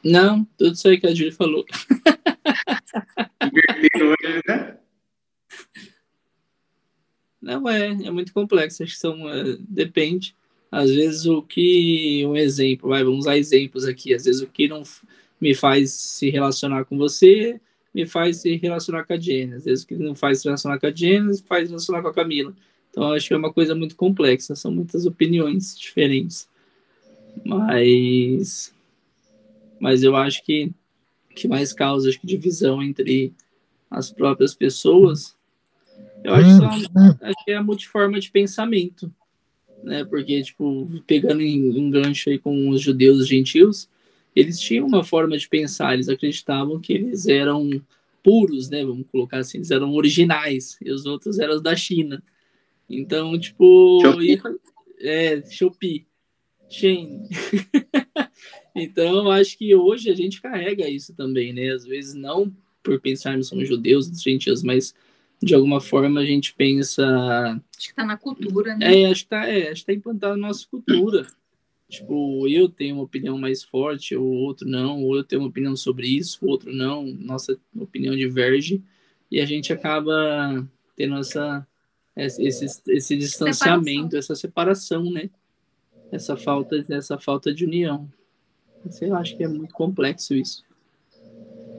Não, 0.03 0.45
tudo 0.57 0.73
isso 0.73 0.87
aí 0.87 0.99
que 0.99 1.07
a 1.07 1.15
Júlia 1.15 1.33
falou. 1.33 1.65
Invertendo 3.41 4.13
hoje, 4.21 4.41
né? 4.47 4.77
Não 7.43 7.69
é, 7.69 7.89
é 7.89 8.11
muito 8.11 8.33
complexo. 8.33 8.83
Acho 8.83 8.93
que 8.93 8.99
são. 8.99 9.29
é, 9.29 9.57
depende. 9.59 10.35
Às 10.71 10.89
vezes 10.89 11.25
o 11.25 11.41
que. 11.41 12.25
Um 12.25 12.35
exemplo, 12.35 12.89
vai, 12.89 13.03
vamos 13.03 13.19
usar 13.19 13.37
exemplos 13.37 13.85
aqui. 13.85 14.13
Às 14.13 14.25
vezes 14.25 14.41
o 14.41 14.47
que 14.47 14.67
não 14.67 14.83
me 15.39 15.53
faz 15.53 15.91
se 15.91 16.29
relacionar 16.29 16.85
com 16.85 16.97
você 16.97 17.59
me 17.93 18.07
faz 18.07 18.37
se 18.37 18.55
relacionar 18.55 19.03
com 19.03 19.13
a 19.13 19.19
Jenny. 19.19 19.53
Às 19.53 19.65
vezes 19.65 19.83
o 19.83 19.87
que 19.87 19.95
não 19.95 20.15
faz 20.15 20.39
se 20.39 20.45
relacionar 20.45 20.79
com 20.79 20.87
a 20.87 20.91
Jenny 20.91 21.37
faz 21.45 21.65
se 21.65 21.69
relacionar 21.69 22.01
com 22.01 22.07
a 22.07 22.13
Camila. 22.13 22.53
Então 22.89 23.11
acho 23.11 23.27
que 23.27 23.33
é 23.33 23.37
uma 23.37 23.53
coisa 23.53 23.75
muito 23.75 23.95
complexa. 23.95 24.55
São 24.55 24.71
muitas 24.71 25.05
opiniões 25.05 25.77
diferentes. 25.77 26.49
Mas. 27.45 28.73
Mas 29.79 30.01
eu 30.01 30.15
acho 30.15 30.43
que 30.43 30.71
que 31.35 31.47
mais 31.47 31.73
causa 31.73 32.09
acho 32.09 32.19
que 32.19 32.27
divisão 32.27 32.81
entre 32.81 33.33
as 33.89 34.11
próprias 34.11 34.53
pessoas. 34.53 35.35
Eu 36.23 36.33
acho 36.33 36.63
acho 37.21 37.45
que 37.45 37.51
é 37.51 37.55
a 37.55 37.63
multiforma 37.63 38.19
de 38.19 38.31
pensamento, 38.31 39.13
né? 39.83 40.05
Porque, 40.05 40.41
tipo, 40.41 40.87
pegando 41.05 41.41
em 41.41 41.77
um 41.77 41.89
gancho 41.89 42.29
aí 42.29 42.39
com 42.39 42.69
os 42.69 42.81
judeus 42.81 43.25
e 43.25 43.27
gentios, 43.27 43.89
eles 44.35 44.59
tinham 44.59 44.87
uma 44.87 45.03
forma 45.03 45.37
de 45.37 45.47
pensar, 45.47 45.93
eles 45.93 46.09
acreditavam 46.09 46.79
que 46.79 46.93
eles 46.93 47.27
eram 47.27 47.81
puros, 48.23 48.69
né? 48.69 48.83
Vamos 48.85 49.05
colocar 49.11 49.39
assim, 49.39 49.57
eles 49.57 49.71
eram 49.71 49.93
originais, 49.93 50.77
e 50.81 50.91
os 50.91 51.05
outros 51.05 51.39
eram 51.39 51.55
os 51.55 51.61
da 51.61 51.75
China. 51.75 52.23
Então, 52.89 53.37
tipo, 53.37 53.99
Shopee. 54.01 54.41
é, 55.01 55.41
Shopee, 55.49 56.05
Shein. 56.69 57.27
então, 58.75 59.25
eu 59.25 59.31
acho 59.31 59.57
que 59.57 59.75
hoje 59.75 60.09
a 60.09 60.15
gente 60.15 60.41
carrega 60.41 60.89
isso 60.89 61.13
também, 61.13 61.53
né? 61.53 61.69
Às 61.71 61.85
vezes 61.85 62.13
não 62.13 62.51
por 62.81 62.99
pensarmos 62.99 63.47
somos 63.47 63.67
judeus, 63.67 64.07
gentios, 64.21 64.61
mas 64.61 64.93
de 65.43 65.53
alguma 65.53 65.81
forma 65.81 66.21
a 66.21 66.25
gente 66.25 66.53
pensa 66.53 67.03
Acho 67.77 67.89
que 67.89 67.95
tá 67.95 68.05
na 68.05 68.17
cultura, 68.17 68.75
né? 68.75 69.01
é, 69.01 69.11
acho 69.11 69.23
que 69.23 69.29
tá, 69.29 69.47
é, 69.47 69.71
acho 69.71 69.81
que 69.81 69.87
tá 69.87 69.93
implantado 69.93 70.37
na 70.37 70.47
nossa 70.47 70.65
cultura. 70.69 71.27
Tipo, 71.89 72.47
eu 72.47 72.69
tenho 72.69 72.95
uma 72.95 73.03
opinião 73.03 73.37
mais 73.37 73.63
forte, 73.63 74.15
o 74.15 74.23
outro 74.23 74.67
não, 74.67 75.03
ou 75.03 75.15
eu 75.15 75.23
tenho 75.23 75.41
uma 75.41 75.49
opinião 75.49 75.75
sobre 75.75 76.07
isso, 76.07 76.39
o 76.41 76.49
outro 76.49 76.73
não, 76.73 77.05
nossa 77.05 77.55
opinião 77.75 78.15
diverge, 78.15 78.81
e 79.29 79.39
a 79.39 79.45
gente 79.45 79.71
acaba 79.71 80.67
tendo 80.95 81.17
essa, 81.17 81.67
esse, 82.15 82.65
esse, 82.87 83.15
distanciamento, 83.15 84.17
essa 84.17 84.33
separação, 84.33 85.11
né? 85.11 85.29
Essa 86.11 86.35
falta, 86.37 86.83
essa 86.89 87.19
falta 87.19 87.53
de 87.53 87.65
união. 87.65 88.09
Sei 88.89 89.09
lá, 89.09 89.19
acho 89.19 89.35
que 89.35 89.43
é 89.43 89.47
muito 89.47 89.73
complexo 89.73 90.33
isso. 90.33 90.63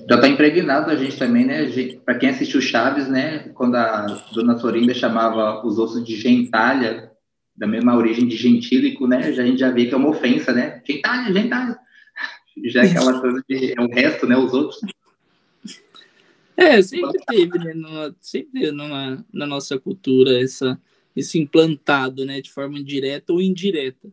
Já 0.08 0.20
tá 0.20 0.28
impregnado 0.28 0.90
a 0.90 0.96
gente 0.96 1.18
também, 1.18 1.46
né? 1.46 1.64
Pra 2.04 2.16
quem 2.18 2.28
assistiu 2.28 2.60
Chaves, 2.60 3.08
né? 3.08 3.48
Quando 3.54 3.76
a 3.76 4.06
dona 4.32 4.58
Florinda 4.58 4.92
chamava 4.92 5.66
os 5.66 5.78
ossos 5.78 6.04
de 6.04 6.16
gentalha, 6.16 7.10
da 7.56 7.66
mesma 7.66 7.96
origem 7.96 8.26
de 8.26 8.36
gentílico, 8.36 9.06
né? 9.06 9.32
Já, 9.32 9.42
a 9.42 9.46
gente 9.46 9.58
já 9.60 9.70
vê 9.70 9.86
que 9.86 9.94
é 9.94 9.96
uma 9.96 10.10
ofensa, 10.10 10.52
né? 10.52 10.82
Gentalha, 10.86 11.32
gentalha. 11.32 11.78
Já 12.66 12.84
é 12.84 12.86
aquela 12.90 13.20
coisa 13.20 13.44
de 13.48 13.74
é 13.76 13.80
o 13.80 13.88
resto, 13.88 14.26
né? 14.28 14.36
Os 14.36 14.52
outros. 14.54 14.80
É, 16.56 16.80
sempre 16.80 17.18
teve, 17.26 17.58
né? 17.58 17.74
numa- 17.74 18.14
sempre 18.20 18.60
teve 18.60 18.70
numa, 18.70 19.24
na 19.32 19.44
nossa 19.44 19.76
cultura 19.76 20.40
essa, 20.40 20.80
esse 21.16 21.36
implantado, 21.38 22.24
né? 22.24 22.40
De 22.40 22.50
forma 22.52 22.82
direta 22.82 23.32
ou 23.32 23.42
indireta. 23.42 24.08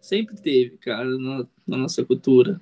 Sempre 0.00 0.36
teve, 0.40 0.76
cara, 0.78 1.04
na, 1.18 1.46
na 1.66 1.76
nossa 1.76 2.04
cultura. 2.04 2.60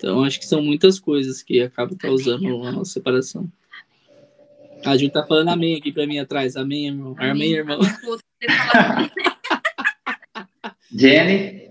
Então, 0.00 0.24
acho 0.24 0.40
que 0.40 0.46
são 0.46 0.62
muitas 0.62 0.98
coisas 0.98 1.42
que 1.42 1.60
acabam 1.60 1.94
causando 1.94 2.64
a 2.64 2.72
nossa 2.72 2.92
separação. 2.92 3.46
A 4.82 4.96
gente 4.96 5.12
tá 5.12 5.26
falando 5.26 5.48
amém 5.48 5.76
aqui 5.76 5.92
pra 5.92 6.06
mim 6.06 6.18
atrás. 6.18 6.56
Amém, 6.56 6.86
irmão. 6.86 7.14
Amém, 7.18 7.52
irmão. 7.52 7.78
Amém 7.82 8.18
ter 8.40 8.50
falado. 8.50 9.10
Jenny, 10.90 11.70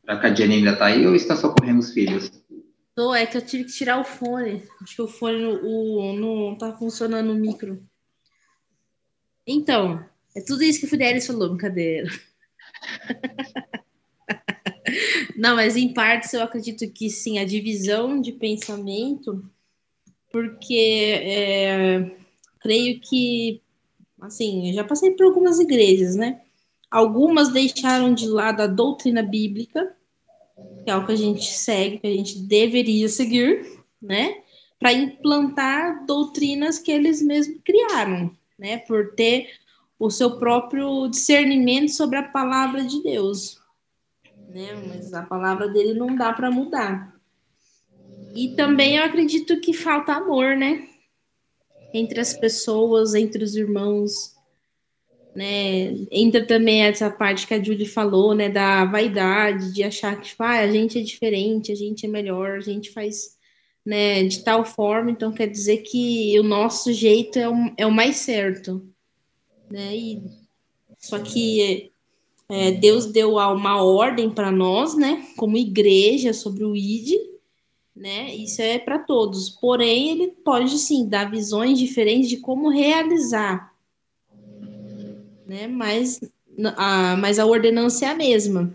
será 0.00 0.18
que 0.18 0.26
a 0.26 0.34
Jenny 0.34 0.54
ainda 0.56 0.76
tá 0.76 0.86
aí 0.86 1.06
ou 1.06 1.14
está 1.14 1.36
socorrendo 1.36 1.78
os 1.78 1.92
filhos? 1.92 2.32
Tô, 2.96 3.14
é 3.14 3.24
que 3.24 3.36
eu 3.36 3.46
tive 3.46 3.64
que 3.64 3.72
tirar 3.72 4.00
o 4.00 4.04
fone. 4.04 4.64
Acho 4.82 4.96
que 4.96 5.02
o 5.02 5.06
fone 5.06 5.44
o, 5.44 6.12
não 6.14 6.58
tá 6.58 6.76
funcionando 6.76 7.30
o 7.30 7.36
micro. 7.36 7.80
Então, 9.46 10.04
é 10.34 10.40
tudo 10.40 10.62
isso 10.62 10.80
que 10.80 10.86
o 10.86 10.88
Fidelis 10.88 11.26
falou, 11.26 11.50
brincadeira. 11.50 12.08
Não, 15.36 15.56
mas 15.56 15.76
em 15.76 15.92
partes 15.92 16.32
eu 16.32 16.42
acredito 16.42 16.90
que 16.90 17.10
sim, 17.10 17.38
a 17.38 17.44
divisão 17.44 18.20
de 18.20 18.32
pensamento, 18.32 19.44
porque 20.32 21.20
é, 21.22 22.10
creio 22.60 23.00
que, 23.00 23.62
assim, 24.20 24.68
eu 24.68 24.74
já 24.74 24.84
passei 24.84 25.12
por 25.12 25.26
algumas 25.26 25.58
igrejas, 25.58 26.16
né? 26.16 26.40
Algumas 26.90 27.52
deixaram 27.52 28.14
de 28.14 28.26
lado 28.26 28.62
a 28.62 28.66
doutrina 28.66 29.22
bíblica, 29.22 29.94
que 30.84 30.90
é 30.90 30.96
o 30.96 31.06
que 31.06 31.12
a 31.12 31.16
gente 31.16 31.44
segue, 31.44 31.98
que 31.98 32.06
a 32.06 32.12
gente 32.12 32.38
deveria 32.40 33.08
seguir, 33.08 33.64
né? 34.00 34.42
Para 34.78 34.92
implantar 34.92 36.06
doutrinas 36.06 36.78
que 36.78 36.90
eles 36.90 37.22
mesmos 37.22 37.58
criaram, 37.64 38.34
né? 38.58 38.78
Por 38.78 39.14
ter 39.14 39.48
o 39.98 40.10
seu 40.10 40.38
próprio 40.38 41.08
discernimento 41.08 41.90
sobre 41.90 42.18
a 42.18 42.22
palavra 42.22 42.84
de 42.84 43.02
Deus, 43.02 43.58
né? 44.48 44.74
Mas 44.86 45.12
a 45.12 45.22
palavra 45.22 45.68
dele 45.68 45.94
não 45.94 46.14
dá 46.14 46.32
para 46.32 46.50
mudar. 46.50 47.14
E 48.34 48.54
também 48.54 48.96
eu 48.96 49.04
acredito 49.04 49.60
que 49.60 49.72
falta 49.72 50.12
amor, 50.12 50.56
né? 50.56 50.86
Entre 51.92 52.20
as 52.20 52.34
pessoas, 52.34 53.14
entre 53.14 53.42
os 53.42 53.56
irmãos, 53.56 54.36
né? 55.34 55.94
Entra 56.10 56.46
também 56.46 56.82
essa 56.82 57.10
parte 57.10 57.46
que 57.46 57.54
a 57.54 57.62
Julie 57.62 57.86
falou, 57.86 58.34
né, 58.34 58.48
da 58.48 58.84
vaidade, 58.84 59.72
de 59.72 59.82
achar 59.82 60.20
que 60.20 60.28
tipo, 60.28 60.42
ah, 60.42 60.58
a 60.58 60.70
gente 60.70 60.98
é 60.98 61.02
diferente, 61.02 61.72
a 61.72 61.74
gente 61.74 62.06
é 62.06 62.08
melhor, 62.08 62.58
a 62.58 62.60
gente 62.60 62.90
faz 62.90 63.38
né, 63.84 64.22
de 64.24 64.44
tal 64.44 64.64
forma, 64.64 65.10
então 65.10 65.32
quer 65.32 65.46
dizer 65.46 65.78
que 65.78 66.38
o 66.38 66.42
nosso 66.42 66.92
jeito 66.92 67.38
é 67.38 67.48
o, 67.48 67.54
é 67.76 67.86
o 67.86 67.90
mais 67.90 68.16
certo, 68.16 68.86
né? 69.70 69.96
E, 69.96 70.22
só 70.98 71.18
que 71.18 71.90
é, 72.48 72.72
Deus 72.72 73.06
deu 73.06 73.34
uma 73.34 73.82
ordem 73.82 74.30
para 74.30 74.50
nós, 74.50 74.96
né, 74.96 75.26
como 75.36 75.56
igreja 75.56 76.32
sobre 76.32 76.64
o 76.64 76.74
ID, 76.74 77.14
né? 77.94 78.34
Isso 78.34 78.62
é 78.62 78.78
para 78.78 78.98
todos. 78.98 79.50
Porém, 79.50 80.10
ele 80.10 80.28
pode 80.44 80.78
sim 80.78 81.06
dar 81.06 81.30
visões 81.30 81.78
diferentes 81.78 82.28
de 82.28 82.38
como 82.38 82.70
realizar, 82.70 83.74
né? 85.46 85.66
Mas 85.66 86.20
a, 86.76 87.16
mas 87.16 87.38
a 87.38 87.46
ordenança 87.46 88.06
é 88.06 88.08
a 88.08 88.14
mesma. 88.14 88.72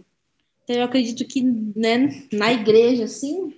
Então, 0.64 0.76
eu 0.76 0.84
acredito 0.84 1.26
que 1.26 1.42
né, 1.42 2.26
na 2.32 2.54
igreja, 2.54 3.06
assim, 3.06 3.54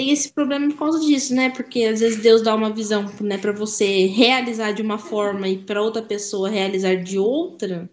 tem 0.00 0.10
esse 0.10 0.32
problema 0.32 0.66
por 0.70 0.78
causa 0.78 1.00
disso, 1.00 1.34
né? 1.34 1.50
Porque 1.50 1.84
às 1.84 2.00
vezes 2.00 2.22
Deus 2.22 2.40
dá 2.40 2.54
uma 2.54 2.72
visão, 2.72 3.04
né, 3.20 3.36
para 3.36 3.52
você 3.52 4.06
realizar 4.06 4.72
de 4.72 4.80
uma 4.80 4.96
forma 4.96 5.46
e 5.46 5.58
para 5.58 5.82
outra 5.82 6.00
pessoa 6.00 6.48
realizar 6.48 6.94
de 6.94 7.18
outra, 7.18 7.86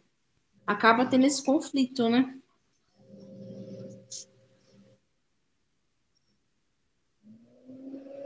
acaba 0.66 1.06
tendo 1.06 1.26
esse 1.26 1.44
conflito, 1.44 2.08
né? 2.08 2.34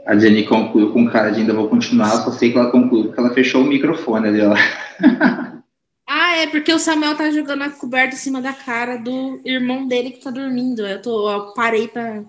A 0.06 0.16
Jenny 0.16 0.46
concluiu 0.46 0.92
com 0.92 1.10
cara 1.10 1.30
de 1.30 1.40
ainda 1.40 1.52
vou 1.52 1.68
continuar, 1.68 2.22
só 2.22 2.30
sei 2.30 2.52
que 2.52 2.58
ela 2.58 2.70
concluiu 2.70 3.06
porque 3.06 3.18
ela 3.18 3.34
fechou 3.34 3.62
o 3.62 3.66
microfone 3.66 4.28
ali, 4.28 4.42
ó. 4.42 4.54
ah, 6.06 6.36
é 6.36 6.46
porque 6.46 6.72
o 6.72 6.78
Samuel 6.78 7.16
tá 7.16 7.32
jogando 7.32 7.62
a 7.62 7.70
coberta 7.70 8.14
em 8.14 8.18
cima 8.18 8.40
da 8.40 8.52
cara 8.52 8.96
do 8.96 9.40
irmão 9.44 9.88
dele 9.88 10.12
que 10.12 10.22
tá 10.22 10.30
dormindo. 10.30 10.86
Eu, 10.86 11.02
tô, 11.02 11.28
eu 11.28 11.52
parei 11.52 11.88
para 11.88 12.24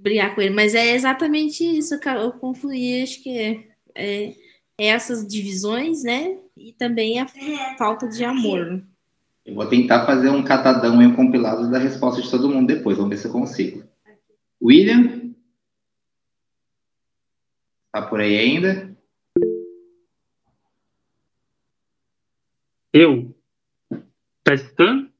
brigar 0.00 0.34
com 0.34 0.40
ele, 0.40 0.54
mas 0.54 0.74
é 0.74 0.94
exatamente 0.94 1.64
isso 1.64 1.98
que 1.98 2.08
eu 2.08 2.32
concluí, 2.32 3.02
acho 3.02 3.22
que 3.22 3.30
é, 3.30 3.64
é, 3.94 4.34
essas 4.78 5.26
divisões, 5.26 6.02
né? 6.02 6.38
E 6.56 6.72
também 6.72 7.20
a 7.20 7.26
falta 7.76 8.08
de 8.08 8.24
amor. 8.24 8.82
Eu 9.44 9.54
vou 9.54 9.66
tentar 9.66 10.04
fazer 10.04 10.28
um 10.28 10.42
catadão 10.42 11.02
e 11.02 11.06
um 11.06 11.14
compilado 11.14 11.70
da 11.70 11.78
resposta 11.78 12.20
de 12.20 12.30
todo 12.30 12.48
mundo 12.48 12.66
depois, 12.66 12.96
vamos 12.96 13.10
ver 13.10 13.16
se 13.16 13.26
eu 13.26 13.32
consigo. 13.32 13.82
William? 14.62 15.34
Tá 17.92 18.02
por 18.02 18.20
aí 18.20 18.36
ainda? 18.36 18.96
Eu? 22.92 23.34
Tá 24.44 24.54
escutando? 24.54 25.10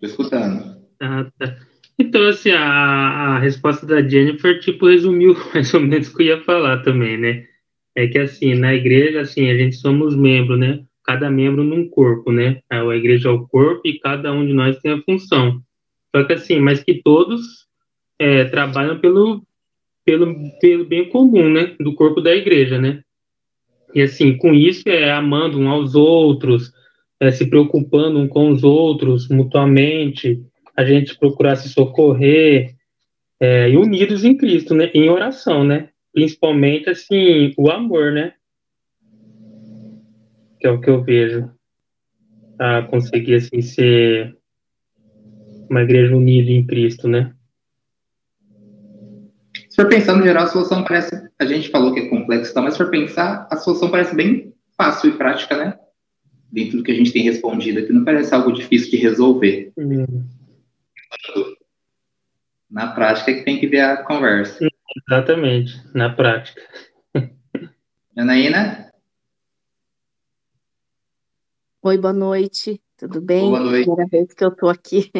Tô 0.00 0.06
escutando. 0.06 0.86
Ah, 1.00 1.30
tá. 1.38 1.73
Então, 1.98 2.26
assim, 2.26 2.50
a, 2.50 2.60
a 2.60 3.38
resposta 3.38 3.86
da 3.86 4.02
Jennifer, 4.02 4.58
tipo, 4.60 4.88
resumiu 4.88 5.36
mais 5.54 5.72
ou 5.72 5.80
menos 5.80 6.08
o 6.08 6.16
que 6.16 6.24
eu 6.24 6.26
ia 6.26 6.40
falar 6.42 6.82
também, 6.82 7.16
né? 7.16 7.46
É 7.94 8.08
que, 8.08 8.18
assim, 8.18 8.54
na 8.54 8.74
igreja, 8.74 9.20
assim, 9.20 9.48
a 9.48 9.56
gente 9.56 9.76
somos 9.76 10.16
membros, 10.16 10.58
né? 10.58 10.84
Cada 11.04 11.30
membro 11.30 11.62
num 11.62 11.88
corpo, 11.88 12.32
né? 12.32 12.60
A 12.68 12.82
igreja 12.96 13.28
é 13.28 13.32
o 13.32 13.46
corpo 13.46 13.82
e 13.84 14.00
cada 14.00 14.32
um 14.32 14.44
de 14.44 14.52
nós 14.52 14.78
tem 14.80 14.92
a 14.92 15.02
função. 15.02 15.62
Só 16.14 16.24
que, 16.24 16.32
assim, 16.32 16.58
mas 16.58 16.82
que 16.82 17.00
todos 17.02 17.66
é, 18.18 18.44
trabalham 18.44 18.98
pelo, 18.98 19.42
pelo, 20.04 20.34
pelo 20.60 20.84
bem 20.84 21.08
comum, 21.08 21.48
né? 21.48 21.76
Do 21.78 21.94
corpo 21.94 22.20
da 22.20 22.34
igreja, 22.34 22.80
né? 22.80 23.02
E, 23.94 24.02
assim, 24.02 24.36
com 24.36 24.52
isso, 24.52 24.88
é 24.88 25.12
amando 25.12 25.60
um 25.60 25.68
aos 25.68 25.94
outros, 25.94 26.72
é, 27.20 27.30
se 27.30 27.48
preocupando 27.48 28.18
um 28.18 28.26
com 28.26 28.50
os 28.50 28.64
outros 28.64 29.28
mutuamente, 29.28 30.42
a 30.76 30.84
gente 30.84 31.16
procurar 31.16 31.56
se 31.56 31.68
socorrer 31.68 32.74
é, 33.40 33.70
e 33.70 33.76
unidos 33.76 34.24
em 34.24 34.36
Cristo, 34.36 34.74
né? 34.74 34.90
Em 34.94 35.08
oração, 35.08 35.64
né? 35.64 35.90
Principalmente, 36.12 36.90
assim, 36.90 37.52
o 37.56 37.70
amor, 37.70 38.12
né? 38.12 38.34
Que 40.60 40.66
é 40.66 40.70
o 40.70 40.80
que 40.80 40.90
eu 40.90 41.02
vejo. 41.02 41.50
Para 42.56 42.82
conseguir, 42.84 43.34
assim, 43.34 43.60
ser 43.60 44.36
uma 45.68 45.82
igreja 45.82 46.14
unida 46.14 46.50
em 46.50 46.66
Cristo, 46.66 47.08
né? 47.08 47.34
Se 49.68 49.76
for 49.76 49.88
pensar 49.88 50.16
no 50.16 50.22
geral, 50.22 50.44
a 50.44 50.48
solução 50.48 50.84
parece. 50.84 51.28
A 51.38 51.44
gente 51.44 51.68
falou 51.68 51.92
que 51.92 52.00
é 52.00 52.08
complexo, 52.08 52.54
tá? 52.54 52.62
mas 52.62 52.74
se 52.74 52.78
for 52.78 52.90
pensar, 52.90 53.48
a 53.50 53.56
solução 53.56 53.90
parece 53.90 54.14
bem 54.14 54.52
fácil 54.76 55.10
e 55.10 55.16
prática, 55.16 55.56
né? 55.56 55.76
Dentro 56.50 56.78
do 56.78 56.84
que 56.84 56.92
a 56.92 56.94
gente 56.94 57.12
tem 57.12 57.24
respondido 57.24 57.80
aqui, 57.80 57.92
não 57.92 58.04
parece 58.04 58.32
algo 58.32 58.52
difícil 58.52 58.92
de 58.92 58.98
resolver. 58.98 59.72
Hum 59.76 60.24
na 62.70 62.92
prática 62.92 63.30
é 63.30 63.34
que 63.34 63.44
tem 63.44 63.60
que 63.60 63.66
ver 63.66 63.80
a 63.80 64.02
conversa. 64.02 64.66
Exatamente, 65.08 65.72
na 65.94 66.10
prática. 66.10 66.60
Janaína? 68.16 68.92
Oi, 71.82 71.98
boa 71.98 72.12
noite, 72.12 72.80
tudo 72.96 73.20
bem? 73.20 73.48
Boa 73.48 73.60
noite. 73.60 73.84
Primeira 73.84 74.08
vez 74.10 74.32
que 74.32 74.44
eu 74.44 74.48
estou 74.48 74.68
aqui. 74.68 75.10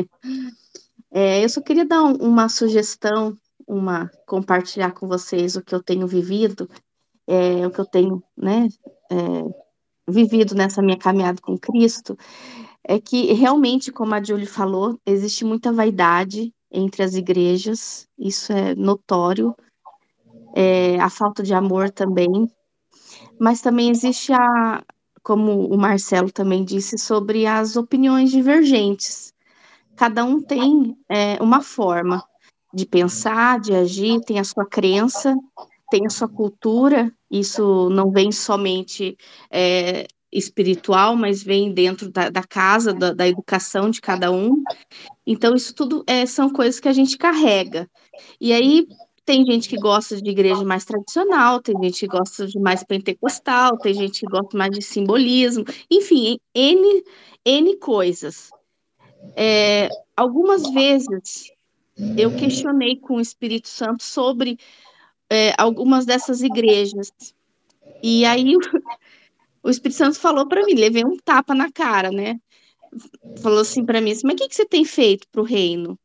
É, 1.17 1.45
eu 1.45 1.49
só 1.49 1.61
queria 1.61 1.87
dar 1.87 2.03
um, 2.03 2.15
uma 2.15 2.49
sugestão, 2.49 3.39
uma 3.69 4.11
compartilhar 4.27 4.91
com 4.91 5.07
vocês 5.07 5.55
o 5.55 5.63
que 5.63 5.73
eu 5.73 5.81
tenho 5.81 6.09
vivido, 6.09 6.69
é, 7.25 7.65
o 7.65 7.71
que 7.71 7.81
eu 7.81 7.87
tenho, 7.87 8.21
né, 8.37 8.67
é, 9.13 10.11
vivido 10.11 10.57
nessa 10.57 10.83
minha 10.83 10.99
caminhada 10.99 11.41
com 11.41 11.57
Cristo 11.57 12.19
é 12.87 13.01
que 13.01 13.33
realmente, 13.33 13.91
como 13.91 14.15
a 14.15 14.23
Julie 14.23 14.47
falou, 14.47 14.99
existe 15.07 15.45
muita 15.45 15.73
vaidade 15.73 16.53
entre 16.71 17.03
as 17.03 17.15
igrejas, 17.15 18.07
isso 18.19 18.53
é 18.53 18.75
notório, 18.75 19.55
é, 20.55 20.99
a 21.01 21.09
falta 21.09 21.43
de 21.43 21.55
amor 21.55 21.91
também, 21.91 22.51
mas 23.41 23.61
também 23.61 23.91
existe 23.91 24.33
a, 24.33 24.85
como 25.23 25.67
o 25.67 25.79
Marcelo 25.79 26.31
também 26.31 26.65
disse, 26.65 26.99
sobre 26.99 27.47
as 27.47 27.77
opiniões 27.77 28.31
divergentes. 28.31 29.33
Cada 29.97 30.25
um 30.25 30.41
tem 30.41 30.97
é, 31.09 31.43
uma 31.43 31.63
forma 31.63 32.23
de 32.73 32.85
pensar, 32.85 33.61
de 33.61 33.73
agir, 33.73 34.21
tem 34.21 34.39
a 34.39 34.45
sua 34.45 34.67
crença, 34.67 35.35
tem 35.91 36.07
a 36.07 36.11
sua 36.11 36.29
cultura, 36.29 37.13
isso 37.31 37.89
não 37.91 38.11
vem 38.11 38.33
somente 38.33 39.17
é, 39.51 40.07
espiritual, 40.35 41.17
mas 41.17 41.43
vem 41.43 41.73
dentro 41.73 42.11
da, 42.11 42.29
da 42.29 42.43
casa, 42.43 42.93
da, 42.93 43.13
da, 43.13 43.29
educação 43.29 43.89
de 43.89 44.01
cada 44.01 44.33
um. 44.33 44.63
Então, 45.25 45.55
isso 45.55 45.73
tudo 45.75 46.05
é, 46.07 46.27
são 46.27 46.51
coisas 46.51 46.81
que 46.81 46.89
a 46.89 46.93
gente 46.93 47.17
carrega. 47.17 47.89
E 48.41 48.53
aí, 48.53 48.87
tem 49.25 49.47
gente 49.47 49.69
que 49.69 49.77
gosta 49.77 50.21
de 50.21 50.31
igreja 50.31 50.65
mais 50.65 50.85
tradicional, 50.85 51.63
tem 51.63 51.75
gente 51.83 52.01
que 52.01 52.07
gosta 52.07 52.47
de 52.47 52.59
mais 52.59 52.83
pentecostal, 52.85 53.79
tem 53.79 53.95
gente 53.95 54.21
que 54.21 54.27
gosta 54.27 54.59
mais 54.59 54.71
de 54.73 54.83
simbolismo, 54.83 55.65
enfim, 55.91 56.39
N, 56.55 57.05
N 57.45 57.77
coisas. 57.79 58.51
É, 59.35 59.89
algumas 60.17 60.71
vezes 60.75 61.51
eu 62.19 62.35
questionei 62.37 62.97
com 62.97 63.15
o 63.15 63.21
Espírito 63.21 63.69
Santo 63.69 64.03
sobre 64.03 64.59
é, 65.31 65.55
algumas 65.57 66.05
dessas 66.05 66.43
igrejas. 66.43 67.11
E 68.03 68.25
aí 68.25 68.55
o 69.65 69.71
Espírito 69.71 69.97
Santo 69.97 70.21
falou 70.21 70.47
para 70.47 70.63
mim, 70.65 70.75
levei 70.75 71.03
um 71.05 71.17
tapa 71.17 71.55
na 71.55 71.73
cara, 71.73 72.11
né? 72.11 72.39
Falou 73.43 73.61
assim 73.61 73.85
para 73.85 74.01
mim, 74.01 74.13
assim, 74.13 74.27
mas 74.27 74.35
o 74.35 74.37
que, 74.37 74.49
que 74.49 74.55
você 74.55 74.67
tem 74.67 74.85
feito 74.85 75.27
para 75.33 75.41
o 75.41 75.45
reino? 75.45 75.99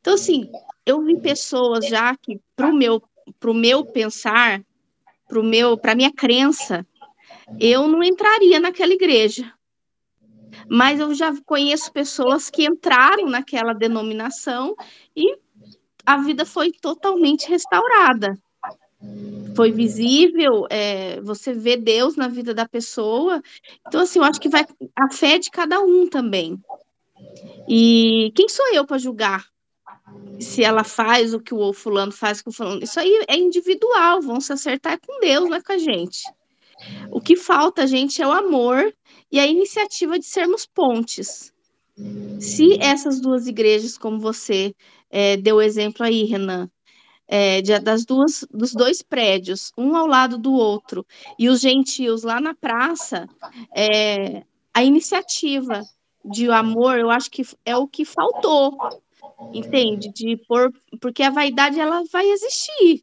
Então, 0.00 0.14
assim, 0.14 0.50
eu 0.86 1.02
vi 1.02 1.20
pessoas 1.20 1.86
já 1.86 2.16
que, 2.16 2.40
para 2.56 2.68
o 2.68 2.74
meu, 2.74 3.02
pro 3.38 3.52
meu 3.52 3.84
pensar, 3.84 4.64
para 5.28 5.42
meu, 5.42 5.78
minha 5.94 6.10
crença, 6.10 6.86
eu 7.60 7.86
não 7.86 8.02
entraria 8.02 8.58
naquela 8.58 8.94
igreja. 8.94 9.52
Mas 10.68 10.98
eu 10.98 11.14
já 11.14 11.34
conheço 11.44 11.92
pessoas 11.92 12.48
que 12.48 12.64
entraram 12.64 13.26
naquela 13.28 13.74
denominação 13.74 14.74
e 15.14 15.36
a 16.06 16.16
vida 16.16 16.46
foi 16.46 16.72
totalmente 16.72 17.48
restaurada 17.48 18.38
foi 19.54 19.70
visível, 19.70 20.66
é, 20.70 21.20
você 21.20 21.52
vê 21.52 21.76
Deus 21.76 22.16
na 22.16 22.28
vida 22.28 22.54
da 22.54 22.66
pessoa. 22.66 23.42
Então, 23.86 24.00
assim, 24.00 24.18
eu 24.18 24.24
acho 24.24 24.40
que 24.40 24.48
vai 24.48 24.64
a 24.96 25.12
fé 25.12 25.38
de 25.38 25.50
cada 25.50 25.80
um 25.80 26.06
também. 26.06 26.58
E 27.68 28.32
quem 28.34 28.48
sou 28.48 28.66
eu 28.74 28.86
para 28.86 28.98
julgar 28.98 29.46
se 30.40 30.64
ela 30.64 30.84
faz 30.84 31.32
o 31.32 31.40
que 31.40 31.54
o 31.54 31.72
fulano 31.72 32.12
faz 32.12 32.42
com 32.42 32.50
o 32.50 32.52
fulano? 32.52 32.82
Isso 32.82 32.98
aí 32.98 33.24
é 33.28 33.36
individual, 33.36 34.20
vão 34.20 34.40
se 34.40 34.52
acertar 34.52 34.98
com 35.00 35.20
Deus, 35.20 35.48
não 35.48 35.56
é 35.56 35.62
com 35.62 35.72
a 35.72 35.78
gente. 35.78 36.22
O 37.10 37.20
que 37.20 37.36
falta 37.36 37.86
gente 37.86 38.20
é 38.20 38.26
o 38.26 38.32
amor 38.32 38.92
e 39.30 39.38
a 39.38 39.46
iniciativa 39.46 40.18
de 40.18 40.24
sermos 40.24 40.66
pontes. 40.66 41.52
Se 42.40 42.78
essas 42.80 43.20
duas 43.20 43.46
igrejas, 43.46 43.96
como 43.96 44.18
você 44.18 44.74
é, 45.10 45.36
deu 45.36 45.60
exemplo 45.60 46.04
aí, 46.04 46.24
Renan, 46.24 46.68
é, 47.34 47.62
de, 47.62 47.78
das 47.78 48.04
duas, 48.04 48.46
dos 48.52 48.74
dois 48.74 49.00
prédios, 49.00 49.72
um 49.78 49.96
ao 49.96 50.06
lado 50.06 50.36
do 50.36 50.52
outro, 50.52 51.06
e 51.38 51.48
os 51.48 51.62
gentios 51.62 52.24
lá 52.24 52.38
na 52.38 52.54
praça, 52.54 53.26
é, 53.74 54.44
a 54.74 54.84
iniciativa 54.84 55.80
de 56.22 56.50
amor, 56.50 56.98
eu 56.98 57.10
acho 57.10 57.30
que 57.30 57.42
é 57.64 57.74
o 57.74 57.88
que 57.88 58.04
faltou, 58.04 58.76
entende? 59.54 60.12
De 60.12 60.36
por, 60.46 60.70
porque 61.00 61.22
a 61.22 61.30
vaidade 61.30 61.80
ela 61.80 62.02
vai 62.12 62.28
existir, 62.28 63.02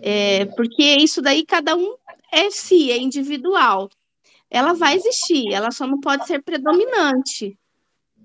é, 0.00 0.46
porque 0.46 0.82
isso 0.82 1.20
daí 1.20 1.44
cada 1.44 1.76
um 1.76 1.94
é 2.32 2.50
si, 2.50 2.90
é 2.90 2.96
individual. 2.96 3.90
Ela 4.50 4.72
vai 4.72 4.96
existir, 4.96 5.52
ela 5.52 5.70
só 5.70 5.86
não 5.86 6.00
pode 6.00 6.26
ser 6.26 6.42
predominante. 6.42 7.58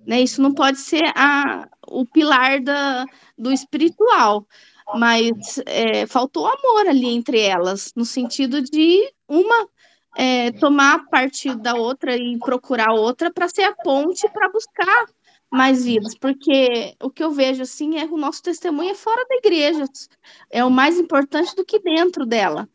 Né? 0.05 0.21
Isso 0.21 0.41
não 0.41 0.53
pode 0.53 0.77
ser 0.77 1.03
a, 1.17 1.67
o 1.85 2.05
pilar 2.05 2.61
da, 2.61 3.05
do 3.37 3.51
espiritual 3.51 4.47
mas 4.95 5.59
é, 5.65 6.05
faltou 6.05 6.45
amor 6.45 6.87
ali 6.87 7.07
entre 7.07 7.39
elas, 7.39 7.91
no 7.95 8.05
sentido 8.05 8.61
de 8.61 9.11
uma 9.27 9.67
é, 10.17 10.51
tomar 10.53 11.05
partido 11.09 11.59
da 11.59 11.75
outra 11.75 12.15
e 12.15 12.37
procurar 12.39 12.93
outra 12.93 13.31
para 13.31 13.47
ser 13.47 13.63
a 13.63 13.75
ponte 13.75 14.27
para 14.29 14.49
buscar 14.49 15.05
mais 15.49 15.85
vidas, 15.85 16.17
porque 16.17 16.95
o 17.01 17.09
que 17.09 17.23
eu 17.23 17.31
vejo 17.31 17.61
assim 17.61 17.97
é 17.97 18.05
o 18.05 18.17
nosso 18.17 18.43
testemunho 18.43 18.91
é 18.91 18.95
fora 18.95 19.25
da 19.29 19.35
igreja, 19.35 19.85
é 20.51 20.63
o 20.63 20.71
mais 20.71 20.99
importante 20.99 21.55
do 21.55 21.63
que 21.63 21.79
dentro 21.79 22.25
dela. 22.25 22.67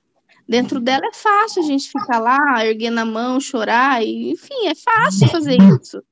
Dentro 0.48 0.80
dela 0.80 1.06
é 1.06 1.14
fácil 1.14 1.62
a 1.62 1.66
gente 1.66 1.88
ficar 1.88 2.18
lá, 2.18 2.66
erguendo 2.66 2.98
a 2.98 3.04
mão, 3.04 3.40
chorar, 3.40 4.02
e, 4.02 4.32
enfim, 4.32 4.66
é 4.66 4.74
fácil 4.74 5.28
fazer 5.28 5.56
isso. 5.80 6.02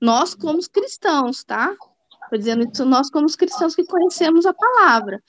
Nós, 0.00 0.34
como 0.34 0.58
cristãos, 0.70 1.44
tá? 1.44 1.74
Estou 2.24 2.38
dizendo 2.38 2.68
isso 2.72 2.84
nós, 2.84 3.10
como 3.10 3.26
os 3.26 3.36
cristãos 3.36 3.74
que 3.74 3.84
conhecemos 3.84 4.46
a 4.46 4.54
palavra. 4.54 5.22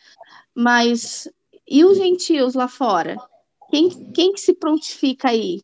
Mas 0.56 1.28
e 1.68 1.84
os 1.84 1.98
gentios 1.98 2.54
lá 2.54 2.68
fora? 2.68 3.18
Quem, 3.70 3.90
quem 4.14 4.34
que 4.34 4.40
se 4.40 4.54
prontifica 4.54 5.30
aí? 5.30 5.62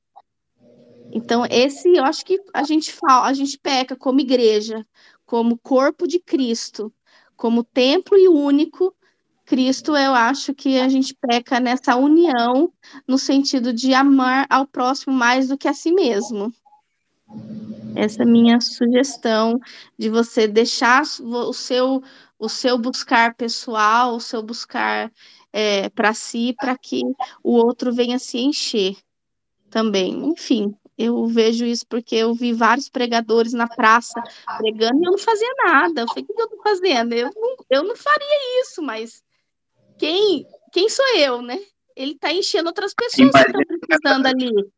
Então, 1.13 1.45
esse 1.49 1.89
eu 1.95 2.03
acho 2.05 2.25
que 2.25 2.39
a 2.53 2.63
gente 2.63 2.91
fala, 2.91 3.27
a 3.27 3.34
gente 3.34 3.59
peca 3.59 3.95
como 3.95 4.21
igreja, 4.21 4.86
como 5.25 5.57
corpo 5.57 6.07
de 6.07 6.19
Cristo, 6.19 6.93
como 7.36 7.63
templo 7.63 8.17
e 8.17 8.27
único. 8.27 8.95
Cristo, 9.45 9.95
eu 9.97 10.13
acho 10.13 10.53
que 10.53 10.79
a 10.79 10.88
gente 10.88 11.13
peca 11.15 11.59
nessa 11.59 11.95
união 11.97 12.71
no 13.07 13.17
sentido 13.17 13.73
de 13.73 13.93
amar 13.93 14.47
ao 14.49 14.65
próximo 14.65 15.13
mais 15.13 15.49
do 15.49 15.57
que 15.57 15.67
a 15.67 15.73
si 15.73 15.91
mesmo. 15.91 16.53
Essa 17.95 18.23
é 18.23 18.25
minha 18.25 18.59
sugestão 18.61 19.59
de 19.97 20.09
você 20.09 20.47
deixar 20.47 21.03
o 21.19 21.53
seu, 21.53 22.01
o 22.39 22.49
seu 22.49 22.77
buscar 22.77 23.36
pessoal, 23.36 24.15
o 24.15 24.21
seu 24.21 24.41
buscar 24.41 25.11
é, 25.51 25.89
para 25.89 26.13
si, 26.13 26.55
para 26.57 26.77
que 26.77 27.01
o 27.43 27.53
outro 27.53 27.93
venha 27.93 28.17
se 28.17 28.39
encher 28.39 28.95
também. 29.69 30.25
Enfim, 30.25 30.73
eu 30.97 31.25
vejo 31.25 31.65
isso 31.65 31.86
porque 31.88 32.15
eu 32.15 32.34
vi 32.34 32.53
vários 32.53 32.88
pregadores 32.88 33.53
na 33.53 33.67
praça 33.67 34.21
pregando 34.57 35.01
e 35.01 35.05
eu 35.05 35.11
não 35.11 35.17
fazia 35.17 35.53
nada. 35.65 36.01
Eu 36.01 36.07
falei, 36.07 36.23
o 36.23 36.34
que 36.34 36.41
eu 36.41 36.45
estou 36.45 36.63
fazendo? 36.63 37.13
Eu 37.13 37.32
não, 37.36 37.55
eu 37.69 37.84
não 37.84 37.95
faria 37.95 38.61
isso, 38.61 38.82
mas 38.82 39.23
quem, 39.97 40.45
quem 40.71 40.89
sou 40.89 41.05
eu, 41.17 41.41
né? 41.41 41.59
Ele 41.95 42.13
está 42.13 42.32
enchendo 42.32 42.69
outras 42.69 42.93
pessoas 42.93 43.32
que 43.32 43.38
estão 43.38 43.61
precisando 43.65 44.25
ali. 44.27 44.71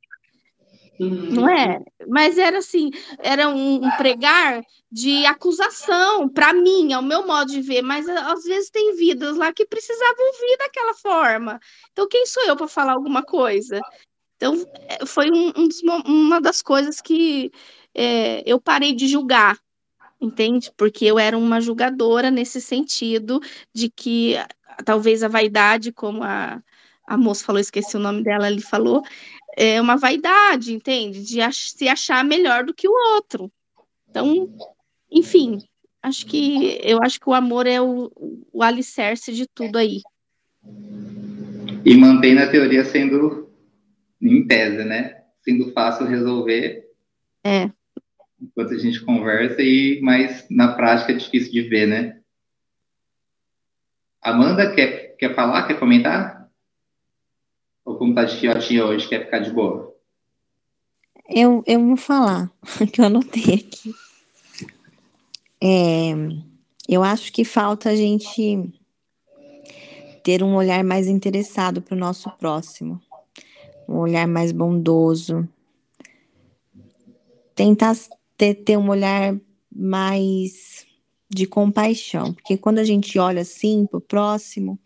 Não 0.99 1.49
é? 1.49 1.81
Mas 2.07 2.37
era 2.37 2.59
assim, 2.59 2.91
era 3.19 3.49
um, 3.49 3.83
um 3.83 3.91
pregar 3.97 4.61
de 4.91 5.25
acusação 5.25 6.29
para 6.29 6.53
mim, 6.53 6.93
ao 6.93 7.01
meu 7.01 7.25
modo 7.25 7.51
de 7.51 7.61
ver, 7.61 7.81
mas 7.81 8.07
às 8.07 8.43
vezes 8.43 8.69
tem 8.69 8.95
vidas 8.95 9.35
lá 9.35 9.51
que 9.51 9.65
precisavam 9.65 10.25
ouvir 10.27 10.57
daquela 10.57 10.93
forma. 10.93 11.59
Então, 11.91 12.07
quem 12.07 12.25
sou 12.27 12.43
eu 12.43 12.55
para 12.55 12.67
falar 12.67 12.93
alguma 12.93 13.23
coisa? 13.23 13.81
Então, 14.35 14.55
é, 14.87 15.05
foi 15.05 15.31
um, 15.31 15.51
um 15.57 15.67
dos, 15.67 15.81
uma 16.05 16.39
das 16.39 16.61
coisas 16.61 17.01
que 17.01 17.51
é, 17.95 18.43
eu 18.45 18.59
parei 18.59 18.93
de 18.93 19.07
julgar, 19.07 19.57
entende? 20.21 20.71
Porque 20.77 21.05
eu 21.05 21.17
era 21.17 21.37
uma 21.37 21.59
julgadora 21.59 22.29
nesse 22.29 22.61
sentido 22.61 23.39
de 23.73 23.89
que 23.89 24.35
talvez 24.85 25.23
a 25.23 25.27
vaidade, 25.27 25.91
como 25.91 26.23
a, 26.23 26.61
a 27.07 27.17
moça 27.17 27.45
falou, 27.45 27.59
esqueci 27.59 27.95
o 27.95 27.99
nome 27.99 28.23
dela, 28.23 28.47
ele 28.47 28.61
falou, 28.61 29.03
é 29.57 29.79
uma 29.79 29.95
vaidade, 29.95 30.73
entende? 30.73 31.23
De 31.23 31.39
se 31.53 31.87
achar 31.87 32.23
melhor 32.23 32.63
do 32.63 32.73
que 32.73 32.87
o 32.87 33.15
outro. 33.15 33.51
Então, 34.09 34.53
enfim, 35.11 35.59
acho 36.01 36.25
que 36.25 36.79
eu 36.83 36.99
acho 37.01 37.19
que 37.19 37.29
o 37.29 37.33
amor 37.33 37.65
é 37.65 37.81
o, 37.81 38.11
o 38.51 38.63
alicerce 38.63 39.33
de 39.33 39.47
tudo 39.47 39.77
aí. 39.77 40.01
E 41.85 41.95
mantém 41.95 42.33
na 42.33 42.47
teoria 42.47 42.85
sendo 42.85 43.51
em 44.21 44.45
tese, 44.47 44.83
né? 44.85 45.23
Sendo 45.43 45.71
fácil 45.73 46.05
resolver. 46.05 46.85
É. 47.43 47.69
Enquanto 48.41 48.73
a 48.73 48.77
gente 48.77 49.03
conversa, 49.03 49.61
e 49.61 49.99
mas 50.01 50.45
na 50.49 50.73
prática 50.73 51.11
é 51.11 51.15
difícil 51.15 51.51
de 51.51 51.61
ver, 51.63 51.87
né? 51.87 52.19
Amanda, 54.21 54.73
quer, 54.73 55.15
quer 55.17 55.35
falar? 55.35 55.67
Quer 55.67 55.79
comentar? 55.79 56.42
Como 58.03 58.13
tá 58.13 58.25
de 58.25 58.35
fiotinha 58.35 58.85
hoje, 58.85 59.07
quer 59.07 59.23
ficar 59.23 59.39
de 59.39 59.49
boa? 59.49 59.95
Eu, 61.29 61.63
eu 61.65 61.87
vou 61.87 61.95
falar, 61.95 62.51
que 62.91 62.99
eu 62.99 63.05
anotei 63.05 63.53
aqui. 63.53 63.95
É, 65.61 66.11
eu 66.89 67.01
acho 67.01 67.31
que 67.31 67.45
falta 67.45 67.91
a 67.91 67.95
gente 67.95 68.69
ter 70.21 70.43
um 70.43 70.53
olhar 70.53 70.83
mais 70.83 71.07
interessado 71.07 71.81
para 71.81 71.95
o 71.95 71.97
nosso 71.97 72.29
próximo, 72.31 73.01
um 73.87 73.99
olhar 73.99 74.27
mais 74.27 74.51
bondoso, 74.51 75.47
tentar 77.55 77.95
ter, 78.35 78.53
ter 78.55 78.77
um 78.77 78.89
olhar 78.89 79.33
mais 79.73 80.85
de 81.29 81.47
compaixão, 81.47 82.33
porque 82.33 82.57
quando 82.57 82.79
a 82.79 82.83
gente 82.83 83.17
olha 83.17 83.43
assim 83.43 83.85
para 83.85 83.97
o 83.97 84.01
próximo, 84.01 84.77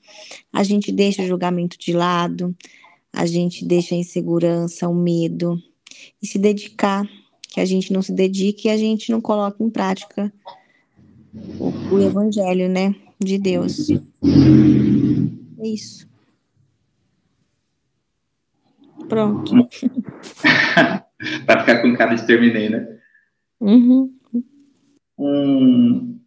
a 0.53 0.61
gente 0.61 0.91
deixa 0.91 1.23
o 1.23 1.27
julgamento 1.27 1.79
de 1.79 1.93
lado, 1.93 2.55
a 3.17 3.25
gente 3.25 3.65
deixa 3.65 3.95
a 3.95 3.97
insegurança, 3.97 4.87
o 4.87 4.93
medo 4.93 5.59
e 6.21 6.27
se 6.27 6.37
dedicar, 6.37 7.03
que 7.49 7.59
a 7.59 7.65
gente 7.65 7.91
não 7.91 8.03
se 8.03 8.13
dedique 8.13 8.67
e 8.67 8.71
a 8.71 8.77
gente 8.77 9.11
não 9.11 9.19
coloque 9.19 9.63
em 9.63 9.71
prática 9.71 10.31
o, 11.59 11.95
o 11.95 11.99
evangelho, 11.99 12.69
né, 12.69 12.93
de 13.19 13.39
Deus. 13.39 13.89
É 13.89 15.67
isso. 15.67 16.07
Pronto. 19.09 19.51
Para 21.47 21.61
ficar 21.61 21.81
com 21.81 21.95
cara 21.95 22.13
de 22.13 22.27
terminei, 22.27 22.69
né? 22.69 22.99
Uhum. 23.59 24.13
Um, 25.17 26.19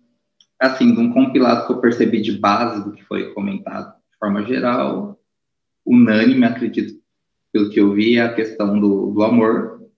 assim, 0.58 0.92
de 0.92 1.00
um 1.00 1.12
compilado 1.12 1.68
que 1.68 1.72
eu 1.72 1.80
percebi 1.80 2.20
de 2.20 2.36
base 2.36 2.82
do 2.82 2.90
que 2.92 3.04
foi 3.04 3.32
comentado 3.32 3.94
de 4.10 4.18
forma 4.18 4.44
geral, 4.44 5.19
unânime, 5.84 6.44
acredito, 6.44 7.00
pelo 7.52 7.70
que 7.70 7.80
eu 7.80 7.92
vi, 7.92 8.16
é 8.16 8.22
a 8.22 8.34
questão 8.34 8.78
do, 8.78 9.12
do 9.12 9.22
amor. 9.22 9.88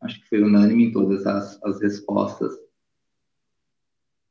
Acho 0.00 0.20
que 0.20 0.28
foi 0.28 0.42
unânime 0.42 0.86
em 0.86 0.92
todas 0.92 1.26
as, 1.26 1.62
as 1.62 1.80
respostas. 1.80 2.52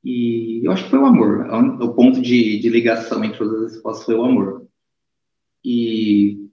E 0.03 0.65
eu 0.65 0.71
acho 0.71 0.85
que 0.85 0.89
foi 0.89 0.99
o 0.99 1.05
amor. 1.05 1.47
O 1.81 1.93
ponto 1.93 2.21
de, 2.21 2.59
de 2.59 2.69
ligação 2.69 3.23
entre 3.23 3.37
todas 3.37 3.63
as 3.63 3.73
respostas 3.73 4.05
foi 4.05 4.15
o 4.15 4.25
amor. 4.25 4.67
E, 5.63 6.49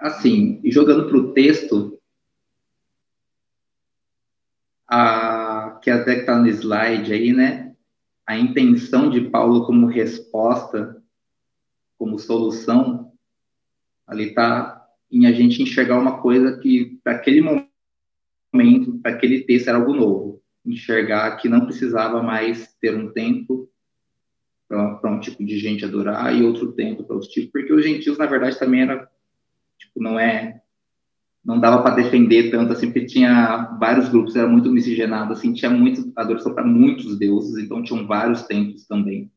assim, 0.00 0.60
jogando 0.64 1.06
para 1.08 1.18
o 1.18 1.32
texto, 1.32 2.00
a, 4.88 5.78
que 5.82 5.90
até 5.90 6.20
está 6.20 6.38
no 6.38 6.48
slide 6.48 7.12
aí, 7.12 7.32
né? 7.32 7.74
A 8.26 8.38
intenção 8.38 9.10
de 9.10 9.20
Paulo 9.28 9.66
como 9.66 9.86
resposta, 9.86 11.02
como 11.98 12.18
solução, 12.18 13.12
Ali 14.06 14.28
está 14.28 14.84
em 15.10 15.26
a 15.26 15.32
gente 15.32 15.62
enxergar 15.62 15.98
uma 15.98 16.20
coisa 16.20 16.58
que, 16.58 16.98
para 17.02 17.14
aquele 17.14 17.40
momento, 17.40 18.98
para 19.00 19.12
aquele 19.12 19.44
texto, 19.44 19.68
era 19.68 19.78
algo 19.78 19.94
novo. 19.94 20.42
Enxergar 20.64 21.36
que 21.36 21.48
não 21.48 21.64
precisava 21.64 22.22
mais 22.22 22.74
ter 22.80 22.96
um 22.96 23.12
templo 23.12 23.68
para 24.66 25.10
um 25.10 25.20
tipo 25.20 25.44
de 25.44 25.58
gente 25.58 25.84
adorar 25.84 26.34
e 26.34 26.42
outro 26.42 26.72
templo 26.72 27.04
para 27.04 27.14
outro 27.14 27.30
tipo, 27.30 27.52
porque 27.52 27.72
os 27.72 27.84
gentios, 27.84 28.18
na 28.18 28.26
verdade, 28.26 28.58
também 28.58 28.80
era, 28.80 29.08
tipo, 29.78 30.02
não 30.02 30.18
é, 30.18 30.62
não 31.44 31.60
dava 31.60 31.82
para 31.82 31.94
defender 31.94 32.50
tanto 32.50 32.72
assim, 32.72 32.86
porque 32.86 33.06
tinha 33.06 33.76
vários 33.78 34.08
grupos, 34.08 34.34
era 34.34 34.48
muito 34.48 34.72
miscigenado, 34.72 35.32
assim, 35.32 35.52
tinha 35.52 35.70
muito 35.70 36.12
adoração 36.16 36.54
para 36.54 36.64
muitos 36.64 37.16
deuses, 37.18 37.62
então 37.62 37.82
tinham 37.84 38.06
vários 38.06 38.42
templos 38.44 38.86
também. 38.86 39.30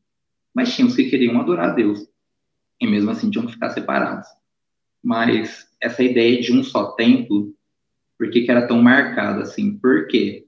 Mas 0.52 0.74
tinha 0.74 0.88
os 0.88 0.96
que 0.96 1.08
queriam 1.08 1.40
adorar 1.40 1.70
a 1.70 1.74
Deus, 1.74 2.08
e 2.80 2.86
mesmo 2.86 3.10
assim 3.10 3.30
tinham 3.30 3.46
que 3.46 3.52
ficar 3.52 3.70
separados 3.70 4.26
mas 5.08 5.66
essa 5.80 6.04
ideia 6.04 6.38
de 6.38 6.52
um 6.52 6.62
só 6.62 6.92
templo, 6.92 7.54
por 8.18 8.28
que, 8.28 8.42
que 8.42 8.50
era 8.50 8.66
tão 8.66 8.82
marcada 8.82 9.40
assim? 9.40 9.78
Porque 9.78 10.44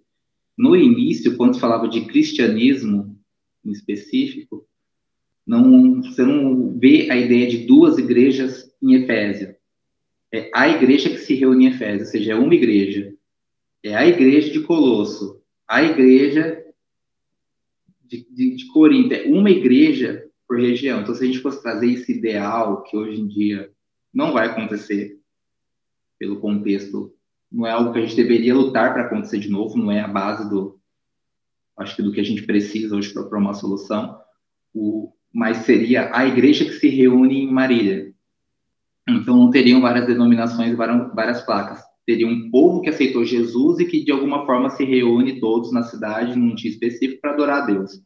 no 0.55 0.77
início, 0.77 1.35
quando 1.35 1.55
se 1.55 1.61
falava 1.61 1.89
de 1.89 2.03
cristianismo 2.03 3.19
em 3.65 3.71
específico, 3.71 4.69
Não, 5.47 6.03
você 6.03 6.23
não 6.23 6.79
vê 6.79 7.11
a 7.11 7.17
ideia 7.17 7.49
de 7.49 7.65
duas 7.67 7.97
igrejas 7.97 8.71
em 8.83 8.93
Efésio. 8.97 9.57
É 10.31 10.51
a 10.55 10.69
igreja 10.69 11.09
que 11.09 11.17
se 11.17 11.35
reúne 11.35 11.65
em 11.65 11.69
Efésio, 11.69 12.01
ou 12.01 12.13
seja, 12.13 12.33
é 12.33 12.37
uma 12.37 12.55
igreja. 12.55 13.15
É 13.83 13.95
a 13.97 14.07
igreja 14.07 14.53
de 14.53 14.61
Colosso, 14.61 15.41
a 15.67 15.83
igreja 15.83 16.63
de, 18.05 18.27
de, 18.31 18.57
de 18.57 18.67
Corinto, 18.67 19.15
é 19.15 19.23
uma 19.25 19.51
igreja 19.51 20.29
por 20.47 20.61
região. 20.61 21.01
Então, 21.01 21.15
se 21.15 21.25
a 21.25 21.27
gente 21.27 21.39
fosse 21.39 21.63
trazer 21.63 21.91
esse 21.91 22.13
ideal, 22.13 22.83
que 22.83 22.95
hoje 22.95 23.19
em 23.19 23.27
dia 23.27 23.73
não 24.13 24.33
vai 24.33 24.49
acontecer, 24.49 25.19
pelo 26.19 26.41
contexto, 26.41 27.15
não 27.51 27.67
é 27.67 27.71
algo 27.71 27.93
que 27.93 27.99
a 27.99 28.03
gente 28.03 28.17
deveria 28.17 28.55
lutar 28.55 28.93
para 28.93 29.05
acontecer 29.05 29.39
de 29.39 29.49
novo, 29.49 29.77
não 29.77 29.91
é 29.91 30.01
a 30.01 30.09
base 30.09 30.49
do, 30.49 30.79
acho 31.77 31.97
que 31.97 32.03
do 32.03 32.13
que 32.13 32.21
a 32.21 32.25
gente 32.25 32.43
precisa 32.43 32.95
hoje 32.95 33.13
para 33.13 33.39
uma 33.39 33.55
solução, 33.55 34.19
o, 34.75 35.13
mas 35.33 35.59
seria 35.59 36.15
a 36.15 36.27
igreja 36.27 36.65
que 36.65 36.73
se 36.73 36.89
reúne 36.89 37.43
em 37.43 37.53
Marília. 37.53 38.13
Então, 39.09 39.37
não 39.37 39.51
teriam 39.51 39.81
várias 39.81 40.07
denominações, 40.07 40.77
várias, 40.77 41.43
placas. 41.43 41.81
Teria 42.07 42.27
um 42.27 42.51
povo 42.51 42.81
que 42.81 42.91
aceitou 42.91 43.25
Jesus 43.25 43.81
e 43.81 43.87
que, 43.87 44.05
de 44.05 44.13
alguma 44.13 44.45
forma, 44.47 44.71
se 44.71 44.85
reúne 44.85 45.41
todos 45.41 45.73
na 45.73 45.83
cidade, 45.83 46.39
num 46.39 46.55
dia 46.55 46.71
específico, 46.71 47.21
para 47.21 47.33
adorar 47.33 47.63
a 47.63 47.67
Deus. 47.67 48.03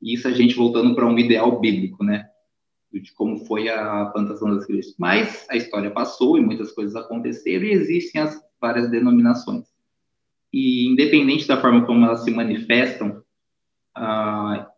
Isso 0.00 0.28
a 0.28 0.32
gente 0.32 0.54
voltando 0.54 0.94
para 0.94 1.06
um 1.06 1.18
ideal 1.18 1.58
bíblico, 1.60 2.04
né? 2.04 2.28
De 3.00 3.12
como 3.12 3.44
foi 3.46 3.68
a 3.68 4.06
plantação 4.06 4.54
das 4.54 4.64
igrejas. 4.64 4.94
Mas 4.98 5.46
a 5.50 5.56
história 5.56 5.90
passou 5.90 6.38
e 6.38 6.40
muitas 6.40 6.72
coisas 6.72 6.96
aconteceram 6.96 7.64
e 7.64 7.72
existem 7.72 8.20
as 8.20 8.40
várias 8.60 8.90
denominações. 8.90 9.64
E, 10.52 10.86
independente 10.86 11.46
da 11.46 11.60
forma 11.60 11.84
como 11.84 12.04
elas 12.04 12.24
se 12.24 12.30
manifestam, 12.30 13.22
ah, 13.94 14.70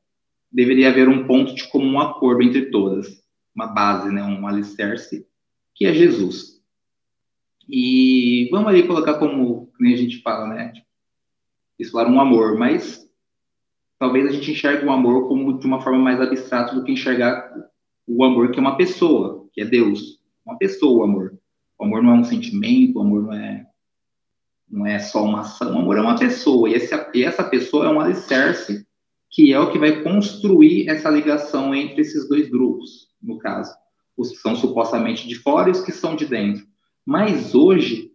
deveria 0.50 0.88
haver 0.88 1.08
um 1.08 1.26
ponto 1.26 1.54
de 1.54 1.68
comum 1.68 2.00
acordo 2.00 2.42
entre 2.42 2.70
todas, 2.70 3.22
uma 3.54 3.66
base, 3.66 4.10
né, 4.10 4.22
um 4.22 4.46
alicerce, 4.46 5.26
que 5.74 5.86
é 5.86 5.92
Jesus. 5.92 6.60
E 7.68 8.48
vamos 8.50 8.68
ali 8.68 8.86
colocar 8.86 9.14
como, 9.14 9.70
a 9.80 9.96
gente 9.96 10.22
fala, 10.22 10.48
né, 10.48 10.72
isso 11.78 11.92
falar 11.92 12.08
um 12.08 12.20
amor, 12.20 12.58
mas 12.58 13.08
talvez 13.98 14.26
a 14.26 14.32
gente 14.32 14.50
enxergue 14.50 14.86
o 14.86 14.90
amor 14.90 15.28
como 15.28 15.58
de 15.58 15.66
uma 15.66 15.80
forma 15.80 15.98
mais 15.98 16.20
abstrata 16.20 16.74
do 16.74 16.82
que 16.82 16.92
enxergar 16.92 17.52
o 18.08 18.24
amor 18.24 18.50
que 18.50 18.58
é 18.58 18.62
uma 18.62 18.76
pessoa, 18.76 19.46
que 19.52 19.60
é 19.60 19.64
Deus. 19.64 20.20
Uma 20.44 20.56
pessoa, 20.56 21.00
o 21.00 21.02
amor. 21.04 21.38
O 21.78 21.84
amor 21.84 22.02
não 22.02 22.16
é 22.16 22.20
um 22.20 22.24
sentimento, 22.24 22.98
o 22.98 23.02
amor 23.02 23.22
não 23.22 23.32
é, 23.32 23.66
não 24.68 24.86
é 24.86 24.98
só 24.98 25.22
uma 25.24 25.40
ação, 25.40 25.76
o 25.76 25.78
amor 25.80 25.98
é 25.98 26.00
uma 26.00 26.18
pessoa. 26.18 26.68
E, 26.68 26.74
esse, 26.74 26.94
e 27.14 27.22
essa 27.22 27.44
pessoa 27.44 27.86
é 27.86 27.90
um 27.90 28.00
alicerce 28.00 28.86
que 29.30 29.52
é 29.52 29.60
o 29.60 29.70
que 29.70 29.78
vai 29.78 30.02
construir 30.02 30.88
essa 30.88 31.10
ligação 31.10 31.74
entre 31.74 32.00
esses 32.00 32.28
dois 32.28 32.48
grupos, 32.48 33.08
no 33.22 33.38
caso. 33.38 33.72
Os 34.16 34.30
que 34.30 34.38
são 34.38 34.56
supostamente 34.56 35.28
de 35.28 35.34
fora 35.36 35.68
e 35.68 35.72
os 35.72 35.82
que 35.82 35.92
são 35.92 36.16
de 36.16 36.26
dentro. 36.26 36.66
Mas 37.04 37.54
hoje, 37.54 38.10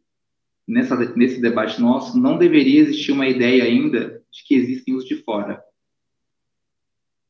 nessa, 0.68 0.96
nesse 1.16 1.40
debate 1.40 1.80
nosso, 1.80 2.20
não 2.20 2.38
deveria 2.38 2.82
existir 2.82 3.12
uma 3.12 3.28
ideia 3.28 3.64
ainda 3.64 4.22
de 4.32 4.44
que 4.44 4.56
existem 4.56 4.96
os 4.96 5.06
de 5.06 5.16
fora. 5.18 5.64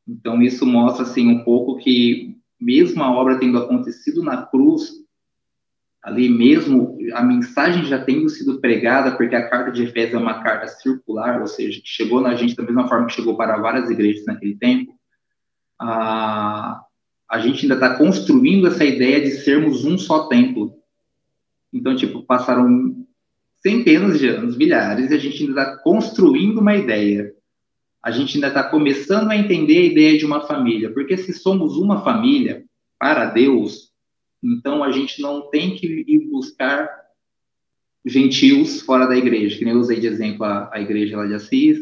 Então, 0.07 0.41
isso 0.41 0.65
mostra, 0.65 1.03
assim, 1.03 1.27
um 1.27 1.43
pouco 1.43 1.77
que, 1.77 2.35
mesmo 2.63 3.03
a 3.03 3.11
obra 3.11 3.37
tendo 3.37 3.57
acontecido 3.57 4.23
na 4.23 4.45
cruz, 4.45 4.91
ali 6.01 6.29
mesmo, 6.29 6.97
a 7.13 7.23
mensagem 7.23 7.85
já 7.85 8.03
tendo 8.03 8.29
sido 8.29 8.59
pregada, 8.59 9.15
porque 9.15 9.35
a 9.35 9.49
carta 9.49 9.71
de 9.71 9.83
Efésios 9.83 10.15
é 10.15 10.17
uma 10.17 10.43
carta 10.43 10.67
circular, 10.67 11.41
ou 11.41 11.47
seja, 11.47 11.81
que 11.81 11.87
chegou 11.87 12.19
na 12.19 12.35
gente 12.35 12.55
da 12.55 12.63
mesma 12.63 12.87
forma 12.87 13.07
que 13.07 13.13
chegou 13.13 13.37
para 13.37 13.57
várias 13.57 13.89
igrejas 13.89 14.25
naquele 14.25 14.55
tempo, 14.55 14.93
a, 15.79 16.81
a 17.29 17.39
gente 17.39 17.63
ainda 17.63 17.75
está 17.75 17.97
construindo 17.97 18.67
essa 18.67 18.83
ideia 18.83 19.21
de 19.21 19.31
sermos 19.31 19.85
um 19.85 19.97
só 19.97 20.27
templo. 20.27 20.75
Então, 21.71 21.95
tipo, 21.95 22.23
passaram 22.23 23.05
centenas 23.61 24.19
de 24.19 24.27
anos, 24.27 24.57
milhares, 24.57 25.09
e 25.09 25.15
a 25.15 25.17
gente 25.17 25.43
ainda 25.43 25.61
está 25.61 25.77
construindo 25.77 26.59
uma 26.59 26.75
ideia 26.75 27.33
a 28.03 28.11
gente 28.11 28.35
ainda 28.35 28.49
está 28.49 28.63
começando 28.63 29.31
a 29.31 29.37
entender 29.37 29.77
a 29.77 29.85
ideia 29.85 30.17
de 30.17 30.25
uma 30.25 30.41
família, 30.41 30.93
porque 30.93 31.15
se 31.15 31.31
somos 31.31 31.77
uma 31.77 32.03
família 32.03 32.65
para 32.99 33.25
Deus, 33.25 33.93
então 34.43 34.83
a 34.83 34.91
gente 34.91 35.21
não 35.21 35.49
tem 35.49 35.73
que 35.73 35.87
ir 36.05 36.29
buscar 36.29 36.89
gentios 38.05 38.81
fora 38.81 39.05
da 39.07 39.15
igreja, 39.15 39.57
que 39.57 39.63
nem 39.63 39.73
eu 39.73 39.79
usei 39.79 40.01
de 40.01 40.07
exemplo 40.07 40.43
a, 40.43 40.69
a 40.73 40.81
igreja 40.81 41.15
lá 41.15 41.25
de 41.25 41.33
Assis. 41.33 41.79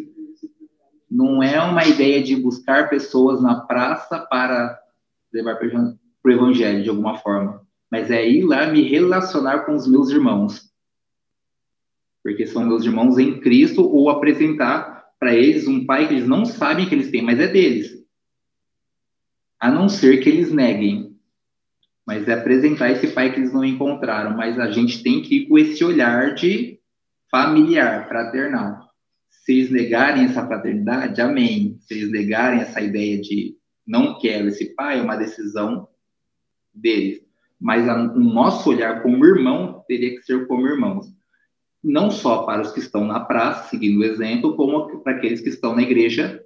Não 1.09 1.41
é 1.41 1.59
uma 1.59 1.85
ideia 1.85 2.21
de 2.21 2.35
buscar 2.35 2.87
pessoas 2.87 3.41
na 3.41 3.61
praça 3.61 4.19
para 4.19 4.79
levar 5.33 5.55
para 5.55 5.67
o 6.23 6.31
evangelho 6.31 6.83
de 6.83 6.89
alguma 6.89 7.17
forma, 7.17 7.61
mas 7.89 8.11
é 8.11 8.29
ir 8.29 8.43
lá 8.43 8.67
me 8.67 8.83
relacionar 8.83 9.61
com 9.65 9.73
os 9.73 9.87
meus 9.87 10.09
irmãos, 10.09 10.69
porque 12.23 12.45
são 12.45 12.63
meus 12.63 12.85
irmãos 12.85 13.17
em 13.17 13.39
Cristo, 13.39 13.83
ou 13.83 14.09
apresentar 14.09 14.90
para 15.21 15.35
eles 15.35 15.67
um 15.67 15.85
pai 15.85 16.07
que 16.07 16.15
eles 16.15 16.27
não 16.27 16.43
sabem 16.45 16.89
que 16.89 16.95
eles 16.95 17.11
têm, 17.11 17.21
mas 17.21 17.39
é 17.39 17.47
deles. 17.47 17.95
A 19.59 19.69
não 19.69 19.87
ser 19.87 20.17
que 20.17 20.27
eles 20.27 20.51
neguem. 20.51 21.15
Mas 22.03 22.27
é 22.27 22.33
apresentar 22.33 22.89
esse 22.89 23.09
pai 23.09 23.31
que 23.31 23.39
eles 23.39 23.53
não 23.53 23.63
encontraram. 23.63 24.35
Mas 24.35 24.57
a 24.57 24.71
gente 24.71 25.03
tem 25.03 25.21
que 25.21 25.35
ir 25.35 25.47
com 25.47 25.59
esse 25.59 25.83
olhar 25.83 26.33
de 26.33 26.79
familiar, 27.29 28.07
fraternal. 28.07 28.89
Se 29.29 29.51
eles 29.51 29.69
negarem 29.69 30.25
essa 30.25 30.43
fraternidade, 30.47 31.21
amém. 31.21 31.77
Se 31.81 31.93
eles 31.93 32.11
negarem 32.11 32.61
essa 32.61 32.81
ideia 32.81 33.21
de 33.21 33.55
não 33.85 34.17
quero 34.17 34.47
esse 34.47 34.73
pai, 34.73 34.97
é 34.97 35.03
uma 35.03 35.17
decisão 35.17 35.87
deles. 36.73 37.21
Mas 37.59 37.87
a, 37.87 37.95
o 37.95 38.19
nosso 38.19 38.67
olhar 38.71 39.03
como 39.03 39.23
irmão 39.23 39.85
teria 39.87 40.15
que 40.15 40.23
ser 40.23 40.47
como 40.47 40.67
irmãos 40.67 41.13
não 41.83 42.11
só 42.11 42.43
para 42.43 42.61
os 42.61 42.71
que 42.71 42.79
estão 42.79 43.05
na 43.05 43.19
praça, 43.19 43.69
seguindo 43.69 43.99
o 43.99 44.03
exemplo, 44.03 44.55
como 44.55 44.99
para 44.99 45.13
aqueles 45.13 45.41
que 45.41 45.49
estão 45.49 45.75
na 45.75 45.81
igreja, 45.81 46.43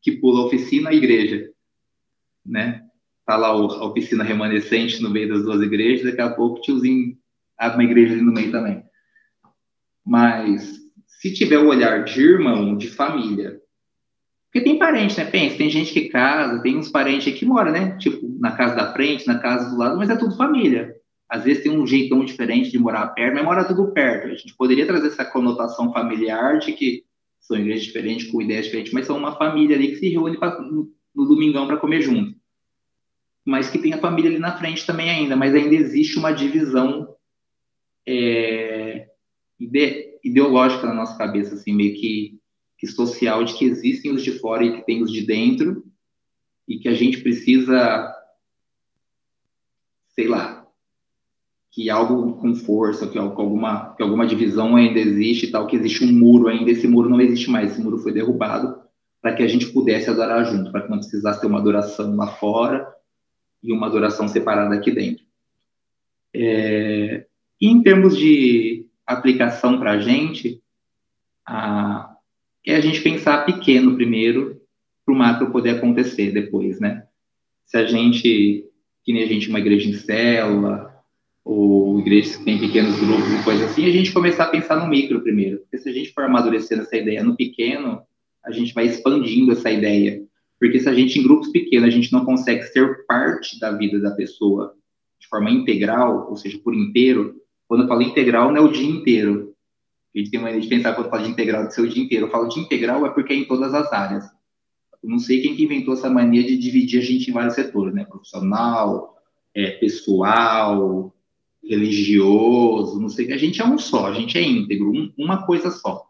que 0.00 0.12
pula 0.12 0.40
a 0.40 0.46
oficina 0.46 0.90
a 0.90 0.94
igreja, 0.94 1.50
né? 2.46 2.84
Tá 3.26 3.36
lá 3.36 3.48
a 3.48 3.84
oficina 3.84 4.24
remanescente 4.24 5.02
no 5.02 5.10
meio 5.10 5.28
das 5.28 5.42
duas 5.42 5.60
igrejas, 5.60 6.04
daqui 6.04 6.20
a 6.20 6.30
pouco 6.30 6.58
o 6.58 6.60
tiozinho 6.60 7.16
abre 7.58 7.78
uma 7.78 7.90
igreja 7.90 8.12
ali 8.14 8.22
no 8.22 8.32
meio 8.32 8.52
também. 8.52 8.82
Mas 10.06 10.78
se 11.06 11.34
tiver 11.34 11.58
o 11.58 11.68
olhar 11.68 12.04
de 12.04 12.22
irmão, 12.22 12.76
de 12.76 12.88
família, 12.88 13.60
porque 14.44 14.62
tem 14.62 14.78
parente, 14.78 15.18
né? 15.18 15.26
Pensa, 15.26 15.58
tem 15.58 15.68
gente 15.68 15.92
que 15.92 16.08
casa, 16.08 16.62
tem 16.62 16.78
uns 16.78 16.88
parentes 16.88 17.36
que 17.36 17.44
moram, 17.44 17.72
né? 17.72 17.98
Tipo, 17.98 18.34
na 18.40 18.52
casa 18.52 18.76
da 18.76 18.92
frente, 18.92 19.26
na 19.26 19.38
casa 19.38 19.68
do 19.68 19.76
lado, 19.76 19.98
mas 19.98 20.08
é 20.08 20.16
tudo 20.16 20.36
família 20.36 20.98
às 21.28 21.44
vezes 21.44 21.62
tem 21.62 21.70
um 21.70 21.86
jeitão 21.86 22.24
diferente 22.24 22.70
de 22.70 22.78
morar 22.78 23.08
perto, 23.08 23.34
mas 23.34 23.44
mora 23.44 23.64
tudo 23.64 23.92
perto. 23.92 24.28
A 24.28 24.34
gente 24.34 24.54
poderia 24.54 24.86
trazer 24.86 25.08
essa 25.08 25.24
conotação 25.24 25.92
familiar 25.92 26.58
de 26.58 26.72
que 26.72 27.04
são 27.38 27.58
igrejas 27.58 27.84
diferentes, 27.84 28.30
com 28.30 28.40
ideias 28.40 28.64
diferentes, 28.64 28.92
mas 28.92 29.06
são 29.06 29.16
uma 29.16 29.36
família 29.36 29.76
ali 29.76 29.88
que 29.88 29.96
se 29.96 30.08
reúne 30.08 30.38
pra, 30.38 30.60
no, 30.60 30.90
no 31.14 31.26
domingão 31.26 31.66
para 31.66 31.76
comer 31.76 32.02
junto. 32.02 32.36
Mas 33.44 33.68
que 33.70 33.78
tem 33.78 33.92
a 33.92 33.98
família 33.98 34.30
ali 34.30 34.38
na 34.38 34.56
frente 34.56 34.86
também 34.86 35.10
ainda, 35.10 35.36
mas 35.36 35.54
ainda 35.54 35.74
existe 35.74 36.18
uma 36.18 36.32
divisão 36.32 37.14
é, 38.06 39.08
ide, 39.58 40.18
ideológica 40.24 40.86
na 40.86 40.94
nossa 40.94 41.16
cabeça, 41.16 41.54
assim, 41.54 41.74
meio 41.74 41.94
que, 41.94 42.38
que 42.78 42.86
social, 42.86 43.44
de 43.44 43.54
que 43.54 43.66
existem 43.66 44.12
os 44.12 44.22
de 44.22 44.38
fora 44.38 44.64
e 44.64 44.76
que 44.76 44.86
tem 44.86 45.02
os 45.02 45.12
de 45.12 45.26
dentro, 45.26 45.84
e 46.66 46.78
que 46.78 46.88
a 46.88 46.94
gente 46.94 47.20
precisa, 47.22 48.14
sei 50.08 50.26
lá, 50.28 50.57
que 51.78 51.88
algo 51.88 52.32
com 52.40 52.56
força, 52.56 53.06
que 53.06 53.16
alguma, 53.16 53.94
que 53.94 54.02
alguma 54.02 54.26
divisão 54.26 54.74
ainda 54.74 54.98
existe 54.98 55.46
tal, 55.46 55.68
que 55.68 55.76
existe 55.76 56.04
um 56.04 56.12
muro 56.12 56.48
ainda, 56.48 56.72
esse 56.72 56.88
muro 56.88 57.08
não 57.08 57.20
existe 57.20 57.48
mais, 57.48 57.70
esse 57.70 57.80
muro 57.80 57.98
foi 57.98 58.10
derrubado 58.10 58.80
para 59.22 59.32
que 59.32 59.44
a 59.44 59.46
gente 59.46 59.68
pudesse 59.68 60.10
adorar 60.10 60.44
junto, 60.44 60.72
para 60.72 60.80
que 60.80 60.90
não 60.90 60.98
precisasse 60.98 61.40
ter 61.40 61.46
uma 61.46 61.60
adoração 61.60 62.16
lá 62.16 62.26
fora 62.26 62.84
e 63.62 63.72
uma 63.72 63.86
adoração 63.86 64.26
separada 64.26 64.74
aqui 64.74 64.90
dentro. 64.90 65.24
É, 66.34 67.26
em 67.60 67.80
termos 67.80 68.16
de 68.16 68.88
aplicação 69.06 69.78
para 69.78 69.92
a 69.92 70.00
gente, 70.00 70.60
é 72.66 72.74
a 72.74 72.80
gente 72.80 73.00
pensar 73.02 73.46
pequeno 73.46 73.94
primeiro, 73.94 74.60
para 75.06 75.14
o 75.14 75.16
macro 75.16 75.52
poder 75.52 75.76
acontecer 75.76 76.32
depois, 76.32 76.80
né? 76.80 77.06
Se 77.66 77.76
a 77.76 77.86
gente, 77.86 78.64
que 79.04 79.12
nem 79.12 79.22
a 79.22 79.26
gente, 79.28 79.48
uma 79.48 79.60
igreja 79.60 79.88
em 79.88 79.92
célula, 79.92 80.87
ou 81.48 81.98
igrejas 81.98 82.36
que 82.36 82.44
têm 82.44 82.58
pequenos 82.58 83.00
grupos 83.00 83.32
e 83.32 83.42
coisas 83.42 83.70
assim, 83.70 83.86
a 83.86 83.90
gente 83.90 84.12
começar 84.12 84.44
a 84.44 84.48
pensar 84.48 84.76
no 84.76 84.86
micro 84.86 85.22
primeiro. 85.22 85.60
Porque 85.60 85.78
se 85.78 85.88
a 85.88 85.92
gente 85.92 86.12
for 86.12 86.24
amadurecendo 86.24 86.82
essa 86.82 86.94
ideia 86.94 87.24
no 87.24 87.34
pequeno, 87.34 88.02
a 88.44 88.52
gente 88.52 88.74
vai 88.74 88.84
expandindo 88.84 89.52
essa 89.52 89.70
ideia. 89.70 90.22
Porque 90.60 90.78
se 90.78 90.86
a 90.90 90.92
gente, 90.92 91.18
em 91.18 91.22
grupos 91.22 91.48
pequenos, 91.48 91.88
a 91.88 91.90
gente 91.90 92.12
não 92.12 92.22
consegue 92.22 92.64
ser 92.64 93.06
parte 93.06 93.58
da 93.58 93.72
vida 93.72 93.98
da 93.98 94.10
pessoa 94.10 94.74
de 95.18 95.26
forma 95.26 95.50
integral, 95.50 96.28
ou 96.28 96.36
seja, 96.36 96.58
por 96.62 96.74
inteiro, 96.74 97.36
quando 97.66 97.84
eu 97.84 97.88
falo 97.88 98.02
integral, 98.02 98.50
não 98.52 98.58
é 98.58 98.60
o 98.60 98.70
dia 98.70 98.86
inteiro. 98.86 99.54
A 100.14 100.18
gente 100.18 100.30
tem 100.30 100.38
uma 100.38 100.50
ideia 100.50 100.62
de 100.62 100.68
pensar 100.68 100.92
quando 100.92 101.06
eu 101.06 101.10
falo 101.10 101.24
de 101.24 101.30
integral 101.30 101.66
de 101.66 101.74
ser 101.74 101.80
o 101.80 101.88
dia 101.88 102.02
inteiro. 102.02 102.26
Eu 102.26 102.30
falo 102.30 102.48
de 102.48 102.60
integral 102.60 103.06
é 103.06 103.08
porque 103.08 103.32
é 103.32 103.36
em 103.36 103.46
todas 103.46 103.72
as 103.72 103.90
áreas. 103.90 104.26
Eu 105.02 105.08
não 105.08 105.18
sei 105.18 105.40
quem 105.40 105.56
que 105.56 105.64
inventou 105.64 105.94
essa 105.94 106.10
mania 106.10 106.42
de 106.42 106.58
dividir 106.58 107.00
a 107.00 107.02
gente 107.02 107.30
em 107.30 107.32
vários 107.32 107.54
setores, 107.54 107.94
né? 107.94 108.04
Profissional, 108.04 109.16
é, 109.54 109.70
pessoal, 109.70 111.14
religioso, 111.68 113.00
não 113.00 113.08
sei. 113.08 113.32
A 113.32 113.36
gente 113.36 113.60
é 113.60 113.64
um 113.64 113.78
só, 113.78 114.06
a 114.06 114.14
gente 114.14 114.38
é 114.38 114.42
íntegro, 114.42 114.90
um, 114.90 115.12
uma 115.18 115.46
coisa 115.46 115.70
só. 115.70 116.06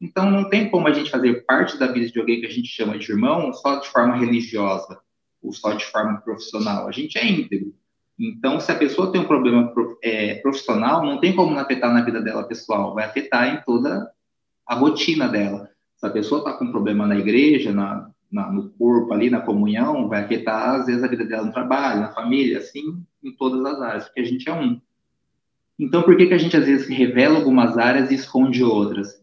Então, 0.00 0.30
não 0.30 0.48
tem 0.48 0.70
como 0.70 0.86
a 0.86 0.92
gente 0.92 1.10
fazer 1.10 1.44
parte 1.44 1.78
da 1.78 1.90
vida 1.90 2.08
de 2.08 2.20
alguém 2.20 2.40
que 2.40 2.46
a 2.46 2.50
gente 2.50 2.68
chama 2.68 2.98
de 2.98 3.10
irmão 3.10 3.52
só 3.52 3.80
de 3.80 3.88
forma 3.88 4.16
religiosa 4.16 5.00
ou 5.42 5.52
só 5.52 5.72
de 5.72 5.84
forma 5.86 6.20
profissional. 6.20 6.86
A 6.86 6.92
gente 6.92 7.18
é 7.18 7.26
íntegro. 7.26 7.74
Então, 8.18 8.58
se 8.60 8.70
a 8.70 8.76
pessoa 8.76 9.12
tem 9.12 9.20
um 9.20 9.26
problema 9.26 9.72
é, 10.02 10.34
profissional, 10.36 11.04
não 11.04 11.20
tem 11.20 11.34
como 11.34 11.56
afetar 11.58 11.92
na 11.92 12.02
vida 12.02 12.20
dela 12.20 12.44
pessoal, 12.44 12.94
vai 12.94 13.04
afetar 13.04 13.54
em 13.54 13.62
toda 13.64 14.10
a 14.66 14.74
rotina 14.74 15.28
dela. 15.28 15.70
Se 15.96 16.06
a 16.06 16.10
pessoa 16.10 16.40
está 16.40 16.52
com 16.52 16.64
um 16.64 16.70
problema 16.70 17.06
na 17.06 17.16
igreja, 17.16 17.72
na, 17.72 18.10
na, 18.30 18.50
no 18.52 18.70
corpo 18.70 19.12
ali, 19.12 19.30
na 19.30 19.40
comunhão, 19.40 20.08
vai 20.08 20.24
afetar, 20.24 20.80
às 20.80 20.86
vezes, 20.86 21.02
a 21.02 21.08
vida 21.08 21.24
dela 21.24 21.46
no 21.46 21.52
trabalho, 21.52 22.00
na 22.00 22.12
família, 22.12 22.58
assim, 22.58 23.02
em 23.22 23.32
todas 23.32 23.64
as 23.64 23.80
áreas, 23.80 24.04
porque 24.04 24.20
a 24.20 24.24
gente 24.24 24.48
é 24.48 24.52
um. 24.52 24.80
Então, 25.78 26.02
por 26.02 26.16
que, 26.16 26.26
que 26.26 26.34
a 26.34 26.38
gente, 26.38 26.56
às 26.56 26.66
vezes, 26.66 26.88
revela 26.88 27.38
algumas 27.38 27.78
áreas 27.78 28.10
e 28.10 28.14
esconde 28.14 28.64
outras? 28.64 29.22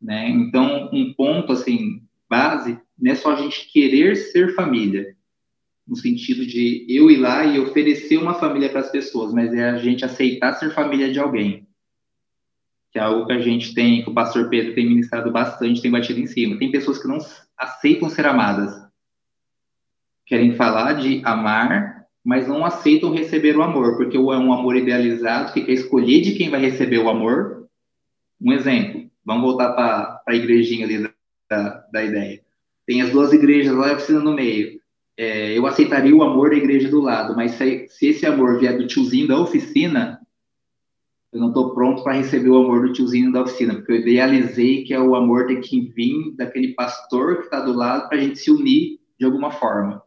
Né? 0.00 0.28
Então, 0.30 0.88
um 0.92 1.12
ponto, 1.12 1.52
assim, 1.52 2.02
base, 2.28 2.78
não 2.98 3.12
é 3.12 3.14
só 3.14 3.32
a 3.32 3.36
gente 3.36 3.70
querer 3.72 4.14
ser 4.14 4.54
família, 4.54 5.16
no 5.86 5.96
sentido 5.96 6.46
de 6.46 6.86
eu 6.88 7.10
ir 7.10 7.16
lá 7.16 7.44
e 7.46 7.58
oferecer 7.58 8.18
uma 8.18 8.34
família 8.34 8.68
para 8.68 8.80
as 8.80 8.90
pessoas, 8.90 9.32
mas 9.32 9.52
é 9.54 9.70
a 9.70 9.78
gente 9.78 10.04
aceitar 10.04 10.52
ser 10.54 10.70
família 10.70 11.10
de 11.10 11.18
alguém. 11.18 11.66
Que 12.92 12.98
é 12.98 13.02
algo 13.02 13.26
que 13.26 13.32
a 13.32 13.40
gente 13.40 13.74
tem, 13.74 14.02
que 14.02 14.10
o 14.10 14.14
pastor 14.14 14.48
Pedro 14.48 14.74
tem 14.74 14.86
ministrado 14.86 15.30
bastante, 15.30 15.80
tem 15.80 15.90
batido 15.90 16.20
em 16.20 16.26
cima. 16.26 16.58
Tem 16.58 16.70
pessoas 16.70 16.98
que 16.98 17.08
não 17.08 17.18
aceitam 17.56 18.08
ser 18.08 18.26
amadas. 18.26 18.86
Querem 20.26 20.54
falar 20.54 20.94
de 20.94 21.22
amar, 21.24 21.97
mas 22.24 22.46
não 22.46 22.64
aceitam 22.64 23.12
receber 23.12 23.56
o 23.56 23.62
amor, 23.62 23.96
porque 23.96 24.16
é 24.16 24.20
um 24.20 24.52
amor 24.52 24.76
idealizado, 24.76 25.52
que 25.52 25.62
quer 25.62 25.72
escolher 25.72 26.20
de 26.20 26.32
quem 26.32 26.50
vai 26.50 26.60
receber 26.60 26.98
o 26.98 27.08
amor. 27.08 27.68
Um 28.40 28.52
exemplo, 28.52 29.10
vamos 29.24 29.42
voltar 29.42 29.72
para 29.72 30.22
a 30.26 30.34
igrejinha 30.34 30.86
ali 30.86 31.10
da, 31.48 31.84
da 31.92 32.04
ideia. 32.04 32.40
Tem 32.86 33.02
as 33.02 33.10
duas 33.10 33.32
igrejas 33.32 33.74
lá 33.74 33.88
e 33.88 33.90
a 33.90 33.94
oficina 33.94 34.20
no 34.20 34.34
meio 34.34 34.78
é, 35.18 35.58
eu 35.58 35.66
aceitaria 35.66 36.14
o 36.14 36.22
amor 36.22 36.50
da 36.50 36.56
igreja 36.56 36.88
do 36.88 37.00
lado, 37.00 37.34
mas 37.34 37.50
se, 37.52 37.88
se 37.88 38.06
esse 38.06 38.24
amor 38.24 38.60
vier 38.60 38.78
do 38.78 38.86
tiozinho 38.86 39.26
da 39.26 39.40
oficina, 39.40 40.20
eu 41.32 41.40
não 41.40 41.48
estou 41.48 41.74
pronto 41.74 42.04
para 42.04 42.12
receber 42.12 42.48
o 42.48 42.56
amor 42.56 42.86
do 42.86 42.92
tiozinho 42.92 43.32
da 43.32 43.42
oficina, 43.42 43.74
porque 43.74 43.90
eu 43.90 43.96
idealizei 43.96 44.84
que 44.84 44.94
é 44.94 45.00
o 45.00 45.16
amor 45.16 45.48
tem 45.48 45.60
que 45.60 45.80
vir 45.80 46.36
daquele 46.36 46.72
pastor 46.74 47.38
que 47.38 47.42
está 47.46 47.60
do 47.60 47.72
lado 47.72 48.08
para 48.08 48.16
a 48.16 48.20
gente 48.20 48.38
se 48.38 48.48
unir 48.48 49.00
de 49.18 49.26
alguma 49.26 49.50
forma. 49.50 50.00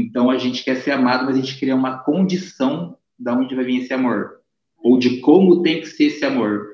Então 0.00 0.30
a 0.30 0.38
gente 0.38 0.64
quer 0.64 0.76
ser 0.76 0.92
amado, 0.92 1.24
mas 1.24 1.36
a 1.36 1.40
gente 1.40 1.58
cria 1.58 1.74
uma 1.74 1.98
condição 1.98 2.96
da 3.18 3.34
onde 3.34 3.54
vai 3.54 3.64
vir 3.64 3.82
esse 3.82 3.92
amor, 3.92 4.40
ou 4.76 4.98
de 4.98 5.20
como 5.20 5.62
tem 5.62 5.80
que 5.80 5.86
ser 5.86 6.04
esse 6.04 6.24
amor. 6.24 6.66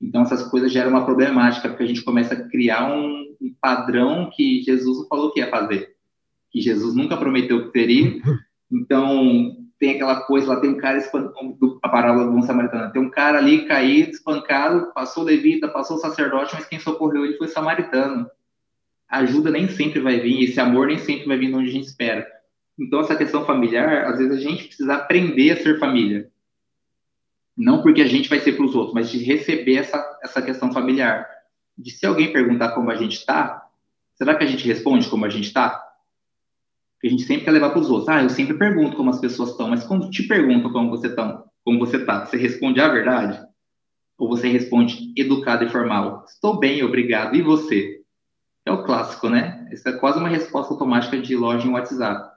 Então 0.00 0.22
essas 0.22 0.42
coisas 0.50 0.72
geram 0.72 0.90
uma 0.90 1.04
problemática, 1.04 1.68
porque 1.68 1.84
a 1.84 1.86
gente 1.86 2.02
começa 2.02 2.34
a 2.34 2.48
criar 2.48 2.92
um, 2.92 3.36
um 3.40 3.54
padrão 3.60 4.30
que 4.34 4.62
Jesus 4.62 4.98
não 4.98 5.06
falou 5.06 5.32
que 5.32 5.40
ia 5.40 5.48
fazer 5.48 5.92
que 6.52 6.60
Jesus 6.60 6.94
nunca 6.94 7.16
prometeu 7.16 7.64
que 7.64 7.72
teria. 7.72 8.20
Então, 8.70 9.56
tem 9.78 9.90
aquela 9.90 10.20
coisa 10.22 10.48
lá, 10.48 10.60
tem 10.60 10.70
um 10.70 10.76
cara 10.76 10.98
espancado, 10.98 11.78
a 11.82 11.88
parábola 11.88 12.26
do 12.26 12.32
bom 12.32 12.42
samaritano, 12.42 12.92
tem 12.92 13.02
um 13.02 13.10
cara 13.10 13.38
ali 13.38 13.66
caído, 13.66 14.10
espancado, 14.10 14.92
passou 14.94 15.24
levita, 15.24 15.68
passou 15.68 15.98
sacerdote, 15.98 16.54
mas 16.54 16.66
quem 16.66 16.78
socorreu 16.78 17.24
ele 17.24 17.36
foi 17.36 17.48
samaritano. 17.48 18.30
A 19.08 19.18
ajuda 19.18 19.50
nem 19.50 19.68
sempre 19.68 20.00
vai 20.00 20.20
vir, 20.20 20.44
esse 20.44 20.60
amor 20.60 20.86
nem 20.86 20.98
sempre 20.98 21.26
vai 21.26 21.36
vir 21.36 21.48
de 21.48 21.54
onde 21.54 21.68
a 21.68 21.72
gente 21.72 21.86
espera. 21.86 22.26
Então, 22.78 23.00
essa 23.00 23.16
questão 23.16 23.44
familiar, 23.44 24.06
às 24.06 24.18
vezes 24.18 24.36
a 24.36 24.40
gente 24.40 24.64
precisa 24.64 24.94
aprender 24.94 25.50
a 25.52 25.56
ser 25.56 25.78
família. 25.78 26.30
Não 27.56 27.82
porque 27.82 28.02
a 28.02 28.06
gente 28.06 28.28
vai 28.28 28.40
ser 28.40 28.52
para 28.52 28.64
os 28.64 28.74
outros, 28.74 28.94
mas 28.94 29.10
de 29.10 29.22
receber 29.22 29.76
essa, 29.76 30.18
essa 30.22 30.40
questão 30.40 30.72
familiar. 30.72 31.28
De 31.76 31.90
se 31.90 32.06
alguém 32.06 32.32
perguntar 32.32 32.70
como 32.70 32.90
a 32.90 32.96
gente 32.96 33.16
está, 33.16 33.66
será 34.14 34.34
que 34.34 34.44
a 34.44 34.46
gente 34.46 34.66
responde 34.66 35.08
como 35.08 35.24
a 35.24 35.28
gente 35.28 35.46
está? 35.46 35.92
que 37.02 37.08
a 37.08 37.10
gente 37.10 37.24
sempre 37.24 37.44
quer 37.44 37.50
levar 37.50 37.70
para 37.70 37.80
os 37.80 37.90
outros. 37.90 38.08
Ah, 38.08 38.22
eu 38.22 38.30
sempre 38.30 38.56
pergunto 38.56 38.96
como 38.96 39.10
as 39.10 39.20
pessoas 39.20 39.50
estão, 39.50 39.68
mas 39.68 39.82
quando 39.82 40.08
te 40.08 40.22
perguntam 40.22 40.72
como 40.72 40.88
você 40.88 41.08
está, 41.08 41.42
como 41.64 41.80
você 41.80 41.96
está, 41.96 42.24
você 42.24 42.36
responde 42.36 42.80
a 42.80 42.88
verdade? 42.88 43.44
Ou 44.16 44.28
você 44.28 44.46
responde 44.46 45.12
educado 45.16 45.64
e 45.64 45.68
formal? 45.68 46.24
Estou 46.28 46.60
bem, 46.60 46.80
obrigado. 46.84 47.34
E 47.34 47.42
você? 47.42 48.02
É 48.64 48.70
o 48.70 48.84
clássico, 48.84 49.28
né? 49.28 49.68
Essa 49.72 49.90
é 49.90 49.98
quase 49.98 50.20
uma 50.20 50.28
resposta 50.28 50.72
automática 50.72 51.18
de 51.18 51.34
loja 51.34 51.66
em 51.66 51.72
WhatsApp. 51.72 52.31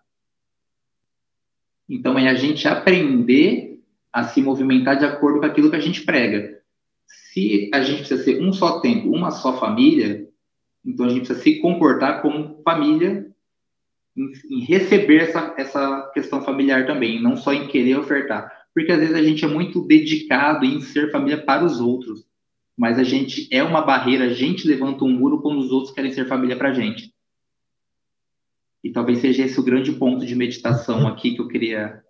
Então 1.89 2.17
é 2.17 2.27
a 2.29 2.33
gente 2.33 2.67
aprender 2.67 3.79
a 4.11 4.23
se 4.23 4.41
movimentar 4.41 4.97
de 4.97 5.05
acordo 5.05 5.39
com 5.39 5.45
aquilo 5.45 5.69
que 5.69 5.75
a 5.75 5.81
gente 5.81 6.01
prega. 6.01 6.59
Se 7.07 7.69
a 7.73 7.81
gente 7.81 7.99
precisa 7.99 8.23
ser 8.23 8.41
um 8.41 8.51
só 8.53 8.79
tempo, 8.79 9.11
uma 9.11 9.29
só 9.29 9.59
família, 9.59 10.27
então 10.85 11.05
a 11.05 11.09
gente 11.09 11.27
precisa 11.27 11.41
se 11.41 11.59
comportar 11.59 12.21
como 12.21 12.61
família 12.63 13.27
em, 14.15 14.31
em 14.49 14.63
receber 14.63 15.17
essa, 15.17 15.53
essa 15.57 16.11
questão 16.13 16.41
familiar 16.41 16.85
também, 16.85 17.21
não 17.21 17.35
só 17.35 17.53
em 17.53 17.67
querer 17.67 17.97
ofertar. 17.97 18.49
Porque 18.73 18.91
às 18.91 18.99
vezes 18.99 19.15
a 19.15 19.23
gente 19.23 19.43
é 19.43 19.47
muito 19.47 19.81
dedicado 19.81 20.65
em 20.65 20.81
ser 20.81 21.11
família 21.11 21.43
para 21.43 21.63
os 21.63 21.79
outros, 21.79 22.25
mas 22.77 22.99
a 22.99 23.03
gente 23.03 23.47
é 23.51 23.63
uma 23.63 23.81
barreira, 23.81 24.25
a 24.25 24.33
gente 24.33 24.67
levanta 24.67 25.05
um 25.05 25.11
muro 25.11 25.41
quando 25.41 25.59
os 25.59 25.71
outros 25.71 25.93
querem 25.93 26.11
ser 26.11 26.27
família 26.27 26.57
para 26.57 26.69
a 26.69 26.73
gente. 26.73 27.14
E 28.85 28.91
talvez 28.91 29.17
seja 29.17 29.43
esse 29.43 29.59
o 29.59 29.63
grande 29.63 29.91
ponto 29.93 30.23
de 30.23 30.35
meditação 30.35 31.07
aqui 31.07 31.33
que 31.33 31.41
eu 31.41 31.47
queria 31.47 32.03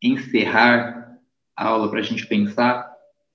encerrar 0.00 1.18
a 1.56 1.66
aula 1.66 1.90
para 1.90 1.98
a 1.98 2.02
gente 2.02 2.26
pensar, 2.28 2.88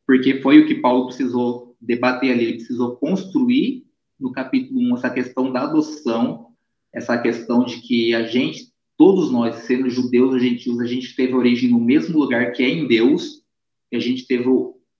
porque 0.07 0.41
foi 0.41 0.59
o 0.59 0.65
que 0.65 0.75
Paulo 0.75 1.07
precisou 1.07 1.75
debater 1.81 2.31
ali, 2.31 2.45
ele 2.45 2.53
precisou 2.53 2.95
construir 2.95 3.83
no 4.17 4.31
capítulo 4.31 4.79
1 4.79 4.95
essa 4.95 5.09
questão 5.09 5.51
da 5.51 5.63
adoção 5.63 6.47
essa 6.93 7.17
questão 7.17 7.65
de 7.65 7.81
que 7.81 8.13
a 8.13 8.23
gente, 8.23 8.71
todos 8.97 9.29
nós, 9.31 9.55
sendo 9.63 9.89
judeus 9.89 10.31
ou 10.31 10.39
gentios, 10.39 10.79
a 10.79 10.85
gente 10.85 11.15
teve 11.15 11.33
origem 11.33 11.69
no 11.69 11.79
mesmo 11.79 12.17
lugar 12.17 12.51
que 12.51 12.63
é 12.63 12.69
em 12.69 12.87
Deus, 12.87 13.43
que 13.89 13.95
a 13.97 13.99
gente 13.99 14.25
teve 14.25 14.45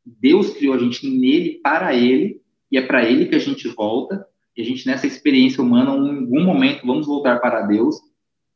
Deus 0.05 0.51
criou 0.51 0.73
a 0.73 0.77
gente 0.77 1.07
nele 1.07 1.59
para 1.63 1.95
ele 1.95 2.41
e 2.71 2.77
é 2.77 2.81
para 2.81 3.07
ele 3.07 3.27
que 3.27 3.35
a 3.35 3.39
gente 3.39 3.67
volta. 3.69 4.25
E 4.55 4.61
a 4.61 4.65
gente 4.65 4.85
nessa 4.85 5.07
experiência 5.07 5.63
humana, 5.63 5.91
em 5.91 6.19
algum 6.19 6.43
momento 6.43 6.85
vamos 6.85 7.07
voltar 7.07 7.39
para 7.39 7.61
Deus, 7.61 7.95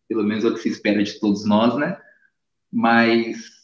pelo 0.08 0.24
menos 0.24 0.44
é 0.44 0.48
o 0.48 0.54
que 0.54 0.60
se 0.60 0.70
espera 0.70 1.04
de 1.04 1.20
todos 1.20 1.46
nós, 1.46 1.76
né? 1.78 1.98
Mas 2.72 3.56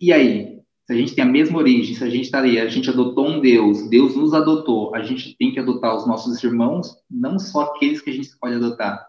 e 0.00 0.12
aí? 0.12 0.56
Se 0.86 0.92
a 0.92 0.96
gente 0.96 1.14
tem 1.16 1.24
a 1.24 1.26
mesma 1.26 1.58
origem, 1.58 1.96
se 1.96 2.04
a 2.04 2.08
gente 2.08 2.26
está 2.26 2.38
ali, 2.38 2.60
a 2.60 2.68
gente 2.68 2.88
adotou 2.88 3.26
um 3.26 3.40
Deus, 3.40 3.88
Deus 3.88 4.14
nos 4.14 4.32
adotou, 4.32 4.94
a 4.94 5.02
gente 5.02 5.36
tem 5.36 5.52
que 5.52 5.58
adotar 5.58 5.96
os 5.96 6.06
nossos 6.06 6.42
irmãos, 6.44 6.96
não 7.10 7.40
só 7.40 7.62
aqueles 7.62 8.00
que 8.00 8.10
a 8.10 8.12
gente 8.12 8.36
pode 8.38 8.54
adotar, 8.54 9.04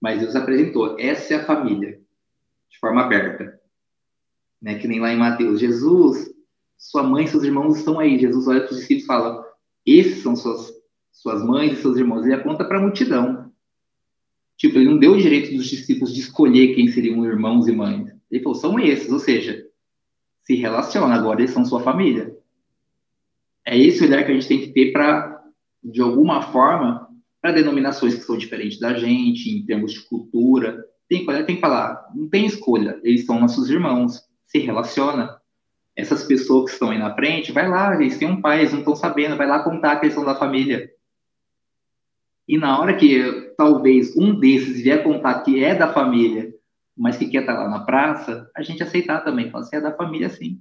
mas 0.00 0.20
Deus 0.20 0.34
apresentou, 0.34 0.98
essa 0.98 1.34
é 1.34 1.36
a 1.36 1.44
família, 1.44 2.00
de 2.70 2.78
forma 2.78 3.02
aberta. 3.02 3.60
Né? 4.62 4.78
Que 4.78 4.88
nem 4.88 4.98
lá 4.98 5.12
em 5.12 5.18
Mateus, 5.18 5.60
Jesus, 5.60 6.32
sua 6.78 7.02
mãe 7.02 7.24
e 7.24 7.28
seus 7.28 7.42
irmãos 7.42 7.76
estão 7.76 8.00
aí. 8.00 8.18
Jesus 8.18 8.46
olha 8.46 8.60
para 8.60 8.72
os 8.72 8.78
discípulos 8.78 9.04
e 9.04 9.06
fala, 9.06 9.44
esses 9.84 10.22
são 10.22 10.34
suas, 10.34 10.72
suas 11.14 11.42
mães 11.42 11.72
e 11.72 11.80
seus 11.80 11.96
irmãos. 11.96 12.24
Ele 12.24 12.34
aponta 12.34 12.64
para 12.64 12.78
a 12.78 12.82
multidão. 12.82 13.50
Tipo, 14.56 14.78
ele 14.78 14.90
não 14.90 14.98
deu 14.98 15.12
o 15.12 15.18
direito 15.18 15.54
dos 15.56 15.66
discípulos 15.66 16.12
de 16.12 16.20
escolher 16.20 16.74
quem 16.74 16.88
seriam 16.88 17.24
irmãos 17.24 17.66
e 17.66 17.72
mães. 17.72 18.12
Ele 18.30 18.42
falou, 18.42 18.58
são 18.58 18.78
esses, 18.78 19.10
ou 19.10 19.18
seja, 19.18 19.64
se 20.42 20.54
relaciona, 20.54 21.14
agora 21.14 21.40
eles 21.40 21.50
são 21.50 21.64
sua 21.64 21.80
família. 21.80 22.36
É 23.66 23.78
esse 23.78 24.04
olhar 24.04 24.24
que 24.24 24.30
a 24.30 24.34
gente 24.34 24.48
tem 24.48 24.60
que 24.60 24.68
ter 24.68 24.92
para, 24.92 25.42
de 25.82 26.00
alguma 26.00 26.42
forma, 26.42 27.08
para 27.40 27.52
denominações 27.52 28.14
que 28.14 28.22
são 28.22 28.36
diferentes 28.36 28.78
da 28.78 28.94
gente, 28.94 29.50
em 29.50 29.64
termos 29.64 29.92
de 29.92 30.00
cultura. 30.02 30.84
Tem, 31.08 31.24
tem 31.26 31.56
que 31.56 31.60
falar, 31.60 32.10
não 32.14 32.28
tem 32.28 32.46
escolha, 32.46 32.98
eles 33.02 33.24
são 33.24 33.40
nossos 33.40 33.70
irmãos, 33.70 34.22
se 34.46 34.58
relaciona. 34.58 35.36
Essas 35.96 36.24
pessoas 36.24 36.66
que 36.66 36.72
estão 36.72 36.90
aí 36.90 36.98
na 36.98 37.14
frente, 37.14 37.52
vai 37.52 37.68
lá, 37.68 37.94
eles 37.94 38.18
têm 38.18 38.28
um 38.28 38.40
pai, 38.40 38.60
eles 38.60 38.72
não 38.72 38.80
estão 38.80 38.96
sabendo, 38.96 39.36
vai 39.36 39.46
lá 39.46 39.62
contar 39.62 39.96
que 39.96 40.06
eles 40.06 40.14
são 40.14 40.24
da 40.24 40.34
família. 40.34 40.90
E 42.46 42.58
na 42.58 42.78
hora 42.78 42.96
que 42.96 43.52
talvez 43.56 44.16
um 44.16 44.38
desses 44.38 44.82
vier 44.82 45.02
contar 45.02 45.42
que 45.42 45.62
é 45.62 45.74
da 45.74 45.92
família 45.92 46.54
mas 46.96 47.16
que 47.16 47.26
quer 47.26 47.40
estar 47.40 47.54
lá 47.54 47.68
na 47.68 47.80
praça, 47.80 48.48
a 48.54 48.62
gente 48.62 48.82
aceitar 48.82 49.20
também, 49.20 49.50
falar 49.50 49.64
assim, 49.64 49.76
é 49.76 49.80
da 49.80 49.94
família 49.94 50.28
sim. 50.28 50.60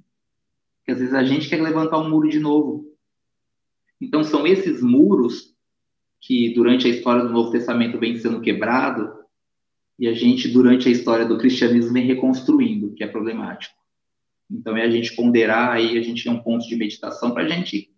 Porque 0.80 0.92
às 0.92 1.00
vezes 1.00 1.14
a 1.14 1.24
gente 1.24 1.48
quer 1.48 1.62
levantar 1.62 2.00
um 2.00 2.10
muro 2.10 2.28
de 2.28 2.40
novo. 2.40 2.92
Então 4.02 4.24
são 4.24 4.46
esses 4.48 4.82
muros 4.82 5.54
que 6.20 6.54
durante 6.54 6.88
a 6.88 6.90
história 6.90 7.24
do 7.24 7.32
Novo 7.32 7.52
Testamento 7.52 8.00
vem 8.00 8.18
sendo 8.18 8.42
quebrado 8.42 9.14
e 10.00 10.08
a 10.08 10.14
gente 10.14 10.48
durante 10.48 10.88
a 10.88 10.92
história 10.92 11.26
do 11.26 11.38
cristianismo 11.38 11.94
vem 11.94 12.06
reconstruindo, 12.06 12.94
que 12.94 13.04
é 13.04 13.08
problemático. 13.08 13.76
Então 14.50 14.76
é 14.76 14.84
a 14.84 14.90
gente 14.90 15.16
ponderar 15.16 15.72
aí, 15.72 15.98
a 15.98 16.02
gente 16.02 16.24
tem 16.24 16.34
um 16.34 16.42
ponto 16.42 16.68
de 16.68 16.76
meditação 16.76 17.32
para 17.32 17.44
a 17.44 17.48
gente 17.48 17.92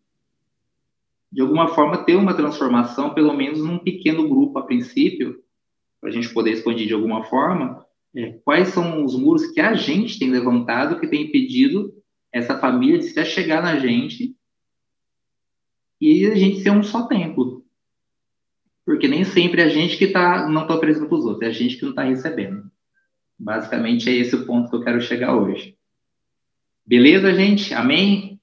de 1.35 1.41
alguma 1.41 1.67
forma 1.67 1.97
ter 1.97 2.15
uma 2.15 2.33
transformação, 2.33 3.13
pelo 3.13 3.33
menos 3.33 3.59
num 3.59 3.77
pequeno 3.77 4.25
grupo 4.25 4.57
a 4.57 4.65
princípio, 4.65 5.43
para 5.99 6.09
a 6.09 6.13
gente 6.13 6.33
poder 6.33 6.51
expandir 6.51 6.87
de 6.87 6.93
alguma 6.93 7.25
forma, 7.25 7.85
é, 8.15 8.39
quais 8.45 8.69
são 8.69 9.03
os 9.03 9.19
muros 9.19 9.47
que 9.47 9.59
a 9.59 9.73
gente 9.73 10.17
tem 10.17 10.31
levantado 10.31 10.97
que 10.97 11.07
tem 11.07 11.23
impedido 11.23 11.93
essa 12.31 12.57
família 12.57 12.99
de 12.99 13.03
se 13.03 13.25
chegar 13.25 13.61
na 13.61 13.77
gente 13.77 14.33
e 15.99 16.25
a 16.25 16.35
gente 16.35 16.61
ser 16.61 16.69
um 16.69 16.81
só 16.81 17.05
templo. 17.05 17.65
Porque 18.85 19.05
nem 19.05 19.25
sempre 19.25 19.61
é 19.61 19.65
a 19.65 19.69
gente 19.69 19.97
que 19.97 20.07
tá, 20.07 20.47
não 20.47 20.61
está 20.61 20.73
oferecendo 20.73 21.09
para 21.09 21.17
os 21.17 21.25
outros, 21.25 21.41
é 21.41 21.47
a 21.47 21.51
gente 21.51 21.75
que 21.75 21.83
não 21.83 21.89
está 21.89 22.03
recebendo. 22.03 22.71
Basicamente 23.37 24.09
é 24.09 24.13
esse 24.13 24.37
o 24.37 24.45
ponto 24.45 24.69
que 24.69 24.75
eu 24.77 24.83
quero 24.85 25.01
chegar 25.01 25.35
hoje. 25.35 25.75
Beleza, 26.85 27.33
gente? 27.33 27.73
Amém? 27.73 28.34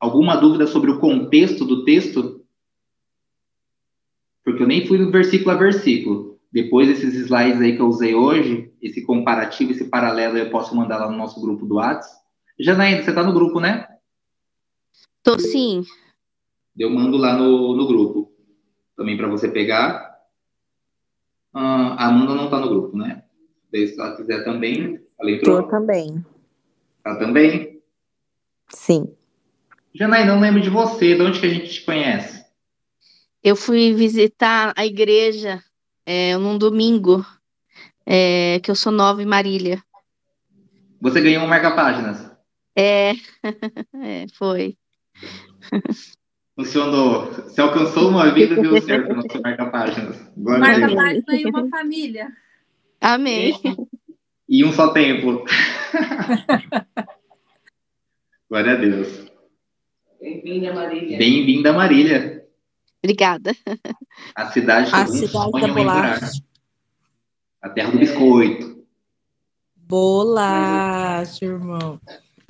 Alguma 0.00 0.36
dúvida 0.36 0.66
sobre 0.66 0.90
o 0.90 0.98
contexto 0.98 1.64
do 1.66 1.84
texto? 1.84 2.42
Porque 4.42 4.62
eu 4.62 4.66
nem 4.66 4.86
fui 4.86 4.96
no 4.96 5.10
versículo 5.10 5.50
a 5.50 5.58
versículo. 5.58 6.40
Depois 6.50 6.88
desses 6.88 7.14
slides 7.14 7.60
aí 7.60 7.76
que 7.76 7.82
eu 7.82 7.86
usei 7.86 8.14
hoje, 8.14 8.72
esse 8.80 9.04
comparativo, 9.04 9.72
esse 9.72 9.84
paralelo, 9.84 10.38
eu 10.38 10.50
posso 10.50 10.74
mandar 10.74 10.98
lá 10.98 11.10
no 11.10 11.18
nosso 11.18 11.40
grupo 11.40 11.66
do 11.66 11.74
WhatsApp. 11.74 12.18
Janaína, 12.58 13.02
você 13.02 13.10
está 13.10 13.22
no 13.22 13.32
grupo, 13.32 13.60
né? 13.60 13.86
Tô 15.22 15.38
sim. 15.38 15.84
Eu 16.76 16.90
mando 16.90 17.18
lá 17.18 17.36
no, 17.36 17.76
no 17.76 17.86
grupo. 17.86 18.32
Também 18.96 19.16
para 19.16 19.28
você 19.28 19.48
pegar. 19.48 20.18
Ah, 21.52 22.04
a 22.04 22.08
Amanda 22.08 22.34
não 22.34 22.44
está 22.46 22.58
no 22.58 22.68
grupo, 22.68 22.96
né? 22.96 23.22
Se 23.70 24.00
ela 24.00 24.16
quiser 24.16 24.44
também. 24.44 24.98
Ela 25.20 25.30
entrou? 25.30 25.62
Tô 25.62 25.68
também. 25.68 26.24
Ela 27.04 27.16
também? 27.16 27.82
Sim. 28.68 29.14
Janaína, 29.94 30.34
não 30.34 30.40
lembro 30.40 30.60
de 30.60 30.70
você. 30.70 31.14
De 31.14 31.22
onde 31.22 31.40
que 31.40 31.46
a 31.46 31.50
gente 31.50 31.68
te 31.68 31.82
conhece? 31.82 32.44
Eu 33.42 33.56
fui 33.56 33.92
visitar 33.94 34.72
a 34.76 34.86
igreja 34.86 35.62
é, 36.06 36.36
num 36.36 36.58
domingo, 36.58 37.24
é, 38.06 38.60
que 38.60 38.70
eu 38.70 38.74
sou 38.74 38.92
nova 38.92 39.22
em 39.22 39.26
Marília. 39.26 39.82
Você 41.00 41.20
ganhou 41.20 41.44
um 41.44 41.48
marca-páginas? 41.48 42.30
É, 42.76 43.12
é, 44.02 44.26
foi. 44.34 44.76
Funcionou. 46.54 47.32
Você 47.32 47.60
alcançou 47.60 48.10
uma 48.10 48.30
vida, 48.30 48.54
deu 48.54 48.80
certo 48.82 49.14
no 49.14 49.22
seu 49.30 49.40
marca-páginas. 49.40 50.30
Marca-página 50.36 51.36
e 51.36 51.46
uma 51.46 51.68
família. 51.68 52.28
Amém. 53.00 53.54
E 54.48 54.64
um 54.64 54.72
só 54.72 54.92
tempo. 54.92 55.44
Glória 58.50 58.72
a 58.72 58.76
Deus. 58.76 59.29
Bem-vinda, 60.42 60.72
Marília. 60.72 61.18
Bem-vinda, 61.18 61.70
Marília. 61.72 62.46
Obrigada. 63.02 63.54
A 64.34 64.50
cidade 64.50 64.90
A 64.92 65.04
que 65.04 65.12
cidade 65.12 65.32
sonho 65.32 65.52
da 65.52 65.68
bolacha. 65.68 66.30
A 67.60 67.68
terra 67.68 67.90
do 67.90 67.98
biscoito. 67.98 68.86
Bolacha, 69.76 71.44
irmão. 71.44 72.00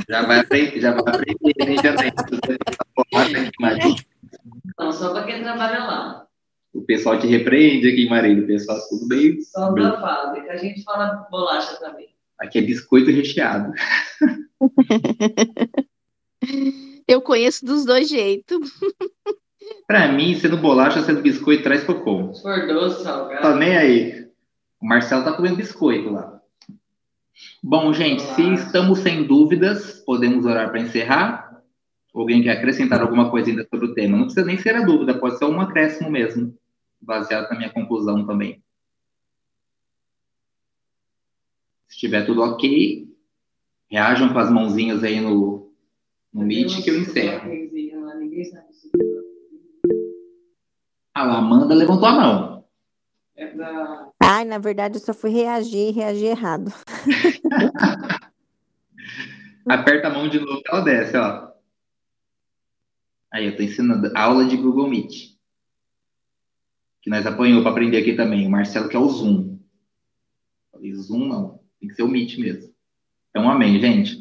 Já 0.08 0.24
vai 0.24 0.38
aprender, 0.38 0.80
já 0.80 0.92
vai 0.92 1.00
aprender, 1.00 1.52
né, 1.58 1.74
Janete? 1.82 2.14
Essa 2.64 2.86
porrada 2.94 3.40
aqui, 3.40 3.50
Marília. 3.60 3.96
Não, 4.78 4.92
só 4.92 5.12
para 5.12 5.24
quem 5.24 5.42
trabalha 5.42 5.80
lá. 5.80 6.26
O 6.72 6.82
pessoal 6.82 7.18
te 7.18 7.26
repreende 7.26 7.88
aqui 7.88 8.04
em 8.04 8.08
Marília. 8.08 8.44
O 8.44 8.46
pessoal, 8.46 8.78
tudo 8.88 9.08
bem? 9.08 9.42
Só 9.42 9.72
da 9.72 10.00
fábrica. 10.00 10.52
A 10.52 10.56
gente 10.56 10.84
fala 10.84 11.26
bolacha 11.28 11.76
também. 11.80 12.14
Aqui 12.38 12.58
é 12.58 12.62
biscoito 12.62 13.10
recheado. 13.10 13.72
Eu 17.10 17.20
conheço 17.20 17.66
dos 17.66 17.84
dois 17.84 18.08
jeitos. 18.08 18.70
Pra 19.84 20.12
mim, 20.12 20.36
sendo 20.36 20.56
bolacha, 20.56 21.02
sendo 21.02 21.20
biscoito, 21.20 21.64
traz 21.64 21.82
for 21.82 22.04
doce, 22.72 23.02
salgado. 23.02 23.42
Tá 23.42 23.56
nem 23.56 23.76
aí. 23.76 24.30
O 24.80 24.86
Marcelo 24.86 25.24
tá 25.24 25.32
comendo 25.32 25.56
biscoito 25.56 26.08
lá. 26.08 26.40
Bom, 27.60 27.92
gente, 27.92 28.22
se 28.22 28.54
estamos 28.54 29.00
sem 29.00 29.26
dúvidas, 29.26 30.04
podemos 30.06 30.46
orar 30.46 30.70
para 30.70 30.80
encerrar. 30.80 31.62
Alguém 32.14 32.44
quer 32.44 32.52
acrescentar 32.52 33.00
alguma 33.00 33.28
coisa 33.28 33.50
ainda 33.50 33.66
sobre 33.68 33.86
o 33.86 33.94
tema? 33.94 34.16
Não 34.16 34.26
precisa 34.26 34.46
nem 34.46 34.56
ser 34.56 34.76
a 34.76 34.84
dúvida, 34.84 35.18
pode 35.18 35.36
ser 35.36 35.46
um 35.46 35.60
acréscimo 35.60 36.08
mesmo, 36.08 36.56
baseado 37.00 37.50
na 37.50 37.58
minha 37.58 37.70
conclusão 37.70 38.24
também. 38.24 38.62
Se 41.88 41.94
estiver 41.96 42.24
tudo 42.24 42.42
ok, 42.42 43.08
reajam 43.90 44.32
com 44.32 44.38
as 44.38 44.50
mãozinhas 44.50 45.02
aí 45.02 45.20
no, 45.20 45.69
no 46.32 46.44
Meet 46.44 46.82
que 46.82 46.90
eu 46.90 47.00
encerro. 47.00 47.50
A 51.14 51.38
Amanda 51.38 51.74
levantou 51.74 52.06
a 52.06 52.12
mão. 52.12 52.64
É. 53.36 53.52
Ai, 54.22 54.44
na 54.44 54.58
verdade, 54.58 54.96
eu 54.96 55.00
só 55.00 55.12
fui 55.12 55.30
reagir 55.30 55.88
e 55.88 55.92
reagir 55.92 56.26
errado. 56.26 56.72
Aperta 59.68 60.08
a 60.08 60.10
mão 60.10 60.28
de 60.28 60.38
novo 60.38 60.62
que 60.62 60.70
ela 60.70 60.80
desce, 60.80 61.16
ó. 61.16 61.50
Aí, 63.32 63.46
eu 63.46 63.56
tô 63.56 63.62
ensinando 63.62 64.10
aula 64.16 64.44
de 64.44 64.56
Google 64.56 64.88
Meet. 64.88 65.36
Que 67.02 67.10
nós 67.10 67.24
apanhou 67.26 67.62
para 67.62 67.70
aprender 67.70 67.98
aqui 67.98 68.14
também. 68.14 68.46
O 68.46 68.50
Marcelo 68.50 68.88
que 68.88 68.96
é 68.96 68.98
o 68.98 69.08
Zoom. 69.08 69.58
Falei, 70.72 70.94
Zoom 70.94 71.28
não. 71.28 71.60
Tem 71.78 71.88
que 71.88 71.94
ser 71.94 72.02
o 72.02 72.08
Meet 72.08 72.38
mesmo. 72.38 72.74
Então, 73.30 73.48
amém, 73.50 73.80
gente. 73.80 74.19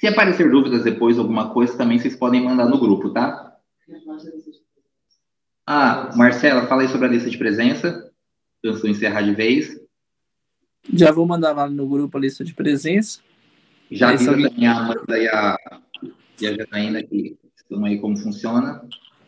Se 0.00 0.06
aparecer 0.06 0.50
dúvidas 0.50 0.82
depois, 0.82 1.18
alguma 1.18 1.50
coisa, 1.52 1.76
também 1.76 1.98
vocês 1.98 2.16
podem 2.16 2.42
mandar 2.42 2.64
no 2.66 2.78
grupo, 2.80 3.10
tá? 3.10 3.54
Ah, 5.66 6.10
Marcela, 6.16 6.66
fala 6.66 6.80
aí 6.82 6.88
sobre 6.88 7.06
a 7.06 7.10
lista 7.10 7.28
de 7.28 7.36
presença. 7.36 8.10
Pensou 8.62 8.88
em 8.88 8.92
encerrar 8.92 9.20
de 9.20 9.34
vez. 9.34 9.78
Já 10.90 11.12
vou 11.12 11.26
mandar 11.26 11.52
lá 11.52 11.68
no 11.68 11.86
grupo 11.86 12.16
a 12.16 12.20
lista 12.20 12.42
de 12.42 12.54
presença. 12.54 13.20
Já 13.90 14.08
avisa 14.08 14.30
alguém- 14.30 14.48
também 14.48 14.66
a 14.66 14.78
Amanda 14.78 15.18
e 15.18 15.28
a, 15.28 15.56
e 16.40 16.46
a 16.46 16.54
Janaína 16.56 17.02
que 17.02 17.36
estão 17.54 17.84
aí 17.84 17.98
como 17.98 18.16
funciona. 18.16 18.82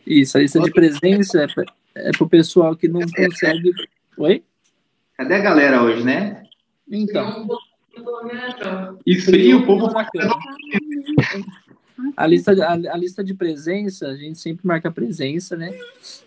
Isso, 0.06 0.38
a 0.38 0.40
lista 0.40 0.58
de 0.58 0.70
presença 0.70 1.42
é 1.42 1.46
para 1.46 1.64
é 1.94 2.10
o 2.18 2.26
pessoal 2.26 2.74
que 2.74 2.88
não 2.88 3.00
consegue. 3.00 3.72
Oi? 4.16 4.42
Cadê 5.18 5.34
a 5.34 5.40
galera 5.40 5.82
hoje, 5.82 6.02
né? 6.02 6.44
Então, 6.90 7.46
Esfria 9.06 9.56
o 9.56 9.66
povo 9.66 9.92
caramba. 9.92 10.38
a 12.16 12.26
lista, 12.26 12.52
a, 12.64 12.72
a 12.72 12.96
lista 12.96 13.22
de 13.22 13.34
presença, 13.34 14.08
a 14.08 14.16
gente 14.16 14.38
sempre 14.38 14.66
marca 14.66 14.88
a 14.88 14.92
presença, 14.92 15.56
né? 15.56 15.78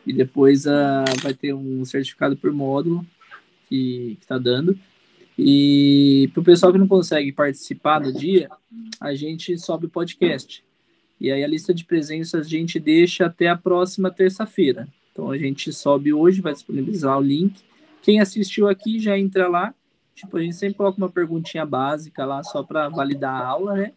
E 0.06 0.14
depois 0.14 0.68
ah, 0.68 1.04
vai 1.22 1.34
ter 1.34 1.54
um 1.54 1.84
certificado 1.86 2.36
por 2.38 2.52
módulo 2.52 3.06
que 3.68 4.18
está 4.22 4.38
dando. 4.38 4.78
E 5.38 6.30
para 6.34 6.42
o 6.42 6.44
pessoal 6.44 6.72
que 6.72 6.78
não 6.78 6.88
consegue 6.88 7.32
participar 7.32 8.00
do 8.00 8.14
dia, 8.14 8.50
a 9.00 9.14
gente 9.14 9.58
sobe 9.58 9.86
o 9.88 9.90
podcast. 9.90 10.64
E 11.20 11.32
aí 11.32 11.44
a 11.44 11.48
lista 11.48 11.74
de 11.74 11.84
presença 11.84 12.40
a 12.40 12.44
gente 12.44 12.80
deixa 12.80 13.26
até 13.26 13.50
a 13.50 13.58
próxima 13.58 14.12
terça-feira. 14.12 14.88
Então 15.12 15.32
a 15.32 15.38
gente 15.38 15.72
sobe 15.74 16.14
hoje, 16.14 16.42
vai 16.42 16.54
disponibilizar 16.54 17.18
o 17.18 17.22
link. 17.22 17.62
Quem 18.02 18.20
assistiu 18.20 18.68
aqui 18.68 19.00
já 19.00 19.18
entra 19.18 19.48
lá. 19.48 19.74
Tipo, 20.16 20.38
a 20.38 20.42
gente 20.42 20.56
sempre 20.56 20.78
coloca 20.78 20.98
uma 20.98 21.10
perguntinha 21.10 21.66
básica 21.66 22.26
lá 22.26 22.42
só 22.42 22.64
para 22.64 22.88
validar 22.88 23.42
a 23.42 23.46
aula, 23.46 23.74
né? 23.74 23.92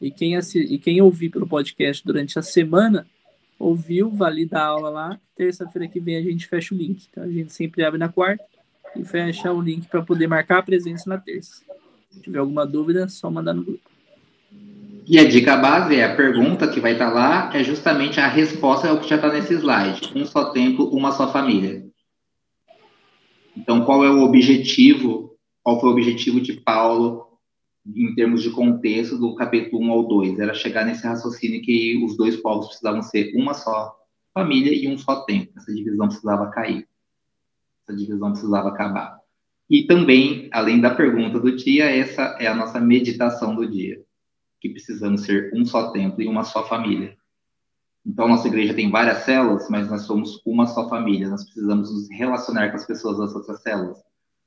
E 0.00 0.10
quem, 0.10 0.34
assi 0.34 0.60
e 0.60 0.78
quem 0.78 1.02
ouvir 1.02 1.28
pelo 1.28 1.46
podcast 1.46 2.04
durante 2.04 2.38
a 2.38 2.42
semana, 2.42 3.06
ouviu, 3.58 4.10
valida 4.10 4.58
a 4.58 4.64
aula 4.64 4.88
lá. 4.88 5.20
Terça-feira 5.36 5.86
que 5.86 6.00
vem 6.00 6.16
a 6.16 6.22
gente 6.22 6.46
fecha 6.46 6.74
o 6.74 6.78
link. 6.78 7.06
Então 7.10 7.22
a 7.22 7.28
gente 7.28 7.52
sempre 7.52 7.84
abre 7.84 7.98
na 7.98 8.08
quarta 8.08 8.44
e 8.96 9.04
fecha 9.04 9.52
o 9.52 9.60
link 9.60 9.86
para 9.88 10.02
poder 10.02 10.26
marcar 10.26 10.58
a 10.58 10.62
presença 10.62 11.10
na 11.10 11.18
terça. 11.18 11.62
Se 12.10 12.20
tiver 12.22 12.38
alguma 12.38 12.66
dúvida, 12.66 13.04
é 13.04 13.08
só 13.08 13.30
mandar 13.30 13.52
no 13.52 13.64
grupo. 13.64 13.90
E 15.06 15.18
a 15.18 15.28
dica 15.28 15.56
base 15.56 15.96
é 15.96 16.04
a 16.04 16.16
pergunta 16.16 16.68
que 16.68 16.80
vai 16.80 16.92
estar 16.92 17.10
lá, 17.10 17.50
é 17.54 17.64
justamente 17.64 18.20
a 18.20 18.28
resposta 18.28 18.88
ao 18.88 19.00
que 19.00 19.08
já 19.08 19.16
está 19.16 19.32
nesse 19.32 19.54
slide. 19.54 20.12
Um 20.14 20.24
só 20.24 20.50
tempo, 20.50 20.84
uma 20.84 21.12
só 21.12 21.30
família. 21.32 21.86
Então, 23.56 23.84
qual 23.84 24.04
é 24.04 24.10
o 24.10 24.22
objetivo? 24.22 25.27
Qual 25.68 25.78
foi 25.78 25.90
o 25.90 25.92
objetivo 25.92 26.40
de 26.40 26.54
Paulo 26.54 27.26
em 27.86 28.14
termos 28.14 28.42
de 28.42 28.48
contexto 28.48 29.18
do 29.18 29.34
capítulo 29.34 29.84
1 29.84 29.90
ao 29.90 30.08
2? 30.08 30.38
Era 30.38 30.54
chegar 30.54 30.86
nesse 30.86 31.06
raciocínio 31.06 31.60
que 31.60 32.02
os 32.02 32.16
dois 32.16 32.38
povos 32.38 32.68
precisavam 32.68 33.02
ser 33.02 33.34
uma 33.36 33.52
só 33.52 33.94
família 34.32 34.72
e 34.74 34.90
um 34.90 34.96
só 34.96 35.26
tempo. 35.26 35.52
Essa 35.58 35.74
divisão 35.74 36.08
precisava 36.08 36.48
cair. 36.48 36.88
Essa 37.82 37.94
divisão 37.94 38.30
precisava 38.30 38.70
acabar. 38.70 39.20
E 39.68 39.86
também, 39.86 40.48
além 40.54 40.80
da 40.80 40.94
pergunta 40.94 41.38
do 41.38 41.54
dia, 41.54 41.84
essa 41.84 42.38
é 42.40 42.46
a 42.46 42.54
nossa 42.54 42.80
meditação 42.80 43.54
do 43.54 43.70
dia 43.70 44.02
que 44.62 44.70
precisamos 44.70 45.20
ser 45.24 45.52
um 45.54 45.66
só 45.66 45.90
templo 45.90 46.22
e 46.22 46.28
uma 46.28 46.44
só 46.44 46.66
família. 46.66 47.14
Então, 48.06 48.26
nossa 48.26 48.48
igreja 48.48 48.72
tem 48.72 48.90
várias 48.90 49.18
células, 49.18 49.68
mas 49.68 49.90
nós 49.90 50.00
somos 50.06 50.40
uma 50.46 50.66
só 50.66 50.88
família. 50.88 51.28
Nós 51.28 51.44
precisamos 51.44 51.92
nos 51.92 52.08
relacionar 52.10 52.70
com 52.70 52.76
as 52.76 52.86
pessoas 52.86 53.18
das 53.18 53.34
outras 53.34 53.60
células. 53.60 53.98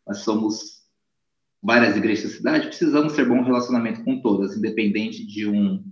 Nós 0.07 0.17
somos 0.23 0.80
várias 1.61 1.95
igrejas 1.95 2.31
da 2.31 2.37
cidade, 2.37 2.67
precisamos 2.67 3.13
ter 3.13 3.27
bom 3.27 3.43
relacionamento 3.43 4.03
com 4.03 4.19
todas, 4.21 4.57
independente 4.57 5.25
de 5.25 5.47
um 5.47 5.83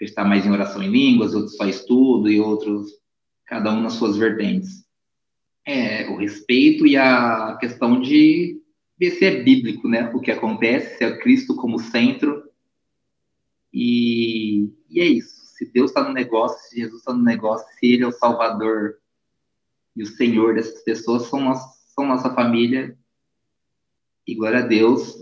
que 0.00 0.06
está 0.06 0.24
mais 0.24 0.46
em 0.46 0.50
oração 0.50 0.82
em 0.82 0.90
línguas, 0.90 1.34
outros 1.34 1.56
só 1.56 1.66
estudo 1.66 2.30
e 2.30 2.40
outros, 2.40 2.90
cada 3.44 3.70
um 3.70 3.82
nas 3.82 3.92
suas 3.92 4.16
vertentes. 4.16 4.86
É, 5.66 6.08
o 6.08 6.16
respeito 6.16 6.86
e 6.86 6.96
a 6.96 7.58
questão 7.60 8.00
de 8.00 8.62
ver 8.98 9.10
se 9.10 9.26
é 9.26 9.42
bíblico, 9.42 9.86
né? 9.86 10.10
O 10.14 10.20
que 10.20 10.30
acontece, 10.30 10.96
se 10.96 11.04
é 11.04 11.18
Cristo 11.18 11.54
como 11.54 11.78
centro. 11.78 12.42
E, 13.72 14.70
e 14.88 15.00
é 15.00 15.04
isso. 15.04 15.34
Se 15.54 15.66
Deus 15.70 15.90
está 15.90 16.02
no 16.02 16.14
negócio, 16.14 16.58
se 16.70 16.80
Jesus 16.80 17.00
está 17.00 17.12
no 17.12 17.22
negócio, 17.22 17.66
se 17.78 17.86
Ele 17.86 18.04
é 18.04 18.06
o 18.06 18.12
Salvador 18.12 18.96
e 19.94 20.02
o 20.02 20.06
Senhor 20.06 20.54
dessas 20.54 20.82
pessoas, 20.82 21.24
são, 21.24 21.42
nossa, 21.42 21.66
são 21.94 22.06
nossa 22.06 22.34
família. 22.34 22.96
E 24.26 24.34
glória 24.34 24.60
a 24.60 24.66
Deus. 24.66 25.16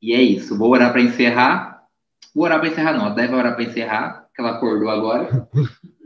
E 0.00 0.12
é 0.12 0.22
isso. 0.22 0.56
Vou 0.56 0.70
orar 0.70 0.92
para 0.92 1.02
encerrar. 1.02 1.86
Vou 2.34 2.44
orar 2.44 2.60
para 2.60 2.68
encerrar, 2.68 2.92
não. 2.92 3.14
Deve 3.14 3.34
orar 3.34 3.54
para 3.54 3.64
encerrar, 3.64 4.28
que 4.34 4.40
ela 4.40 4.56
acordou 4.56 4.88
agora. 4.88 5.48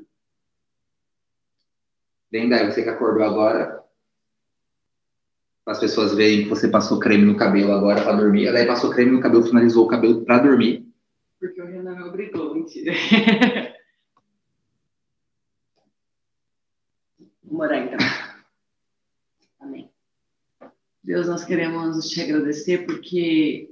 Bem, 2.30 2.48
daí 2.48 2.70
você 2.70 2.82
que 2.82 2.88
acordou 2.88 3.24
agora. 3.24 3.80
Para 5.64 5.72
as 5.72 5.80
pessoas 5.80 6.14
verem 6.14 6.44
que 6.44 6.48
você 6.48 6.68
passou 6.68 6.98
creme 6.98 7.24
no 7.24 7.36
cabelo 7.36 7.72
agora 7.72 8.02
para 8.02 8.16
dormir. 8.16 8.46
Ela 8.46 8.60
aí 8.60 8.66
passou 8.66 8.90
creme 8.90 9.10
no 9.10 9.20
cabelo, 9.20 9.42
finalizou 9.42 9.84
o 9.86 9.88
cabelo 9.88 10.24
para 10.24 10.38
dormir. 10.38 10.86
Porque 11.38 11.60
o 11.60 11.66
Renan 11.66 11.96
me 11.96 12.04
obrigou, 12.04 12.54
mentira. 12.54 12.92
Vamos 17.42 17.66
orar 17.66 17.82
então. 17.82 17.98
Deus, 21.02 21.28
nós 21.28 21.44
queremos 21.44 22.10
te 22.10 22.20
agradecer 22.20 22.84
porque 22.84 23.70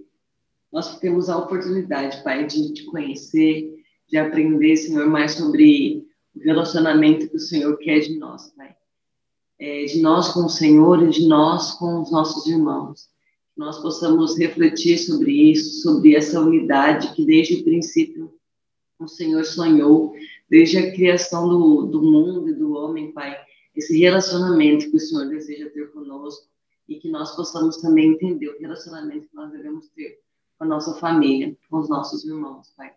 nós 0.72 0.98
temos 0.98 1.28
a 1.28 1.36
oportunidade, 1.36 2.22
Pai, 2.24 2.46
de 2.46 2.72
te 2.72 2.84
conhecer, 2.86 3.84
de 4.08 4.16
aprender, 4.16 4.76
Senhor, 4.76 5.06
mais 5.06 5.32
sobre 5.32 6.06
o 6.34 6.40
relacionamento 6.40 7.28
que 7.28 7.36
o 7.36 7.40
Senhor 7.40 7.76
quer 7.78 8.00
de 8.00 8.18
nós, 8.18 8.50
Pai. 8.56 8.74
É, 9.58 9.84
de 9.84 10.00
nós 10.00 10.28
com 10.28 10.46
o 10.46 10.48
Senhor 10.48 11.02
e 11.02 11.10
de 11.10 11.26
nós 11.26 11.72
com 11.72 12.00
os 12.00 12.10
nossos 12.10 12.46
irmãos. 12.46 13.10
Que 13.54 13.60
nós 13.60 13.78
possamos 13.78 14.38
refletir 14.38 14.96
sobre 14.96 15.32
isso, 15.50 15.82
sobre 15.82 16.14
essa 16.14 16.40
unidade 16.40 17.12
que 17.14 17.26
desde 17.26 17.56
o 17.56 17.64
princípio 17.64 18.32
o 18.98 19.06
Senhor 19.06 19.44
sonhou, 19.44 20.14
desde 20.48 20.78
a 20.78 20.92
criação 20.92 21.48
do, 21.48 21.86
do 21.86 22.02
mundo 22.02 22.48
e 22.48 22.54
do 22.54 22.72
homem, 22.72 23.12
Pai. 23.12 23.36
Esse 23.76 23.98
relacionamento 23.98 24.90
que 24.90 24.96
o 24.96 25.00
Senhor 25.00 25.28
deseja 25.28 25.68
ter 25.70 25.92
conosco 25.92 26.48
e 26.88 26.96
que 26.98 27.10
nós 27.10 27.36
possamos 27.36 27.76
também 27.78 28.12
entender 28.12 28.48
o 28.48 28.58
relacionamento 28.58 29.28
que 29.28 29.36
nós 29.36 29.50
devemos 29.52 29.88
ter 29.88 30.20
com 30.56 30.64
a 30.64 30.66
nossa 30.68 30.94
família, 30.94 31.56
com 31.70 31.78
os 31.78 31.88
nossos 31.88 32.24
irmãos, 32.24 32.72
Pai 32.76 32.92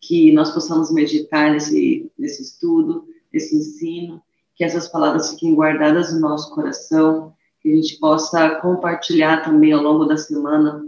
que 0.00 0.32
nós 0.32 0.50
possamos 0.52 0.92
meditar 0.92 1.52
nesse, 1.52 2.10
nesse 2.18 2.42
estudo, 2.42 3.06
nesse 3.32 3.56
ensino, 3.56 4.22
que 4.54 4.64
essas 4.64 4.88
palavras 4.88 5.30
fiquem 5.30 5.54
guardadas 5.54 6.12
no 6.12 6.20
nosso 6.20 6.54
coração, 6.54 7.34
que 7.60 7.70
a 7.70 7.74
gente 7.74 7.98
possa 7.98 8.56
compartilhar 8.56 9.44
também 9.44 9.72
ao 9.72 9.82
longo 9.82 10.04
da 10.04 10.16
semana 10.16 10.84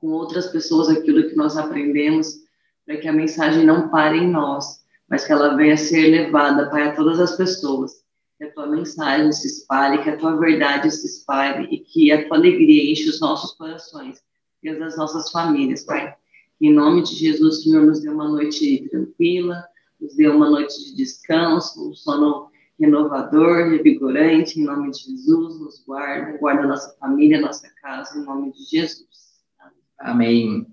com 0.00 0.08
outras 0.08 0.48
pessoas 0.48 0.88
aquilo 0.88 1.28
que 1.28 1.36
nós 1.36 1.56
aprendemos, 1.56 2.42
para 2.84 2.98
que 2.98 3.08
a 3.08 3.12
mensagem 3.12 3.64
não 3.64 3.88
pare 3.88 4.18
em 4.18 4.30
nós, 4.30 4.84
mas 5.08 5.24
que 5.24 5.32
ela 5.32 5.56
venha 5.56 5.74
a 5.74 5.78
ser 5.78 6.08
levada, 6.08 6.68
Pai, 6.68 6.88
a 6.88 6.94
todas 6.94 7.18
as 7.18 7.36
pessoas. 7.36 8.03
Que 8.44 8.50
a 8.50 8.52
tua 8.52 8.66
mensagem 8.66 9.32
se 9.32 9.46
espalhe, 9.46 10.02
que 10.02 10.10
a 10.10 10.16
tua 10.18 10.36
verdade 10.36 10.90
se 10.90 11.06
espalhe 11.06 11.66
e 11.74 11.78
que 11.78 12.12
a 12.12 12.28
tua 12.28 12.36
alegria 12.36 12.90
enche 12.90 13.08
os 13.08 13.18
nossos 13.20 13.52
corações 13.52 14.22
e 14.62 14.68
as 14.68 14.78
das 14.78 14.96
nossas 14.98 15.30
famílias, 15.30 15.84
Pai. 15.84 16.14
Em 16.60 16.72
nome 16.72 17.02
de 17.02 17.14
Jesus, 17.14 17.62
Senhor, 17.62 17.84
nos 17.84 18.00
dê 18.00 18.10
uma 18.10 18.28
noite 18.28 18.86
tranquila, 18.90 19.64
nos 19.98 20.14
dê 20.14 20.28
uma 20.28 20.50
noite 20.50 20.74
de 20.84 20.96
descanso, 20.96 21.90
um 21.90 21.94
sono 21.94 22.50
renovador, 22.78 23.70
revigorante, 23.70 24.60
em 24.60 24.64
nome 24.64 24.90
de 24.90 24.98
Jesus, 25.04 25.60
nos 25.60 25.84
guarda, 25.86 26.36
guarda 26.38 26.66
nossa 26.66 26.94
família, 26.98 27.40
nossa 27.40 27.68
casa, 27.80 28.18
em 28.18 28.24
nome 28.24 28.52
de 28.52 28.62
Jesus. 28.64 29.42
Amém. 29.98 30.66